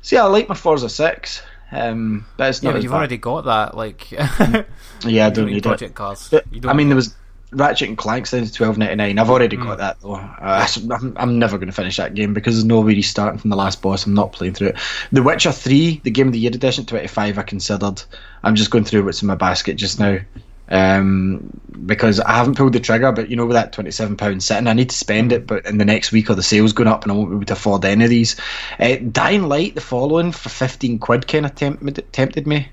[0.00, 1.42] See, I like my Forza Six.
[1.72, 2.98] Um, but it's Yeah, not but you've bad.
[2.98, 3.76] already got that.
[3.76, 4.64] Like, Yeah, I
[5.08, 5.62] you don't need it.
[5.64, 6.28] Project Cars.
[6.30, 7.16] But, You don't I mean, there was
[7.54, 9.18] Ratchet and Clank down to twelve ninety nine.
[9.18, 9.64] I've already Mm.
[9.64, 10.14] got that though.
[10.14, 13.50] Uh, I'm, I'm never going to finish that game because there's no way starting from
[13.50, 14.06] the last boss.
[14.06, 14.76] I'm not playing through it.
[15.12, 17.38] The Witcher Three, the Game of the Year edition, twenty five.
[17.38, 18.02] I considered.
[18.42, 20.18] I'm just going through what's in my basket just now.
[20.66, 21.50] Um,
[21.84, 24.66] because I haven't pulled the trigger, but you know, with that twenty seven pounds sitting,
[24.66, 25.46] I need to spend it.
[25.46, 27.44] But in the next week, or the sales going up, and I won't be able
[27.46, 28.36] to afford any of these.
[28.78, 32.68] Uh, Dying Light, the following for fifteen quid, kind of tempted me.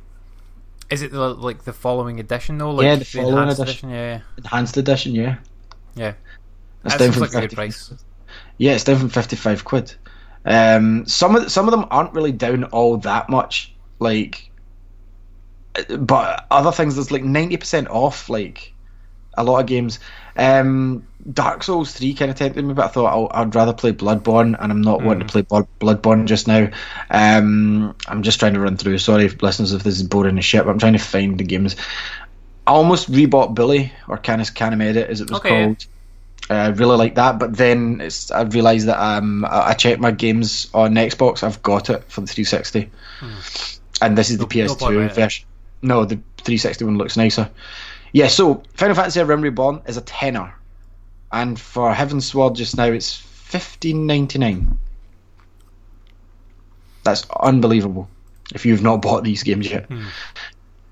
[0.91, 2.72] Is it the, like the following edition though?
[2.72, 3.89] Like Yeah, the following enhanced edition.
[3.89, 5.38] Yeah, Enhanced edition, yeah.
[5.95, 6.13] yeah.
[6.84, 7.93] That's That down from like 50 price.
[8.57, 9.95] Yeah, it's down from 55 quid.
[10.45, 14.51] Um, some of some of them aren't really down all that much, like,
[15.97, 18.70] but other things there's like ninety percent off, like
[19.36, 19.99] a lot of games.
[20.36, 23.91] Um, Dark Souls three kind of tempted me, but I thought I'll, I'd rather play
[23.94, 26.70] Bloodborne, and I'm not wanting to play Blood, Bloodborne just now.
[27.10, 28.98] Um, I'm just trying to run through.
[28.98, 31.76] Sorry, listeners, if this is boring as shit, but I'm trying to find the games.
[32.66, 35.49] I almost rebought Bully or Canis Canem Edit as it was Okay.
[35.66, 35.86] called.
[36.49, 40.02] Uh, I really like that, but then it's, I realised that um, I, I checked
[40.02, 41.44] my games on Xbox.
[41.44, 42.90] I've got it for the 360,
[44.02, 44.58] and this is the Hmm.
[44.60, 45.16] No- no PS2 about it.
[45.16, 45.45] version.
[45.84, 47.49] No, the 360 one looks nicer.
[48.14, 50.54] Yeah, so Final Fantasy Realm Reborn is a tenner,
[51.32, 54.78] and for Heavensward just now it's fifteen ninety nine.
[57.04, 58.10] That's unbelievable.
[58.54, 60.04] If you've not bought these games yet, Hmm.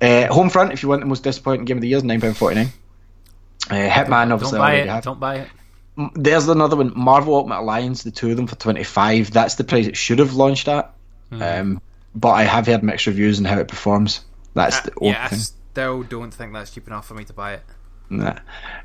[0.02, 2.38] uh, Homefront, if you want the most disappointing game of the year, is nine pound
[2.38, 2.70] forty nine.
[3.70, 4.90] Uh, Hitman, Don't obviously, I buy it.
[4.90, 5.04] have.
[5.04, 5.48] Don't buy it.
[6.16, 9.32] There's another one, Marvel Ultimate Alliance, the two of them for 25.
[9.32, 10.94] That's the price it should have launched at.
[11.30, 11.41] Hmm.
[11.41, 11.82] Um,
[12.16, 14.22] but I have heard mixed reviews on how it performs.
[14.54, 15.40] That's the only Uh, yeah, thing.
[15.80, 17.64] Still don't think that's cheap enough for me to buy it.
[18.11, 18.38] Nah.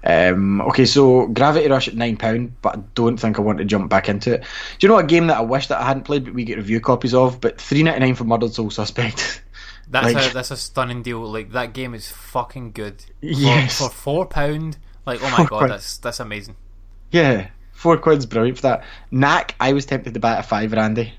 [0.04, 3.64] Um, okay, so Gravity Rush at nine pound, but I don't think I want to
[3.64, 4.40] jump back into it.
[4.78, 6.58] Do you know a game that I wish that I hadn't played, but we get
[6.58, 7.40] review copies of?
[7.40, 9.42] But three ninety nine for Murdered Soul Suspect.
[9.90, 11.20] That's Like- a that's a stunning deal.
[11.20, 13.00] Like that game is fucking good.
[13.02, 13.78] For, Yes.
[13.78, 15.70] For four pound, like oh my Four god, quid.
[15.72, 16.56] that's that's amazing.
[17.10, 18.84] yeah, four quid's brilliant for that.
[19.10, 21.12] Knack, I was tempted to buy it at five, Randy.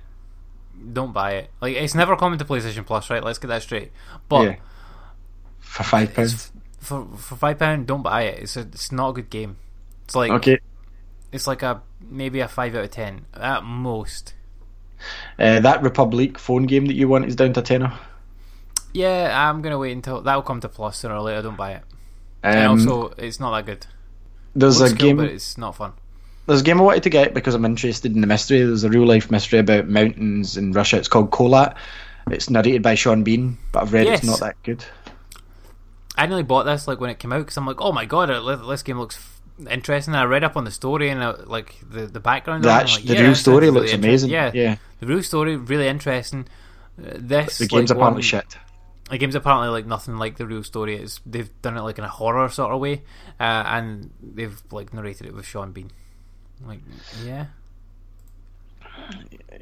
[0.94, 1.50] Don't buy it.
[1.62, 3.24] Like it's never coming to PlayStation Plus, right?
[3.24, 3.92] Let's get that straight.
[4.30, 4.56] But yeah,
[5.66, 6.52] for five pounds.
[6.80, 8.44] for for five pound, don't buy it.
[8.44, 9.58] It's a, it's not a good game.
[10.06, 10.60] It's like Okay,
[11.32, 14.34] it's like a maybe a five out of ten at most.
[15.40, 17.94] uh, that République phone game that you want is down to tenner.
[18.94, 21.42] Yeah, I'm gonna wait until that'll come to Plus sooner or later.
[21.42, 21.84] Don't buy it.
[22.44, 23.86] and Um, also, it's not that good.
[24.56, 25.18] there's Looks a cool, game.
[25.18, 25.94] but it's not fun.
[26.48, 28.60] There's a game I wanted to get because I'm interested in the mystery.
[28.62, 30.98] There's a real life mystery about mountains in Russia.
[30.98, 31.76] It's called Kholat.
[32.30, 34.20] It's narrated by Sean Bean, but I've read Yes.
[34.20, 34.86] it's not that good.
[36.18, 38.30] I nearly bought this like when it came out because I'm like, oh my god,
[38.30, 40.14] uh, this game looks f- interesting.
[40.14, 42.64] And I read up on the story and uh, like the the background.
[42.64, 44.30] The, on it, I'm act- like, the yeah, real story sounds looks really amazing.
[44.32, 46.48] inter- Yeah, the real story really interesting.
[46.98, 48.58] Uh, this the game's like, apparently one- shit.
[49.10, 50.96] The game's apparently like nothing like the real story.
[50.96, 53.04] It's they've done it like in a horror sort of way,
[53.40, 55.92] uh, and they've like narrated it with Sean Bean.
[56.66, 56.80] Like,
[57.24, 57.46] yeah,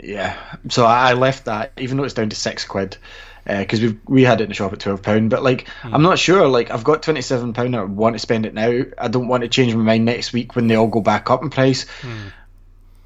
[0.02, 0.38] Yeah,
[0.70, 2.98] so I I left that even though it's down to six quid
[3.45, 5.30] because we we had it in the shop at twelve pound.
[5.30, 5.94] But like, Hmm.
[5.95, 6.48] I'm not sure.
[6.48, 7.76] Like, I've got twenty seven pound.
[7.76, 8.84] I want to spend it now.
[8.98, 11.41] I don't want to change my mind next week when they all go back up
[11.44, 11.86] in price.
[12.02, 12.28] Hmm.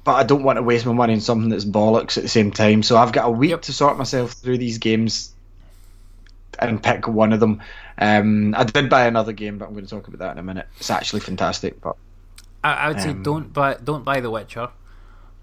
[0.04, 2.50] But I don't want to waste my money on something that's bollocks at the same
[2.50, 2.82] time.
[2.82, 3.62] So I've got a week Yep.
[3.62, 5.34] to sort myself through these games
[6.58, 7.60] and pick one of them.
[7.98, 10.42] Um, I did buy another game, but I'm going to talk about that in a
[10.42, 10.66] minute.
[10.78, 11.96] It's actually fantastic, but
[12.64, 14.68] I, I would say Um, don't buy don't buy The Witcher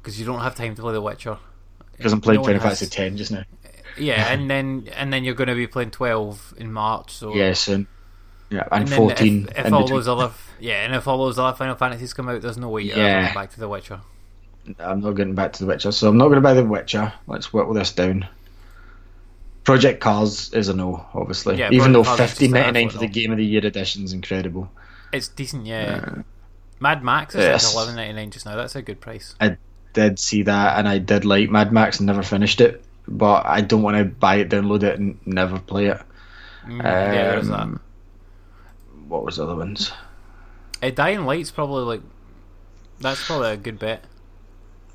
[0.01, 1.37] because you don't have time to play The Witcher.
[1.97, 3.43] because I'm playing No Final Fantasy Ten just now.
[3.97, 7.11] Yeah, and then and then you're going to be playing twelve in March.
[7.11, 7.87] So Yeah, soon.
[8.49, 9.47] Yeah, and, And fourteen.
[9.51, 9.97] If, if in all between.
[9.99, 12.83] those other yeah, and if all those other Final Fantasies come out, there's no way
[12.83, 13.23] you're Yeah.
[13.23, 14.01] going back to The Witcher.
[14.79, 17.13] I'm not getting back to The Witcher, so I'm not going to buy The Witcher.
[17.27, 18.27] Let's whittle this down.
[19.63, 21.57] Project Cars is a no, obviously.
[21.57, 23.07] Yeah, Even though Project Cars is just fifteen an ninety nine for the.
[23.07, 24.69] Game of the Year edition is incredible.
[25.11, 26.01] It's decent, yeah.
[26.05, 26.21] Uh,
[26.79, 27.65] Mad Max is Yes.
[27.65, 28.55] like eleven ninety nine just now.
[28.55, 29.33] That's a good price.
[29.41, 29.57] I
[29.93, 32.83] did see that, and I did like Mad Max and never finished it.
[33.07, 36.01] But I don't want to buy it, download it, and never play it.
[36.65, 37.59] Mm, yeah, there's that.
[37.59, 37.79] Um,
[39.07, 39.91] What was the other ones?
[40.81, 42.01] A Dying Light's probably like
[42.99, 44.03] that's probably a good bet.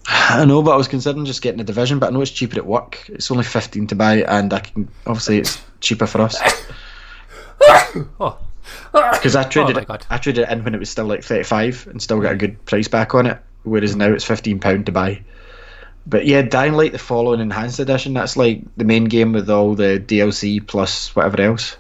[0.07, 2.57] I know, but I was considering just getting a division, but I know it's cheaper
[2.57, 3.05] at work.
[3.09, 6.39] It's only fifteen to buy, and I can obviously it's cheaper for us
[8.21, 8.39] Oh,
[9.13, 10.07] because I traded my it.
[10.11, 12.37] I traded it in when it was still like thirty five, and still got a
[12.37, 13.39] good price back on it.
[13.63, 15.23] Whereas now it's fifteen pound to buy.
[16.07, 19.75] But yeah, Dying Light, the following enhanced edition, that's like the main game with all
[19.75, 21.77] the DLC plus whatever else.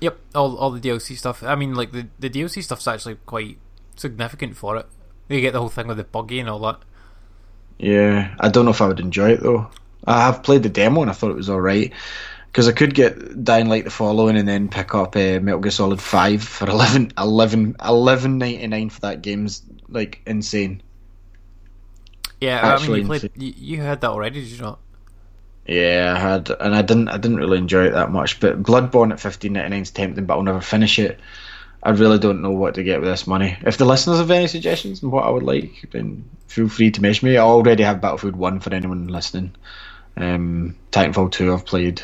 [0.00, 0.18] yep.
[0.34, 1.42] All all the DLC stuff.
[1.42, 3.58] I mean, like the the DLC stuff's actually quite
[3.96, 4.86] significant for it.
[5.28, 6.80] You get the whole thing with the buggy and all that.
[7.78, 9.68] Yeah, I don't know if I would enjoy it though.
[10.06, 11.92] I have played the demo and I thought it was alright.
[12.46, 15.70] Because I could get Dying Light the following and then pick up uh, Metal Gear
[15.70, 20.82] Solid 5 for 11 11 11.99 for that game's like insane.
[22.42, 23.30] Yeah, I mean, you played.
[23.36, 24.80] You, you had that already, did you not?
[25.64, 28.40] Yeah, I had, and I didn't, I didn't really enjoy it that much.
[28.40, 31.20] But Bloodborne at fifteen ninety nine is tempting, but I'll never finish it.
[31.84, 33.56] I really don't know what to get with this money.
[33.64, 37.00] If the listeners have any suggestions on what I would like, then feel free to
[37.00, 37.36] message me.
[37.36, 39.54] I already have Battlefield One for anyone listening.
[40.16, 42.02] Um, Titanfall Two, I've played.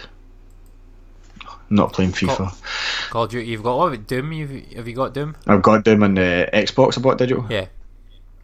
[1.70, 3.10] Not playing FIFA.
[3.10, 3.48] Call of Duty.
[3.48, 4.32] You've got what Doom?
[4.32, 5.36] You've, have you got Doom?
[5.46, 6.96] I've got them on the Xbox.
[6.96, 7.66] I bought digital Yeah.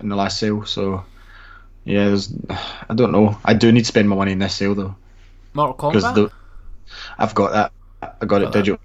[0.00, 1.04] in the last sale, so
[1.84, 2.32] Yeah, there's.
[2.50, 3.38] I don't know.
[3.44, 4.96] I do need to spend my money in this sale though,
[5.52, 6.14] Mortal Kombat.
[6.14, 6.30] the
[7.18, 7.72] I've got that.
[8.20, 8.58] I got it Got that.
[8.58, 8.80] digital.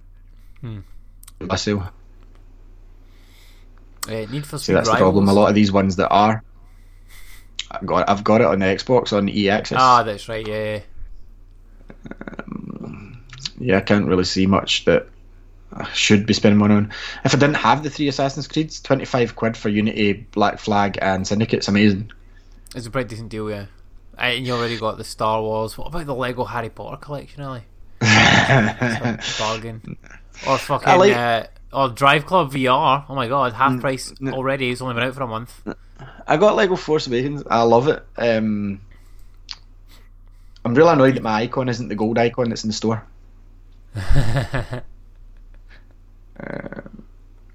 [0.61, 0.80] Hmm.
[1.41, 1.91] Last sale.
[4.07, 5.30] Uh, Need for See, that's the problem.
[5.30, 6.43] A lot of these ones that are.
[7.71, 8.09] I've got.
[8.09, 9.71] I've got it on the Xbox on EX.
[9.73, 10.45] Ah, that's right.
[10.47, 10.80] Yeah.
[13.59, 15.07] yeah, I can't really see much that
[15.71, 16.91] I should be spending money on.
[17.23, 20.97] If I didn't have the three Assassin's Creeds, twenty five quid for Unity, Black Flag,
[21.01, 22.11] and Syndicate's amazing.
[22.75, 23.65] It's a pretty decent deal, yeah.
[24.17, 25.77] And you already got the Star Wars.
[25.77, 27.63] What about the Lego Harry Potter collection, Ali?
[29.39, 29.97] Bargain.
[30.47, 30.97] Or fucking.
[30.97, 33.05] Like- uh, or Drive Club VR.
[33.07, 34.71] Oh my god, half price n- already.
[34.71, 35.61] It's only been out for a month.
[36.27, 37.43] I got Lego Force Awakens.
[37.49, 38.03] I love it.
[38.17, 38.81] Um,
[40.65, 43.03] I'm really annoyed that my icon isn't the gold icon that's in the store.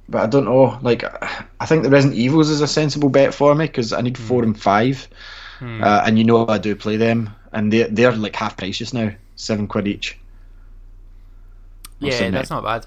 [0.09, 0.79] But I don't know.
[0.83, 1.05] Like,
[1.61, 4.43] I think the Resident Evils is a sensible bet for me because I need four
[4.43, 5.09] and five,
[5.61, 8.93] uh, and you know I do play them, and they they're like half price just
[8.93, 10.19] now, seven quid each.
[12.01, 12.55] yeah, that's that.
[12.55, 12.87] not bad.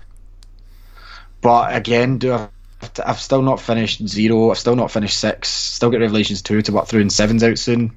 [1.41, 2.49] But again, do I,
[3.05, 4.51] I've still not finished zero.
[4.51, 5.49] I've still not finished six.
[5.49, 7.95] Still get Revelations two to work through, and seven's out soon.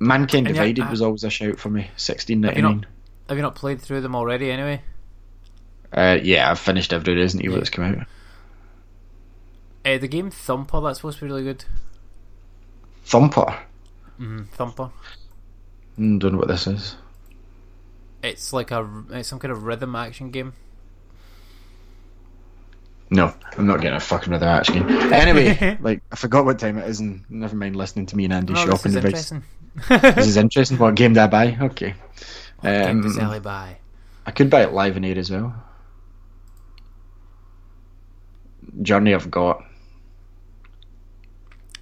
[0.00, 1.90] Mankind And yeah, Divided uh, was always a shout for me.
[1.96, 2.86] Sixteen ninety nine.
[3.28, 4.82] Have you not played through them already anyway?
[5.92, 7.58] Uh, yeah, I've finished every Resident Evil Yeah.
[7.58, 8.06] that's come out.
[9.84, 11.64] Uh, the game Thumper, that's supposed to be really good.
[13.04, 13.58] Thumper.
[14.20, 14.90] Mm, Thumper.
[15.98, 16.96] Mm, don't know what this is.
[18.22, 20.52] It's like a it's some kind of rhythm action game.
[23.12, 24.88] No, I'm not getting a fucking rhythm action game.
[25.12, 28.32] Anyway, like I forgot what time it is, and never mind listening to me and
[28.32, 29.32] Andy Oh, this shopping is advice.
[29.32, 29.42] interesting.
[30.14, 30.78] This is interesting.
[30.78, 31.56] What game did I buy?
[31.60, 31.94] Okay.
[32.62, 33.78] Game to Um, Sally buy.
[34.26, 35.54] I could buy it live in air as well.
[38.82, 39.64] Journey I've got.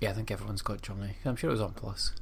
[0.00, 1.14] Yeah, I think everyone's got Johnny.
[1.24, 2.12] I'm sure it was on Plus.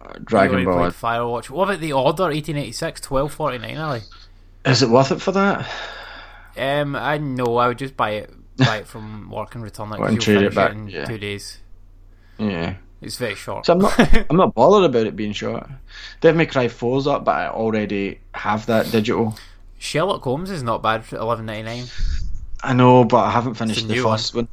[0.00, 0.90] Uh, Dragon Ball.
[0.90, 1.50] Firewatch.
[1.50, 4.00] What about the Order 1886 1249, Ali?
[4.64, 5.68] Is it worth it for that?
[6.56, 7.56] Um, I know.
[7.56, 10.00] I would just buy it, buy it from work and return it.
[10.00, 11.04] and trade it back, in yeah.
[11.04, 11.58] two days.
[12.38, 12.74] Yeah.
[13.00, 13.66] It's very short.
[13.66, 13.98] So I'm not
[14.30, 15.68] I'm not bothered about it being short.
[16.20, 19.36] Devil May Cry 4's up, but I already have that digital.
[19.78, 22.19] Sherlock Holmes is not bad for 11.99.
[22.62, 24.48] I know, but I haven't finished the first one.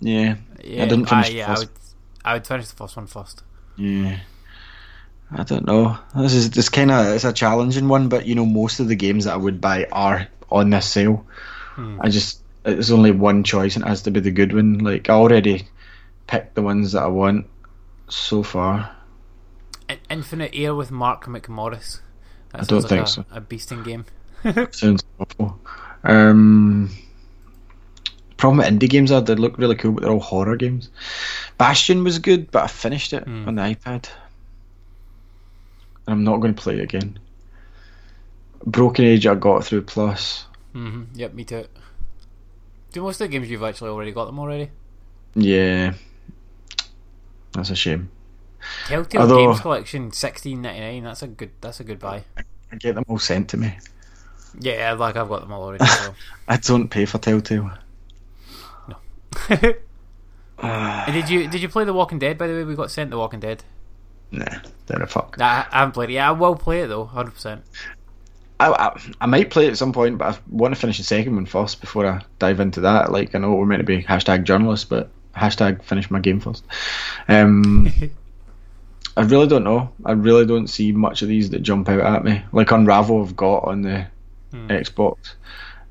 [0.00, 0.36] Yeah.
[0.62, 1.78] Yeah, I didn't finish the yeah, I first would,
[2.24, 3.42] I would finish the first one first.
[3.76, 4.18] Yeah.
[5.30, 5.98] I don't know.
[6.16, 8.96] This is this kind of it's a challenging one, but you know most of the
[8.96, 11.26] games that I would buy are on this sale.
[11.74, 12.00] Hmm.
[12.00, 14.78] I just it's only one choice and it has to be the good one.
[14.78, 15.68] Like I already
[16.26, 17.46] picked the ones that I want
[18.08, 18.94] so far.
[19.88, 22.00] In- Infinite Air with Mark McMorris.
[22.52, 23.24] That I don't like think a, so.
[23.30, 24.06] a beasting game.
[24.72, 25.60] Sounds awful.
[26.04, 26.90] Um,
[28.38, 30.88] problem with indie games are they look really cool, but they're all horror games.
[31.58, 33.46] Bastion was good, but I finished it Hmm.
[33.48, 34.08] on the iPad.
[36.06, 37.18] And I'm not going to play it again.
[38.64, 40.46] Broken Age I got through Plus.
[40.72, 41.66] hmm Yep, me too.
[42.92, 44.70] Do most of the games you've actually already got them already?
[45.34, 45.92] Yeah.
[47.52, 48.10] That's a shame.
[48.86, 51.04] Telltale Although- Games Collection sixteen ninety nine.
[51.04, 51.50] That's a good.
[51.60, 52.24] That's a good buy.
[52.72, 53.78] I get them all sent to me.
[54.58, 55.84] Yeah, like I've got them all already.
[55.86, 56.14] So.
[56.48, 57.70] I don't pay for Telltale.
[60.60, 62.36] And did you did you play The Walking Dead?
[62.36, 63.62] By the way, we got sent The Walking Dead.
[64.30, 65.38] Nah, they're a fuck.
[65.38, 66.14] Nah, I haven't played it.
[66.14, 67.62] Yeah, I will play it though, hundred percent.
[68.60, 71.04] I, I, I might play it at some point, but I want to finish the
[71.04, 73.12] second one first before I dive into that.
[73.12, 76.64] Like, I know we're meant to be hashtag journalists, but hashtag finish my game first.
[77.28, 77.92] Um,
[79.16, 79.92] I really don't know.
[80.04, 82.42] I really don't see much of these that jump out at me.
[82.52, 84.06] Like Unravel, I've got on the
[84.52, 85.34] Xbox.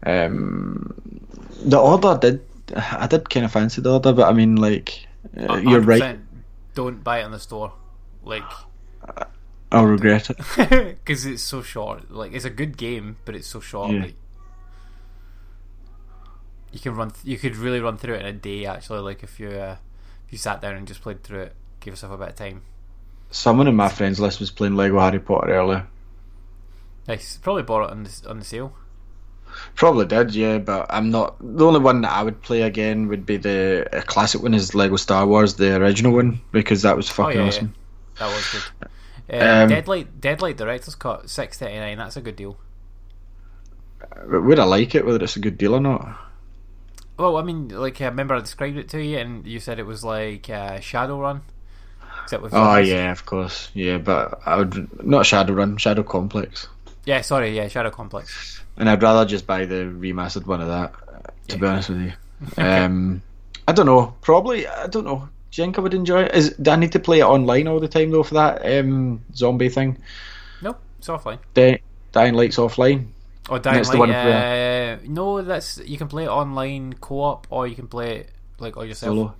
[0.04, 1.22] Um,
[1.64, 2.47] the Order did.
[2.76, 5.08] I did kind of fancy the Order, but I mean, like,
[5.38, 6.20] uh, you're right.
[6.74, 7.74] Don't buy it in the store,
[8.24, 8.44] like,
[9.72, 10.38] I'll regret it.
[11.06, 12.12] because it's so short.
[12.12, 13.92] Like, it's a good game, but it's so short.
[13.92, 14.02] Yeah.
[14.02, 14.16] Like,
[16.72, 17.12] you can run.
[17.12, 18.66] Th- you could really run through it in a day.
[18.66, 19.78] Actually, like if you uh,
[20.26, 22.62] if you sat down and just played through it, give yourself a bit of time.
[23.32, 25.88] Someone in my friends list was playing Lego Harry Potter earlier.
[27.08, 27.38] Nice.
[27.38, 28.74] Probably bought it on the on the sale.
[29.76, 31.36] Probably did, yeah, but I'm not.
[31.40, 34.74] The only one that I would play again would be the uh, classic one is
[34.76, 37.76] Lego Star Wars, the original one, because that was fucking Oh, yeah, awesome.
[38.20, 38.90] That was good.
[39.30, 41.98] Uh, Um, Deadlight Deadlight Director's Cut six thirty nine.
[41.98, 42.58] That's a good deal.
[44.26, 46.18] Would I like it, whether it's a good deal or not?
[47.18, 49.86] Well, I mean, like I remember I described it to you, and you said it
[49.86, 51.42] was like uh, Shadowrun.
[52.24, 53.98] Except with Oh yeah, of course, yeah.
[53.98, 56.68] But I would not Shadowrun, Shadow Complex,
[57.06, 58.62] Yeah, sorry, yeah, Shadow Complex.
[58.78, 60.94] And I'd rather just buy the remastered one of that.
[61.50, 61.62] To Yeah.
[61.62, 62.14] be honest with you,
[62.64, 63.22] um,
[63.68, 64.16] I don't know.
[64.22, 65.30] Probably I don't know.
[65.52, 66.36] Do you think I would enjoy it?
[66.36, 69.22] Is do I need to play it online all the time though for that um,
[69.34, 69.98] zombie thing?
[70.62, 71.40] No, it's offline.
[71.54, 71.82] Di-
[72.12, 73.08] Dying Light's offline.
[73.50, 77.76] Oh, Dying the one uh, no, that's you can play it online co-op, or you
[77.76, 78.30] can play it
[78.60, 79.12] like all yourself.
[79.16, 79.36] Solo.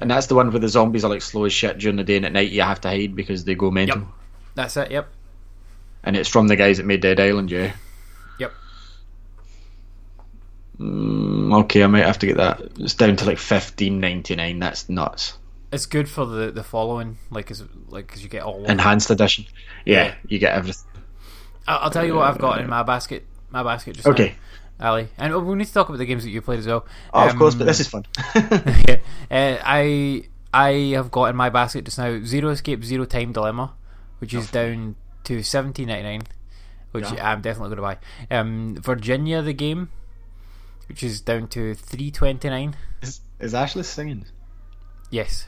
[0.00, 2.16] And that's the one where the zombies are like slow as shit during the day
[2.16, 3.98] and at night you have to hide because they go mental.
[4.00, 4.06] Yep.
[4.54, 4.90] That's it.
[4.90, 5.08] Yep.
[6.04, 7.72] And it's from the guys that made Dead Island, yeah.
[10.80, 12.60] Mm, okay, I might have to get that.
[12.78, 14.58] It's down to like fifteen ninety nine.
[14.58, 15.38] That's nuts.
[15.72, 18.64] It's good for the the following, like, is like because you get all.
[18.66, 19.46] Enhanced edition.
[19.84, 20.14] Yeah, Yeah.
[20.28, 20.84] you get everything.
[21.66, 23.26] I'll, I'll tell you what I've got in my basket.
[23.50, 24.34] My basket just Okay.
[24.78, 26.84] now, Ali, and we need to talk about the games that you played as well.
[27.14, 28.04] Oh, of course, but Um, this is fun.
[28.34, 28.96] yeah.
[29.30, 33.72] Uh, I I have got in my basket just now Zero Escape Zero Time Dilemma,
[34.18, 36.22] which is down to seventeen ninety nine,
[36.92, 37.32] which Yeah.
[37.32, 37.98] I'm definitely going to
[38.30, 38.36] buy.
[38.36, 39.90] Um, Virginia the game,
[40.88, 42.76] which is down to three twenty nine.
[43.02, 44.24] is, is Ashley singing?
[45.10, 45.46] Yes.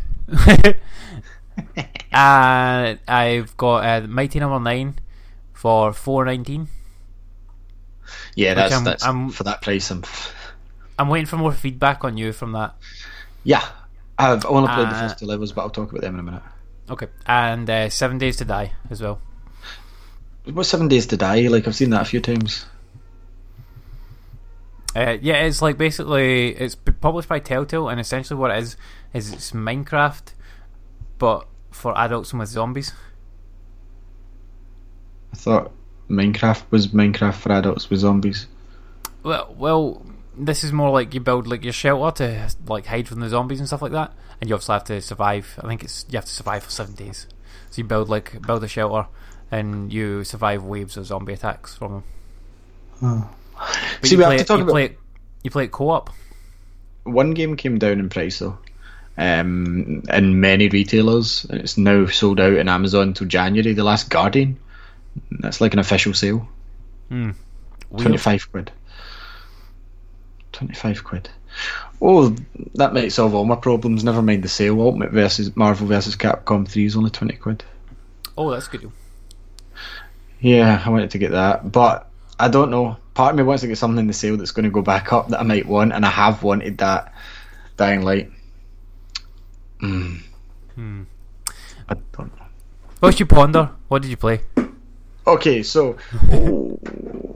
[2.13, 4.99] and I've got uh, Mighty Number Nine
[5.53, 6.69] for four nineteen.
[8.35, 9.91] Yeah, that's I'm- that's I'm- for that price.
[9.91, 10.05] I'm,
[10.99, 12.75] I'm waiting for more feedback on you from that.
[13.45, 13.65] yeah,
[14.19, 16.23] I've only played the Uh, first two levels, but I'll talk about them in a
[16.23, 16.43] minute.
[16.91, 19.21] Okay, and uh, Seven Days to Die as well.
[20.45, 21.49] What's Seven Days to Die?
[21.49, 22.65] Like I've seen that a few times.
[24.99, 28.77] Uh, yeah, it's like basically it's published by Telltale, and essentially what it is
[29.15, 30.33] is it's Minecraft,
[31.19, 32.93] but for adults and with zombies.
[35.33, 35.73] I thought
[36.11, 38.49] Minecraft was Minecraft for adults with zombies.
[39.23, 40.05] Well, well,
[40.37, 43.61] this is more like you build like your shelter to like hide from the zombies
[43.61, 45.61] and stuff like that, and you obviously have to survive.
[45.63, 47.29] I think it's you have to survive for seven days.
[47.71, 49.07] So you build like build a shelter,
[49.49, 52.03] and you survive waves of zombie attacks from
[53.01, 53.29] them.
[53.59, 54.99] But See, you we play have to it- talk you about play it,
[55.43, 56.11] you play it co-op.
[57.05, 58.59] one game came down in price though.
[59.17, 63.73] Um, in many retailers, and it's now sold out in Amazon until January.
[63.75, 64.57] The Last Guardian,
[65.33, 66.47] that's like an official sale.
[67.11, 67.35] Weird.
[67.97, 68.71] Twenty five quid.
[70.53, 71.29] Twenty five quid.
[72.01, 72.35] Oh,
[72.77, 74.05] that might solve all my problems.
[74.05, 74.81] Never mind the sale.
[74.81, 77.65] Ultimate versus Marvel versus Capcom three is only twenty quid.
[78.37, 78.89] Oh, that's good.
[80.41, 82.09] Yeah, I wanted to get that, but
[82.39, 82.97] I don't know.
[83.19, 85.13] Part of me wants to get something in the sale that's going to go back
[85.13, 87.13] up that I might want, and I have wanted that
[87.77, 88.31] Dying Light.
[89.83, 90.21] Mm.
[90.77, 91.03] Hmm.
[91.89, 92.47] I don't know.
[93.01, 93.73] What's your ponder?
[93.89, 94.43] What did you play?
[95.27, 95.97] Okay, so
[96.31, 96.79] oh,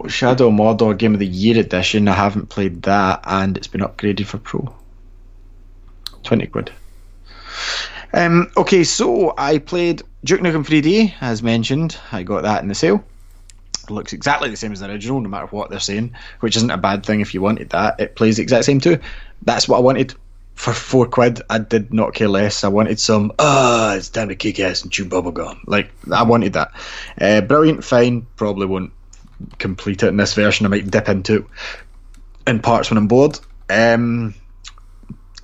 [0.07, 2.07] Shadow Mordor Game of the Year edition.
[2.07, 4.73] I haven't played that, and it's been upgraded for Pro.
[6.23, 6.71] Twenty quid.
[8.15, 8.53] Um.
[8.57, 11.99] Okay, so I played Duke Nukem 3D, as mentioned.
[12.13, 13.03] I got that in the sale.
[13.91, 16.79] Looks exactly the same as the original, no matter what they're saying, which isn't a
[16.79, 18.01] bad thing if you wanted that.
[18.01, 18.99] It plays the exact same too.
[19.43, 20.15] That's what I wanted
[20.55, 21.43] for four quid.
[21.51, 22.65] I did not care less.
[22.65, 23.33] I wanted some.
[23.39, 25.61] Ah, it's time to kick ass and chew bubblegum.
[25.67, 26.73] Like I wanted that.
[27.21, 28.27] Uh, brilliant, fine.
[28.37, 28.93] Probably won't
[29.59, 30.67] complete it in this version.
[30.67, 31.49] I might dip into
[32.47, 33.39] in parts when I'm bored.
[33.69, 34.35] Um,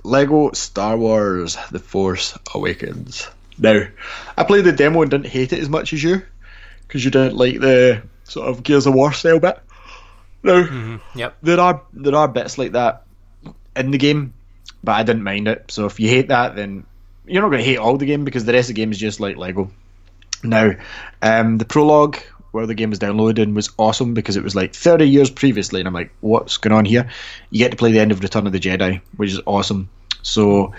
[0.03, 3.27] Lego Star Wars: The Force Awakens.
[3.57, 3.81] Now,
[4.37, 6.21] I played the demo and didn't hate it as much as you,
[6.87, 9.59] because you didn't like the sort of Gears of War style bit.
[10.43, 11.37] Now, Yep.
[11.43, 13.03] there are there are bits like that
[13.75, 14.33] in the game,
[14.83, 15.65] but I didn't mind it.
[15.69, 16.85] So if you hate that, then
[17.25, 18.97] you're not going to hate all the game because the rest of the game is
[18.97, 19.69] just like Lego.
[20.43, 20.71] Now,
[21.21, 22.17] um, the prologue
[22.51, 25.87] where the game was downloading was awesome because it was like 30 years previously, and
[25.87, 27.09] I'm like, what's going on here?
[27.51, 29.89] You get to play the end of Return of the Jedi, which is awesome.
[30.23, 30.73] So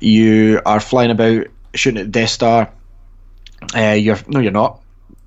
[0.00, 2.72] you are flying about shooting at the Death Star.
[3.76, 4.80] Uh, you're no, you're not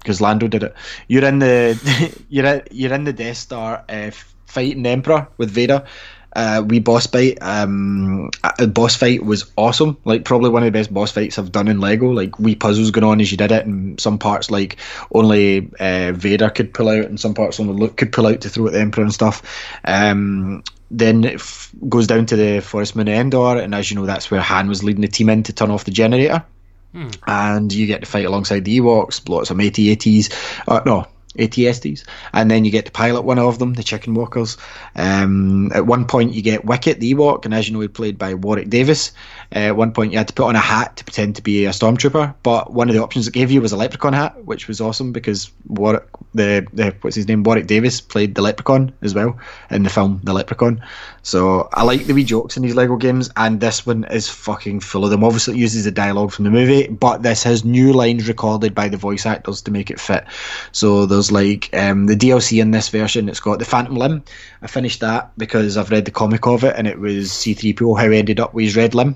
[0.04, 0.76] because Lando did it.
[1.08, 4.12] You're in the you're you're in the Death Star uh,
[4.46, 5.86] fighting Emperor with Vader.
[6.36, 7.38] Uh, we boss fight.
[7.42, 9.98] Um, a boss fight was awesome.
[10.04, 12.10] Like probably one of the best boss fights I've done in Lego.
[12.10, 14.78] Like we puzzles going on as you did it, and some parts like
[15.14, 18.50] only uh, Vader could pull out, and some parts only Luke could pull out to
[18.50, 19.44] throw at the Emperor and stuff.
[19.86, 24.06] Um, then it f- goes down to the Forest Moon Endor, and as you know,
[24.06, 26.44] that's where Han was leading the team in to turn off the generator
[27.28, 30.30] and you get to fight alongside the Ewoks, lots of AT-ATs,
[30.68, 31.08] uh, no,
[31.38, 34.58] ATSTs, and then you get to pilot one of them, the Chicken Walkers.
[34.96, 38.18] Um, at one point, you get Wicket, the Ewok, and as you know, he played
[38.18, 39.12] by Warwick Davis.
[39.56, 41.66] Uh, at one point, you had to put on a hat to pretend to be
[41.66, 44.68] a stormtrooper, but one of the options it gave you was a leprechaun hat, which
[44.68, 49.14] was awesome because Warwick, the, the what's his name, Warwick Davis played the leprechaun as
[49.14, 49.38] well
[49.70, 50.84] in the film The Leprechaun.
[51.22, 54.80] So I like the wee jokes in these Lego games, and this one is fucking
[54.80, 55.24] full of them.
[55.24, 58.90] Obviously, it uses the dialogue from the movie, but this has new lines recorded by
[58.90, 60.26] the voice actors to make it fit.
[60.72, 63.30] So there's like um, the DLC in this version.
[63.30, 64.24] It's got the Phantom Limb.
[64.64, 68.10] I finished that because I've read the comic of it, and it was C3PO how
[68.10, 69.16] he ended up with his red limb.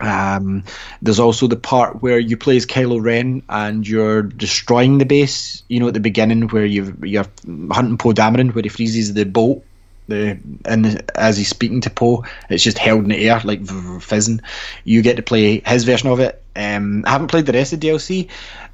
[0.00, 0.64] Um,
[1.00, 5.62] there's also the part where you play as Kylo Ren and you're destroying the base.
[5.68, 7.26] You know, at the beginning where you've, you're
[7.70, 9.64] hunting Poe Dameron, where he freezes the boat.
[10.08, 13.64] The and as he's speaking to Poe, it's just held in the air like
[14.00, 14.40] fizzing.
[14.84, 16.42] You get to play his version of it.
[16.54, 18.28] Um, I haven't played the rest of DLC.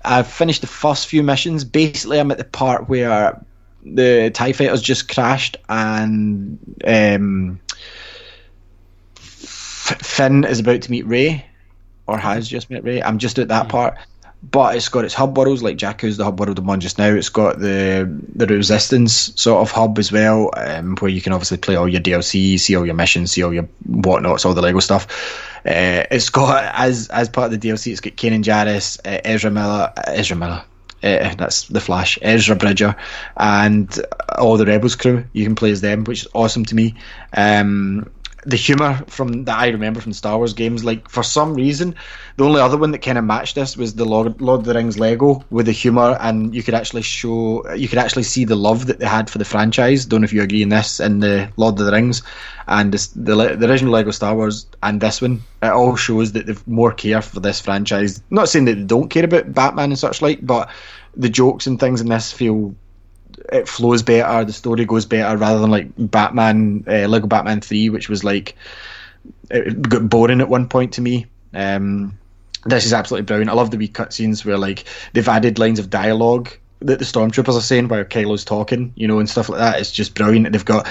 [0.04, 1.64] I've finished the first few missions.
[1.64, 3.44] Basically, I'm at the part where
[3.84, 7.60] the Tie Fighters just crashed and um,
[9.96, 11.44] Finn is about to meet Rey,
[12.06, 13.02] or has just met Rey.
[13.02, 13.96] I'm just at that part,
[14.42, 17.12] but it's got its hub worlds like Jakku's the hub world I'm on just now.
[17.12, 21.58] It's got the the Resistance sort of hub as well, um, where you can obviously
[21.58, 24.80] play all your DLC, see all your missions, see all your whatnots, all the Lego
[24.80, 25.06] stuff.
[25.66, 29.50] Uh, it's got as as part of the DLC, it's got Kanan Jarrus, uh, Ezra
[29.50, 30.62] Miller, uh, Ezra Miller.
[31.00, 32.96] Uh, that's the Flash, Ezra Bridger,
[33.36, 34.00] and
[34.36, 35.24] all the Rebels crew.
[35.32, 36.96] You can play as them, which is awesome to me.
[37.36, 38.10] Um,
[38.44, 41.94] the humor from that I remember from Star Wars games, like for some reason,
[42.36, 44.74] the only other one that kind of matched this was the Lord, Lord of the
[44.74, 48.54] Rings Lego with the humor, and you could actually show, you could actually see the
[48.54, 50.06] love that they had for the franchise.
[50.06, 52.22] Don't know if you agree in this in the Lord of the Rings,
[52.68, 56.46] and this, the the original Lego Star Wars and this one, it all shows that
[56.46, 58.22] they've more care for this franchise.
[58.30, 60.70] Not saying that they don't care about Batman and such like, but
[61.16, 62.74] the jokes and things in this feel
[63.52, 67.88] it flows better, the story goes better rather than like Batman, uh, Lego Batman Three,
[67.90, 68.56] which was like
[69.50, 71.26] it got boring at one point to me.
[71.54, 72.18] Um,
[72.64, 73.50] this is absolutely brilliant.
[73.50, 76.50] I love the wee cutscenes where like they've added lines of dialogue
[76.80, 79.80] that the stormtroopers are saying while Kylo's talking, you know, and stuff like that.
[79.80, 80.52] It's just brilliant.
[80.52, 80.86] They've got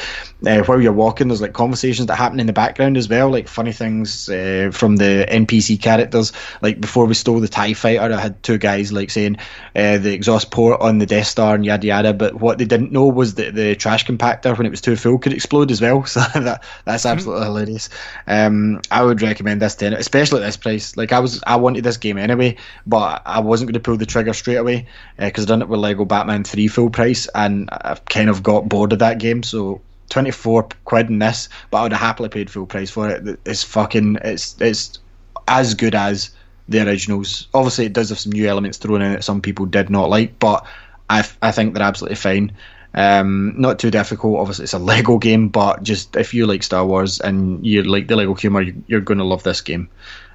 [0.45, 3.47] uh, while you're walking, there's like conversations that happen in the background as well, like
[3.47, 6.33] funny things uh, from the NPC characters.
[6.61, 9.37] Like before we stole the Tie Fighter, I had two guys like saying
[9.75, 12.13] uh, the exhaust port on the Death Star and yada yada.
[12.13, 15.17] But what they didn't know was that the trash compactor, when it was too full,
[15.19, 16.05] could explode as well.
[16.17, 17.89] So that that's absolutely hilarious.
[18.25, 20.97] Um, I would recommend this to anyone, especially at this price.
[20.97, 22.57] Like I was, I wanted this game anyway,
[22.87, 24.87] but I wasn't going to pull the trigger straight away
[25.19, 28.67] because I done it with Lego Batman 3 full price, and I've kind of got
[28.67, 29.43] bored of that game.
[29.43, 33.39] So 24 quid in this, but I would have happily paid full price for it.
[33.45, 34.99] It's fucking, it's it's
[35.47, 36.31] as good as
[36.67, 37.47] the originals.
[37.53, 40.39] Obviously, it does have some new elements thrown in that some people did not like,
[40.39, 40.65] but
[41.09, 42.51] I, I think they're absolutely fine.
[42.93, 44.39] Um, not too difficult.
[44.39, 48.07] Obviously, it's a Lego game, but just if you like Star Wars and you like
[48.07, 49.89] the Lego humor, you, you're going to love this game.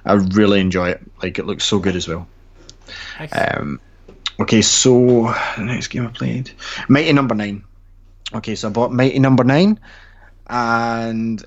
[0.05, 1.01] I really enjoy it.
[1.21, 2.27] Like it looks so good as well.
[3.31, 3.79] Um,
[4.39, 6.51] okay, so the next game I played,
[6.87, 7.63] Mighty Number Nine.
[8.33, 9.79] Okay, so I bought Mighty Number Nine,
[10.47, 11.43] and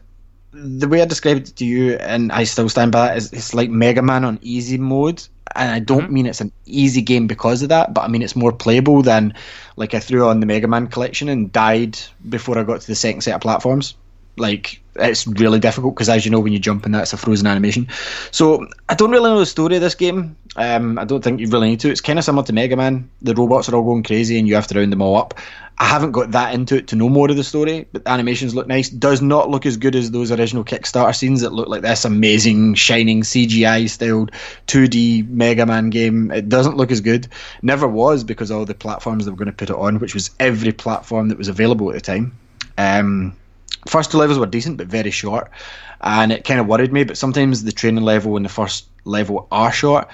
[0.52, 3.54] the way I described it to you, and I still stand by that, is it's
[3.54, 5.22] like Mega Man on easy mode.
[5.54, 6.12] And I don't mm-hmm.
[6.12, 9.32] mean it's an easy game because of that, but I mean it's more playable than
[9.76, 11.98] like I threw on the Mega Man collection and died
[12.28, 13.94] before I got to the second set of platforms.
[14.36, 17.16] Like it's really difficult because, as you know, when you jump in that, it's a
[17.16, 17.88] frozen animation.
[18.30, 20.36] So I don't really know the story of this game.
[20.56, 21.90] Um, I don't think you really need to.
[21.90, 23.10] It's kind of similar to Mega Man.
[23.22, 25.34] The robots are all going crazy, and you have to round them all up.
[25.78, 28.54] I haven't got that into it to know more of the story, but the animations
[28.54, 28.88] look nice.
[28.88, 32.74] Does not look as good as those original Kickstarter scenes that look like this amazing,
[32.74, 34.32] shining CGI styled
[34.68, 36.30] 2D Mega Man game.
[36.30, 37.28] It doesn't look as good.
[37.60, 40.30] Never was because all the platforms that were going to put it on, which was
[40.40, 42.38] every platform that was available at the time.
[42.78, 43.36] Um,
[43.86, 45.50] first two levels were decent but very short.
[46.00, 49.48] And it kind of worried me but sometimes the training level and the first level
[49.50, 50.08] are short.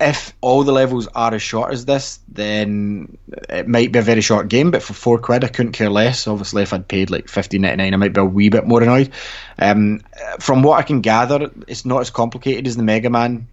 [0.00, 4.20] If all the levels are as short as this then it might be a very
[4.20, 6.26] short game but for four quid I couldn't care less.
[6.26, 9.10] Obviously if I'd paid like 15.99 I might be a wee bit more annoyed.
[9.58, 10.00] Um,
[10.40, 13.48] from what I can gather it's not as complicated as the Mega Man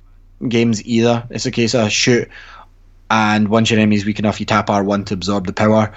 [0.47, 1.27] games either.
[1.29, 2.29] It's a case of shoot
[3.11, 5.93] and once your enemy's weak enough you tap R1 to absorb the power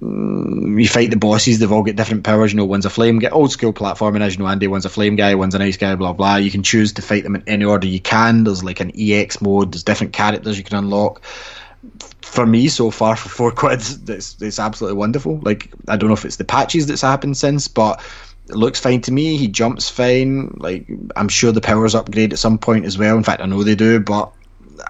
[0.00, 2.52] you fight the bosses, they've all got different powers.
[2.52, 4.66] You know, one's a flame guy, old school platforming, as you know, Andy.
[4.66, 6.36] One's a flame guy, one's a nice guy, blah blah.
[6.36, 8.44] You can choose to fight them in any order you can.
[8.44, 9.72] There's like an EX mode.
[9.72, 11.24] There's different characters you can unlock.
[12.22, 15.38] For me, so far for four quid, it's it's absolutely wonderful.
[15.42, 18.02] Like I don't know if it's the patches that's happened since, but
[18.48, 19.36] it looks fine to me.
[19.36, 20.56] He jumps fine.
[20.58, 23.16] Like I'm sure the powers upgrade at some point as well.
[23.16, 24.32] In fact, I know they do, but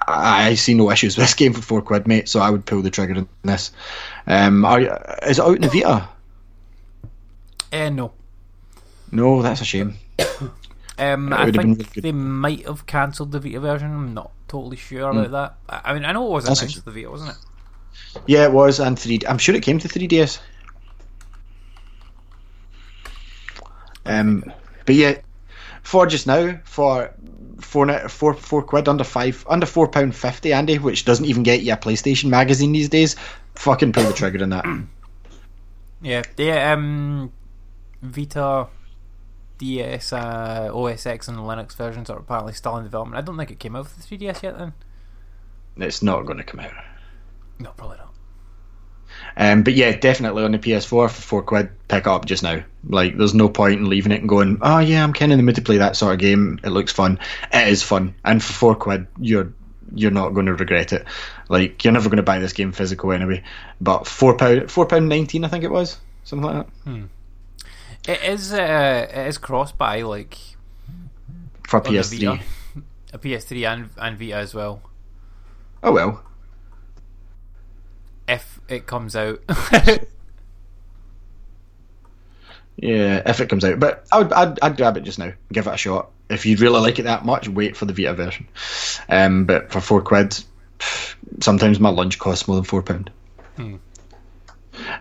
[0.06, 2.28] I see no issues with this game for four quid, mate.
[2.28, 3.72] So I would pull the trigger on this.
[4.26, 4.80] Um, are,
[5.22, 6.08] is it out in the Vita?
[7.72, 8.12] Eh, no.
[9.10, 9.96] No, that's a shame.
[10.96, 13.90] Um, I would have been think really they might have cancelled the Vita version.
[13.90, 15.30] I'm not totally sure about
[15.68, 15.82] that.
[15.84, 16.50] I mean, I know it was Hmm.
[16.50, 17.36] That's announced the Vita, wasn't it?
[18.26, 19.20] Yeah, it was, and three.
[19.28, 20.38] I'm sure it came to 3DS.
[24.06, 24.52] Um,
[24.86, 25.18] but yeah,
[25.82, 27.12] for just now, for
[27.64, 31.62] four four four quid under five under four pound fifty, Andy, which doesn't even get
[31.62, 33.16] you a PlayStation magazine these days.
[33.54, 34.64] Fucking pull the trigger on that.
[36.02, 36.74] Yeah, yeah.
[36.74, 37.32] Um,
[38.02, 38.66] Vita
[39.56, 43.16] DS, uh, OS X, and the Linux versions are apparently still in development.
[43.16, 44.58] I don't think it came out for the 3DS yet.
[44.58, 44.74] Then
[45.78, 46.72] It's not going to come out.
[47.58, 48.13] no, probably not.
[49.36, 52.62] Um, but yeah, definitely on the PS4 for four quid, pick up just now.
[52.88, 55.44] Like, there's no point in leaving it and going, oh yeah, I'm kind of in
[55.44, 56.60] the mood to play that sort of game.
[56.62, 57.18] It looks fun.
[57.52, 59.52] It is fun, and for four quid, you're
[59.94, 61.04] you're not going to regret it.
[61.48, 63.42] Like, you're never going to buy this game physical anyway.
[63.80, 67.08] But four pound, four pound nineteen, I think it was, something like that
[68.06, 68.52] It is.
[68.52, 70.38] Uh, it is crossed by like
[71.66, 72.40] for on PS3.
[73.12, 74.82] A PS3 and and Vita as well.
[75.82, 76.22] Oh well.
[78.28, 79.40] If it comes out,
[82.76, 83.78] Yeah, if it comes out.
[83.78, 85.32] But I would, I'd, I'd grab it just now.
[85.52, 86.10] Give it a shot.
[86.28, 88.48] If you'd really like it that much, wait for the Vita version.
[89.08, 90.42] Um, but for four quid,
[91.40, 93.10] sometimes my lunch costs more than four pound.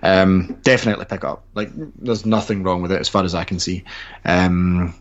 [0.04, 1.46] Um, definitely pick up.
[1.56, 3.84] Like, there's nothing wrong with it as far as I can see.
[4.24, 4.94] Um,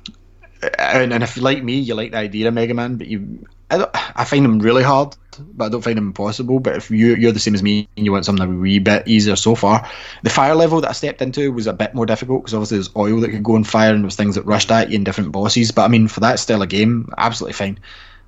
[0.79, 3.47] and, and if you like me, you like the idea of Mega Man, but you,
[3.73, 6.61] I, I find them really hard, but I don't find them impossible.
[6.61, 9.09] But if you, you're the same as me and you want something a wee bit
[9.09, 9.89] easier so far,
[10.23, 12.91] the fire level that I stepped into was a bit more difficult because obviously there's
[12.97, 15.33] oil that could go on fire and there's things that rushed at you in different
[15.33, 15.71] bosses.
[15.71, 17.79] But I mean, for that style of game, absolutely fine.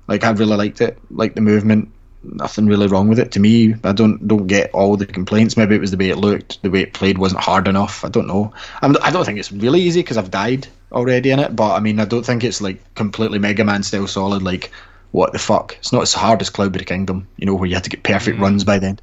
[0.07, 1.91] Like I really liked it, like the movement.
[2.27, 3.75] Nothing really wrong with it to me.
[3.83, 5.57] I don't don't get all the complaints.
[5.57, 8.03] Maybe it was the way it looked, the way it played wasn't hard enough.
[8.03, 8.51] I don't know.
[8.81, 11.55] I'm, I don't think it's really easy because I've died already in it.
[11.55, 14.41] But I mean, I don't think it's like completely Mega Man style solid.
[14.41, 14.71] Like
[15.15, 15.75] what the fuck?
[15.79, 18.39] It's not as hard as Cloudberry Kingdom, you know, where you had to get perfect
[18.39, 18.99] runs by then.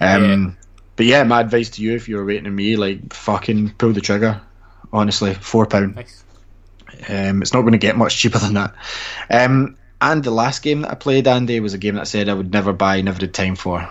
[0.00, 0.56] Um,
[0.96, 4.00] But yeah, my advice to you, if you're waiting on me, like fucking pull the
[4.00, 4.40] trigger.
[4.92, 5.96] Honestly, four pound.
[5.96, 6.24] nice.
[7.08, 8.74] Um, it's not going to get much cheaper than that.
[9.30, 12.28] Um, and the last game that I played, Andy, was a game that I said
[12.28, 13.88] I would never buy, never had time for.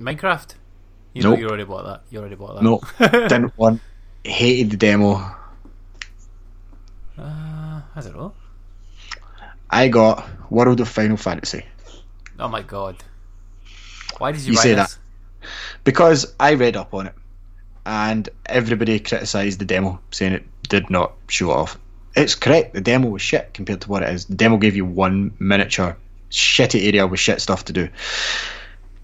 [0.00, 0.54] Minecraft.
[1.14, 1.34] You Nope.
[1.34, 2.02] know, you already bought that.
[2.10, 2.62] You already bought that.
[2.62, 2.80] No,
[3.28, 3.80] didn't want.
[4.24, 5.14] Hated the demo.
[7.18, 8.32] Uh, I don't know.
[9.70, 10.26] I got
[10.56, 11.64] World of Final Fantasy
[12.38, 12.96] Oh my god.
[14.18, 14.98] Why did you, You say this?
[15.84, 17.14] because I read up on it,
[17.86, 21.78] and everybody criticised the demo, saying it did not show off.
[22.16, 22.74] It's correct.
[22.74, 24.26] The demo was shit compared to what it is.
[24.26, 25.96] The demo gave you one miniature
[26.30, 27.88] shitty area with shit stuff to do.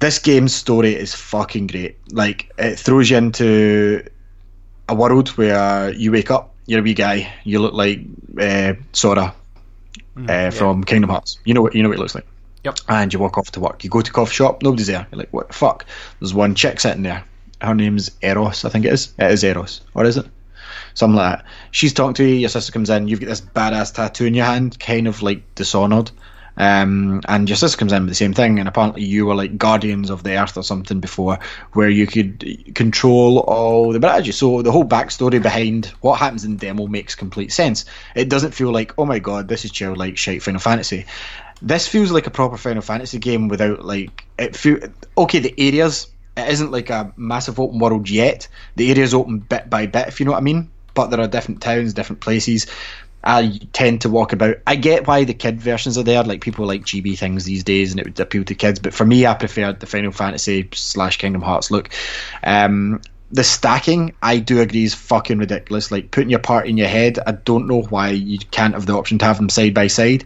[0.01, 1.97] This game's story is fucking great.
[2.13, 4.05] Like it throws you into
[4.89, 8.01] a world where you wake up, you're a wee guy, you look like
[8.41, 9.35] uh, Sora
[10.29, 11.39] uh, from Kingdom Hearts.
[11.45, 12.27] You know what you know what it looks like.
[12.65, 12.79] Yep.
[12.89, 13.85] And you walk off to work.
[13.85, 15.07] You go to coffee shop, nobody's there.
[15.11, 15.87] You're like, what the fuck?
[16.21, 17.25] There's one chick sitting there.
[17.61, 19.15] Her name's Eros, I think it is.
[19.19, 20.27] It is Eros, or is it?
[20.95, 21.47] Something like that.
[21.71, 22.35] She's talking to you.
[22.35, 23.09] Your sister comes in.
[23.09, 26.11] You've got this badass tattoo in your hand, kind of like Dishonored.
[26.59, 29.57] Um, and your sister comes in with the same thing, and apparently you were like
[29.57, 31.39] guardians of the earth or something before,
[31.73, 34.33] where you could control all the strategy.
[34.33, 37.85] So the whole backstory behind what happens in demo makes complete sense.
[38.17, 41.07] It doesn't feel like, oh my god, this is childlike shite Final Fantasy.
[41.63, 44.79] This feels like a proper Final Fantasy game without like it feel
[45.17, 45.39] okay.
[45.39, 48.49] The areas it isn't like a massive open world yet.
[48.77, 50.71] The areas open bit by bit, if you know what I mean.
[50.95, 52.67] But there are different towns, different places.
[53.25, 54.57] I tend to walk about.
[54.67, 57.91] I get why the kid versions are there, like people like chibi things these days,
[57.91, 58.79] and it would appeal to kids.
[58.79, 61.91] But for me, I preferred the Final Fantasy slash Kingdom Hearts look.
[62.45, 63.01] Um,
[63.31, 65.91] the stacking, I do agree, is fucking ridiculous.
[65.91, 68.95] Like putting your part in your head, I don't know why you can't have the
[68.95, 70.25] option to have them side by side.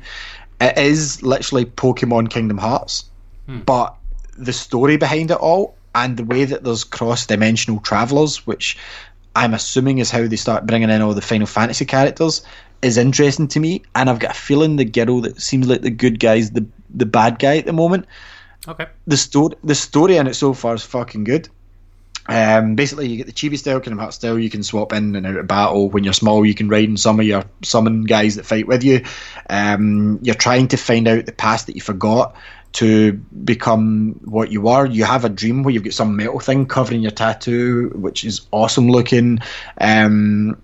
[0.60, 3.06] It is literally Pokemon Kingdom Hearts,
[3.66, 3.96] but
[4.36, 8.78] the story behind it all and the way that there's cross dimensional travelers, which
[9.34, 12.42] I'm assuming is how they start bringing in all the Final Fantasy characters,
[12.82, 13.82] is interesting to me.
[13.94, 17.06] And I've got a feeling the girl that seems like the good guy's the the
[17.06, 18.06] bad guy at the moment.
[18.68, 18.86] Okay.
[19.06, 21.48] The story the story in it so far is fucking good.
[22.28, 24.38] Um, basically, you get the Chibi style, kind of Hearts style.
[24.38, 25.90] You can swap in and out of battle.
[25.90, 28.84] When you're small, you can ride in some of your summon guys that fight with
[28.84, 29.04] you.
[29.50, 32.36] Um, you're trying to find out the past that you forgot
[32.74, 34.86] to become what you are.
[34.86, 38.46] You have a dream where you've got some metal thing covering your tattoo, which is
[38.52, 39.40] awesome looking.
[39.78, 40.62] Um,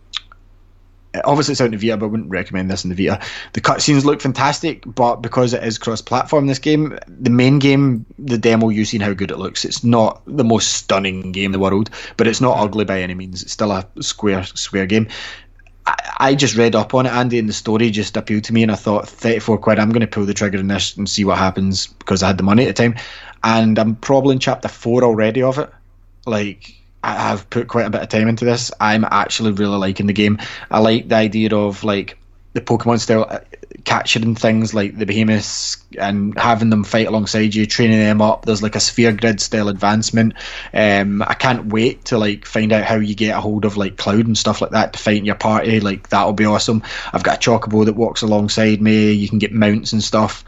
[1.25, 3.25] obviously it's out in the Vita, but I wouldn't recommend this in the Vita.
[3.53, 8.39] The cutscenes look fantastic, but because it is cross-platform, this game, the main game, the
[8.39, 9.65] demo, you've seen how good it looks.
[9.65, 13.15] It's not the most stunning game in the world, but it's not ugly by any
[13.15, 13.43] means.
[13.43, 15.09] It's still a square square game.
[16.19, 18.71] I, just read up on it, Andy, and the story just appealed to me, and
[18.71, 21.39] I thought, 34 quid, I'm going to pull the trigger on this and see what
[21.39, 22.97] happens because I had the money at the time.
[23.43, 25.71] And I'm probably in chapter four already of it.
[26.27, 26.75] Like,
[27.17, 28.71] I have put quite a bit of time into this.
[28.81, 30.39] I'm actually really liking the game.
[30.71, 32.19] I like the idea of like
[32.55, 33.41] the Pokemon style, uh,
[33.85, 38.45] capturing things like the behemoths and having them fight alongside you, training them up.
[38.47, 40.33] There's like a sphere grid style advancement.
[40.73, 43.97] Um, I can't wait to like find out how you get a hold of like
[43.99, 45.81] Cloud and stuff like that to fight in your party.
[45.81, 46.83] Like that'll be awesome.
[47.13, 49.13] I've got a Chocobo that walks alongside me.
[49.13, 50.45] You can get mounts and stuff.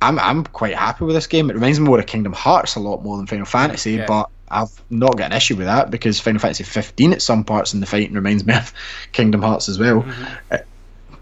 [0.00, 1.50] I'm I'm quite happy with this game.
[1.50, 4.06] It reminds me more of Kingdom Hearts a lot more than Final Fantasy, Yeah.
[4.06, 7.74] but I've not got an issue with that because Final Fantasy 15 at some parts
[7.74, 8.72] in the fighting reminds me of
[9.12, 10.06] Kingdom Hearts as well.
[10.50, 10.58] Uh,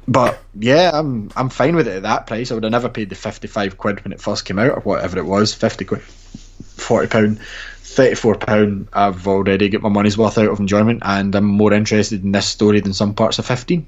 [0.08, 2.50] But yeah, I'm I'm fine with it at that price.
[2.50, 5.18] I would have never paid the 55 quid when it first came out or whatever
[5.18, 7.40] it was, 50 quid, 40 pound.
[7.82, 12.22] 34 pound I've already got my money's worth out of enjoyment and I'm more interested
[12.22, 13.86] in this story than some parts of 15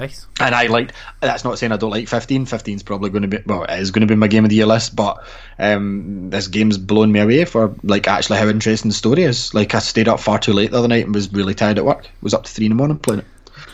[0.00, 0.26] Nice.
[0.40, 2.46] and I like That's not saying I don't like 15.
[2.46, 4.50] 15 is probably going to be well, it is going to be my game of
[4.50, 4.96] the year list.
[4.96, 5.22] But
[5.58, 9.52] um, this game's blown me away for like actually how interesting the story is.
[9.54, 11.84] Like I stayed up far too late the other night and was really tired at
[11.84, 12.08] work.
[12.22, 13.26] Was up to three in the morning playing it.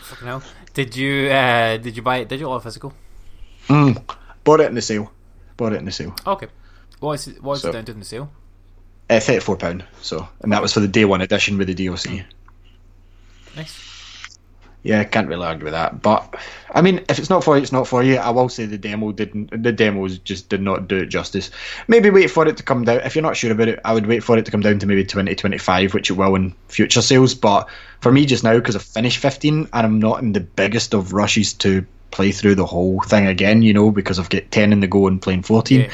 [0.03, 0.43] Fucking hell.
[0.73, 2.93] Did you uh, did you buy it digital or physical?
[3.67, 4.03] Mm.
[4.43, 5.11] Bought it in the sale.
[5.57, 6.15] Bought it in the sale.
[6.27, 6.47] Okay.
[6.99, 8.29] What is it, what is So- it down to in the sale?
[9.09, 9.85] Uh, 34 pound.
[10.01, 12.23] So and that was for the day one edition with the DLC.
[13.55, 13.88] Nice.
[14.83, 16.01] Yeah, I can't really argue with that.
[16.01, 16.35] But
[16.73, 18.15] I mean, if it's not for you, it's not for you.
[18.15, 19.51] I will say the demo didn't.
[19.63, 21.51] The demos just did not do it justice.
[21.87, 23.01] Maybe wait for it to come down.
[23.01, 24.85] If you're not sure about it, I would wait for it to come down to
[24.85, 27.35] maybe 2025, which it will in future sales.
[27.35, 27.67] But
[27.99, 31.11] for me, just now, because I've finished 15 and I'm not in the biggest of
[31.11, 34.79] rushes to play through the whole thing again, you know, because I've got 10 in
[34.79, 35.81] the go and playing 14.
[35.81, 35.91] Yeah.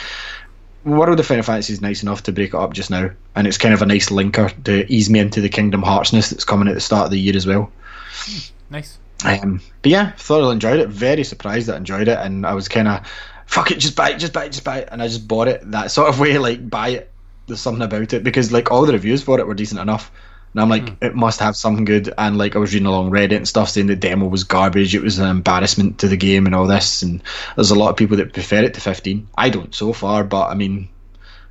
[0.86, 3.58] World of Final Fantasy is nice enough to break it up just now, and it's
[3.58, 6.76] kind of a nice linker to ease me into the Kingdom Heartsness that's coming at
[6.76, 7.72] the start of the year as well.
[8.12, 8.55] Hmm.
[8.70, 8.98] Nice.
[9.24, 10.90] Um, but yeah, thoroughly enjoyed it.
[10.90, 13.08] Very surprised that I enjoyed it, and I was kind of,
[13.46, 15.48] fuck it, just buy it, just buy it, just buy it, and I just bought
[15.48, 17.12] it that sort of way, like buy it.
[17.48, 20.12] There's something about it because like all the reviews for it were decent enough,
[20.54, 22.14] and I'm like, it must have something good.
[22.18, 25.04] And like I was reading along Reddit and stuff saying the demo was garbage, it
[25.04, 27.22] was an embarrassment to the game and all this, and
[27.56, 29.28] there's a lot of people that prefer it to 15.
[29.38, 30.90] I don't so far, but I mean,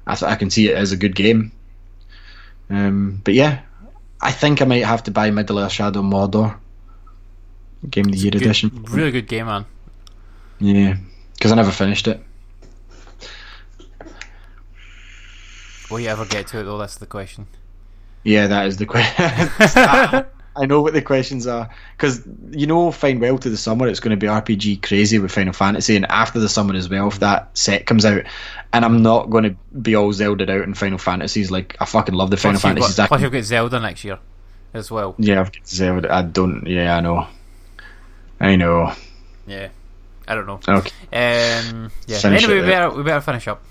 [0.06, 1.52] I th- I can see it as a good game.
[2.70, 3.60] Um, but yeah,
[4.20, 6.56] I think I might have to buy Middle Earth Shadow Mordor.
[7.90, 8.84] Game of the Year Good- edition.
[8.90, 9.64] Really good game, man.
[10.60, 10.96] Yeah,
[11.34, 12.22] because I never finished it.
[15.90, 16.78] Will you ever get to it though?
[16.78, 17.46] That's the question.
[18.22, 19.14] Yeah, that is the question.
[20.56, 23.98] I know what the questions are because you know, fine well to the summer it's
[23.98, 27.18] going to be RPG crazy with Final Fantasy, and after the summer as well, if
[27.18, 28.22] that set comes out,
[28.72, 29.50] and I'm not going to
[29.82, 31.50] be all Zelda out in Final Fantasies.
[31.50, 32.96] Like I fucking love the Final Plus, Fantasies.
[32.96, 34.18] got, plus you've got Zelda next year
[34.72, 35.16] as well.
[35.18, 36.14] yeah, I've got Zelda.
[36.14, 36.64] I don't.
[36.66, 37.26] Yeah, I know.
[38.44, 38.92] I know.
[39.46, 39.68] Yeah.
[40.26, 40.60] I don't know.
[40.66, 40.90] Okay.
[41.12, 42.18] Um, yeah.
[42.18, 43.62] Finish anyway, we better we better finish up.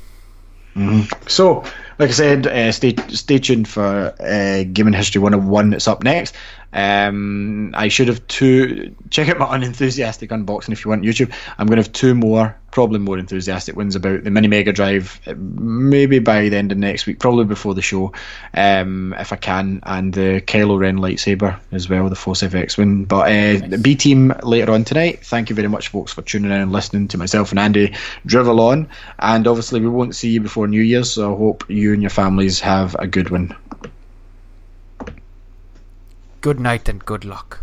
[1.27, 1.63] So,
[1.99, 6.35] like I said, uh, stay stay tuned for uh, Gaming History 101 that's up next.
[6.73, 8.95] Um, I should have two.
[9.11, 11.31] Check out my unenthusiastic unboxing if you want YouTube.
[11.59, 15.21] I'm going to have two more, probably more enthusiastic ones about the Mini Mega Drive,
[15.27, 18.11] uh, maybe by the end of next week, probably before the show,
[18.55, 23.05] um, if I can, and the Kylo Ren lightsaber as well, the Force FX one.
[23.05, 25.23] But uh, the B Team later on tonight.
[25.23, 27.93] Thank you very much, folks, for tuning in and listening to myself and Andy
[28.25, 28.89] drivel on.
[29.19, 32.09] And obviously, we won't see you before New Year's, so I hope you and your
[32.09, 33.55] families have a good one.
[36.41, 37.61] Good night and good luck.